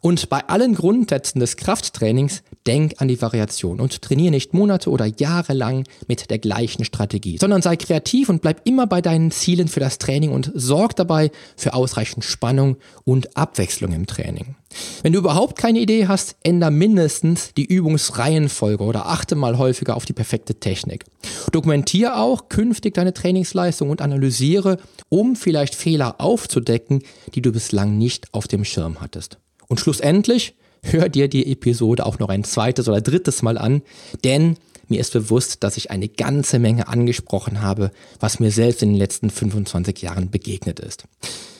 Und 0.00 0.30
bei 0.30 0.48
allen 0.48 0.74
Grundsätzen 0.74 1.40
des 1.40 1.56
Krafttrainings 1.56 2.42
denk 2.66 2.94
an 2.98 3.08
die 3.08 3.20
Variation 3.20 3.80
und 3.80 4.00
trainiere 4.00 4.30
nicht 4.30 4.54
Monate 4.54 4.90
oder 4.90 5.04
Jahre 5.04 5.52
lang 5.52 5.84
mit 6.08 6.30
der 6.30 6.38
gleichen 6.38 6.84
Strategie, 6.84 7.36
sondern 7.38 7.60
sei 7.60 7.76
kreativ 7.76 8.28
und 8.28 8.40
bleib 8.40 8.62
immer 8.64 8.86
bei 8.86 9.02
deinen 9.02 9.30
Zielen 9.30 9.68
für 9.68 9.80
das 9.80 9.98
Training 9.98 10.30
und 10.30 10.50
sorg 10.54 10.96
dabei 10.96 11.30
für 11.56 11.74
ausreichend 11.74 12.24
Spannung 12.24 12.76
und 13.04 13.36
Abwechslung 13.36 13.92
im 13.92 14.06
Training. 14.06 14.56
Wenn 15.02 15.12
du 15.12 15.18
überhaupt 15.18 15.58
keine 15.58 15.80
Idee 15.80 16.06
hast, 16.06 16.36
änder 16.42 16.70
mindestens 16.70 17.52
die 17.54 17.64
Übungsreihenfolge 17.64 18.84
oder 18.84 19.06
achte 19.06 19.34
mal 19.34 19.58
häufiger 19.58 19.96
auf 19.96 20.04
die 20.04 20.12
perfekte 20.12 20.54
Technik. 20.54 21.04
Dokumentiere 21.52 22.16
auch 22.16 22.48
künftig 22.48 22.94
deine 22.94 23.12
Trainingsleistung 23.12 23.90
und 23.90 24.00
analysiere, 24.00 24.78
um 25.08 25.36
vielleicht 25.36 25.74
Fehler 25.74 26.20
aufzudecken, 26.20 27.02
die 27.34 27.42
du 27.42 27.52
bislang 27.52 27.98
nicht 27.98 28.32
auf 28.32 28.46
dem 28.46 28.64
Schirm 28.64 29.00
hattest. 29.00 29.38
Und 29.70 29.78
schlussendlich 29.78 30.56
hör 30.82 31.08
dir 31.08 31.28
die 31.28 31.50
Episode 31.52 32.04
auch 32.04 32.18
noch 32.18 32.28
ein 32.28 32.42
zweites 32.42 32.88
oder 32.88 33.00
drittes 33.00 33.42
Mal 33.42 33.56
an, 33.56 33.82
denn 34.24 34.56
mir 34.88 34.98
ist 34.98 35.12
bewusst, 35.12 35.62
dass 35.62 35.76
ich 35.76 35.92
eine 35.92 36.08
ganze 36.08 36.58
Menge 36.58 36.88
angesprochen 36.88 37.62
habe, 37.62 37.92
was 38.18 38.40
mir 38.40 38.50
selbst 38.50 38.82
in 38.82 38.88
den 38.88 38.98
letzten 38.98 39.30
25 39.30 40.02
Jahren 40.02 40.28
begegnet 40.28 40.80
ist. 40.80 41.04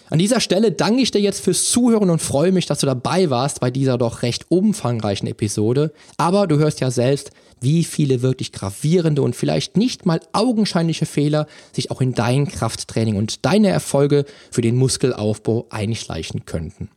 An 0.08 0.18
dieser 0.18 0.40
Stelle 0.40 0.72
danke 0.72 1.02
ich 1.02 1.12
dir 1.12 1.20
jetzt 1.20 1.38
fürs 1.38 1.70
Zuhören 1.70 2.10
und 2.10 2.20
freue 2.20 2.50
mich, 2.50 2.66
dass 2.66 2.80
du 2.80 2.86
dabei 2.86 3.30
warst 3.30 3.60
bei 3.60 3.70
dieser 3.70 3.96
doch 3.96 4.22
recht 4.22 4.46
umfangreichen 4.48 5.28
Episode. 5.28 5.92
Aber 6.16 6.48
du 6.48 6.58
hörst 6.58 6.80
ja 6.80 6.90
selbst, 6.90 7.30
wie 7.60 7.84
viele 7.84 8.22
wirklich 8.22 8.50
gravierende 8.50 9.22
und 9.22 9.36
vielleicht 9.36 9.76
nicht 9.76 10.04
mal 10.04 10.18
augenscheinliche 10.32 11.06
Fehler 11.06 11.46
sich 11.72 11.92
auch 11.92 12.00
in 12.00 12.12
dein 12.12 12.48
Krafttraining 12.48 13.14
und 13.14 13.46
deine 13.46 13.68
Erfolge 13.68 14.24
für 14.50 14.62
den 14.62 14.74
Muskelaufbau 14.74 15.66
einschleichen 15.70 16.44
könnten. 16.44 16.88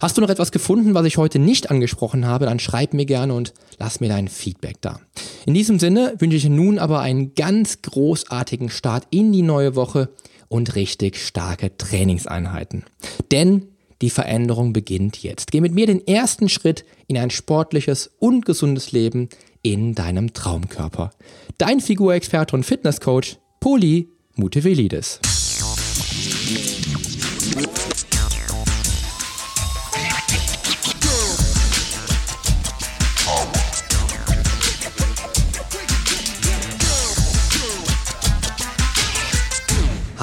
Hast 0.00 0.16
du 0.16 0.20
noch 0.20 0.30
etwas 0.30 0.52
gefunden, 0.52 0.94
was 0.94 1.06
ich 1.06 1.16
heute 1.16 1.38
nicht 1.38 1.70
angesprochen 1.70 2.26
habe, 2.26 2.46
dann 2.46 2.58
schreib 2.58 2.94
mir 2.94 3.06
gerne 3.06 3.34
und 3.34 3.54
lass 3.78 4.00
mir 4.00 4.08
dein 4.08 4.28
Feedback 4.28 4.80
da. 4.80 5.00
In 5.46 5.54
diesem 5.54 5.78
Sinne 5.78 6.14
wünsche 6.18 6.36
ich 6.36 6.48
nun 6.48 6.78
aber 6.78 7.00
einen 7.00 7.34
ganz 7.34 7.82
großartigen 7.82 8.70
Start 8.70 9.06
in 9.10 9.32
die 9.32 9.42
neue 9.42 9.76
Woche 9.76 10.10
und 10.48 10.74
richtig 10.74 11.16
starke 11.16 11.76
Trainingseinheiten. 11.76 12.84
Denn 13.30 13.66
die 14.02 14.10
Veränderung 14.10 14.72
beginnt 14.72 15.22
jetzt. 15.22 15.50
Geh 15.52 15.60
mit 15.60 15.72
mir 15.72 15.86
den 15.86 16.06
ersten 16.06 16.48
Schritt 16.48 16.84
in 17.06 17.16
ein 17.16 17.30
sportliches 17.30 18.10
und 18.18 18.44
gesundes 18.44 18.92
Leben 18.92 19.28
in 19.62 19.94
deinem 19.94 20.34
Traumkörper. 20.34 21.10
Dein 21.58 21.80
Figurexperte 21.80 22.54
und 22.54 22.64
Fitnesscoach 22.64 23.38
Poli 23.60 24.08
Mutevelidis. 24.36 25.20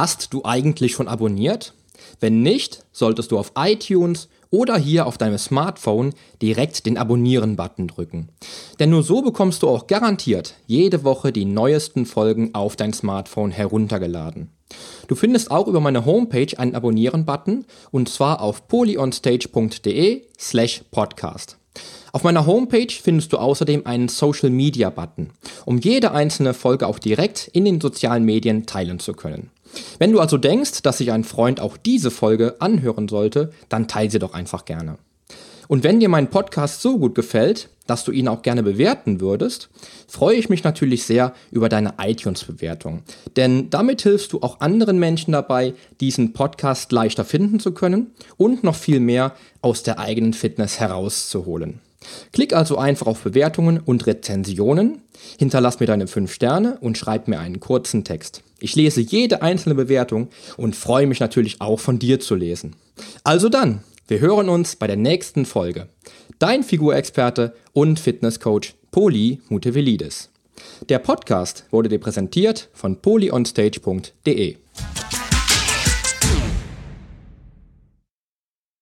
Hast 0.02 0.34
du 0.34 0.44
eigentlich 0.44 0.94
schon 0.94 1.08
abonniert? 1.08 1.76
Wenn 2.20 2.42
nicht, 2.42 2.84
solltest 2.92 3.32
du 3.32 3.38
auf 3.38 3.52
iTunes 3.56 4.30
oder 4.50 4.76
hier 4.76 5.06
auf 5.06 5.20
deinem 5.20 5.38
Smartphone 5.38 6.16
direkt 6.42 6.88
den 6.88 6.98
Abonnieren-Button 6.98 7.88
drücken. 7.88 8.30
Denn 8.80 8.90
nur 8.90 9.04
so 9.04 9.22
bekommst 9.22 9.62
du 9.62 9.70
auch 9.70 9.86
garantiert 9.86 10.56
jede 10.66 11.04
Woche 11.04 11.32
die 11.32 11.46
neuesten 11.46 12.08
Folgen 12.08 12.56
auf 12.56 12.76
dein 12.76 12.94
Smartphone 12.94 13.52
heruntergeladen. 13.52 14.50
Du 15.08 15.14
findest 15.14 15.52
auch 15.52 15.68
über 15.68 15.82
meine 15.82 16.04
Homepage 16.04 16.58
einen 16.58 16.74
Abonnieren-Button 16.74 17.66
und 17.92 18.10
zwar 18.10 18.42
auf 18.42 18.68
polyonstage.de 18.68 20.24
slash 20.40 20.82
podcast. 20.90 21.58
Auf 22.12 22.24
meiner 22.24 22.48
Homepage 22.48 22.92
findest 22.92 23.34
du 23.34 23.38
außerdem 23.38 23.86
einen 23.86 24.10
Social 24.10 24.50
Media 24.50 24.90
Button, 24.90 25.30
um 25.66 25.78
jede 25.78 26.12
einzelne 26.12 26.56
Folge 26.56 26.88
auch 26.88 26.98
direkt 26.98 27.50
in 27.54 27.66
den 27.66 27.80
sozialen 27.80 28.26
Medien 28.26 28.66
teilen 28.66 29.00
zu 29.00 29.14
können. 29.14 29.52
Wenn 30.00 30.12
du 30.12 30.20
also 30.20 30.38
denkst, 30.38 30.82
dass 30.82 30.98
sich 30.98 31.12
ein 31.12 31.24
Freund 31.24 31.60
auch 31.60 31.78
diese 31.78 32.12
Folge 32.12 32.56
anhören 32.60 33.08
sollte, 33.08 33.52
dann 33.70 33.88
teile 33.88 34.12
sie 34.12 34.20
doch 34.20 34.34
einfach 34.34 34.66
gerne. 34.66 34.98
Und 35.68 35.86
wenn 35.86 36.02
dir 36.02 36.10
mein 36.10 36.30
Podcast 36.30 36.82
so 36.82 36.98
gut 36.98 37.16
gefällt, 37.16 37.70
dass 37.88 38.04
du 38.04 38.12
ihn 38.12 38.28
auch 38.28 38.42
gerne 38.42 38.62
bewerten 38.62 39.22
würdest, 39.22 39.70
freue 40.08 40.36
ich 40.36 40.50
mich 40.50 40.64
natürlich 40.64 41.06
sehr 41.06 41.34
über 41.50 41.70
deine 41.70 41.94
iTunes-Bewertung. 41.98 43.04
Denn 43.38 43.70
damit 43.70 44.02
hilfst 44.02 44.34
du 44.34 44.42
auch 44.42 44.60
anderen 44.60 45.00
Menschen 45.00 45.32
dabei, 45.32 45.74
diesen 46.02 46.34
Podcast 46.34 46.92
leichter 46.92 47.24
finden 47.24 47.60
zu 47.60 47.74
können 47.74 48.12
und 48.36 48.66
noch 48.66 48.76
viel 48.76 49.00
mehr 49.00 49.34
aus 49.62 49.84
der 49.84 50.00
eigenen 50.00 50.34
Fitness 50.34 50.80
herauszuholen. 50.80 51.80
Klick 52.34 52.54
also 52.54 52.78
einfach 52.78 53.08
auf 53.08 53.22
Bewertungen 53.22 53.80
und 53.80 54.08
Rezensionen, 54.08 55.02
hinterlass 55.38 55.80
mir 55.80 55.86
deine 55.86 56.08
5 56.08 56.34
Sterne 56.34 56.80
und 56.82 56.98
schreib 56.98 57.28
mir 57.28 57.40
einen 57.40 57.60
kurzen 57.60 58.04
Text. 58.04 58.44
Ich 58.62 58.76
lese 58.76 59.02
jede 59.02 59.42
einzelne 59.42 59.76
Bewertung 59.76 60.30
und 60.56 60.76
freue 60.76 61.08
mich 61.08 61.20
natürlich 61.20 61.60
auch 61.60 61.80
von 61.80 61.98
dir 62.00 62.20
zu 62.20 62.36
lesen. 62.36 62.76
Also 63.24 63.50
dann, 63.50 63.84
wir 64.08 64.20
hören 64.20 64.50
uns 64.50 64.76
bei 64.76 64.88
der 64.88 64.98
nächsten 64.98 65.46
Folge. 65.46 65.90
Dein 66.38 66.64
Figurexperte 66.64 67.56
und 67.74 68.00
Fitnesscoach 68.00 68.76
Poli 68.92 69.42
Mutevelidis. 69.50 70.30
Der 70.90 71.00
Podcast 71.00 71.66
wurde 71.72 71.90
dir 71.90 72.00
präsentiert 72.00 72.70
von 72.74 73.02
polyonstage.de. 73.02 74.58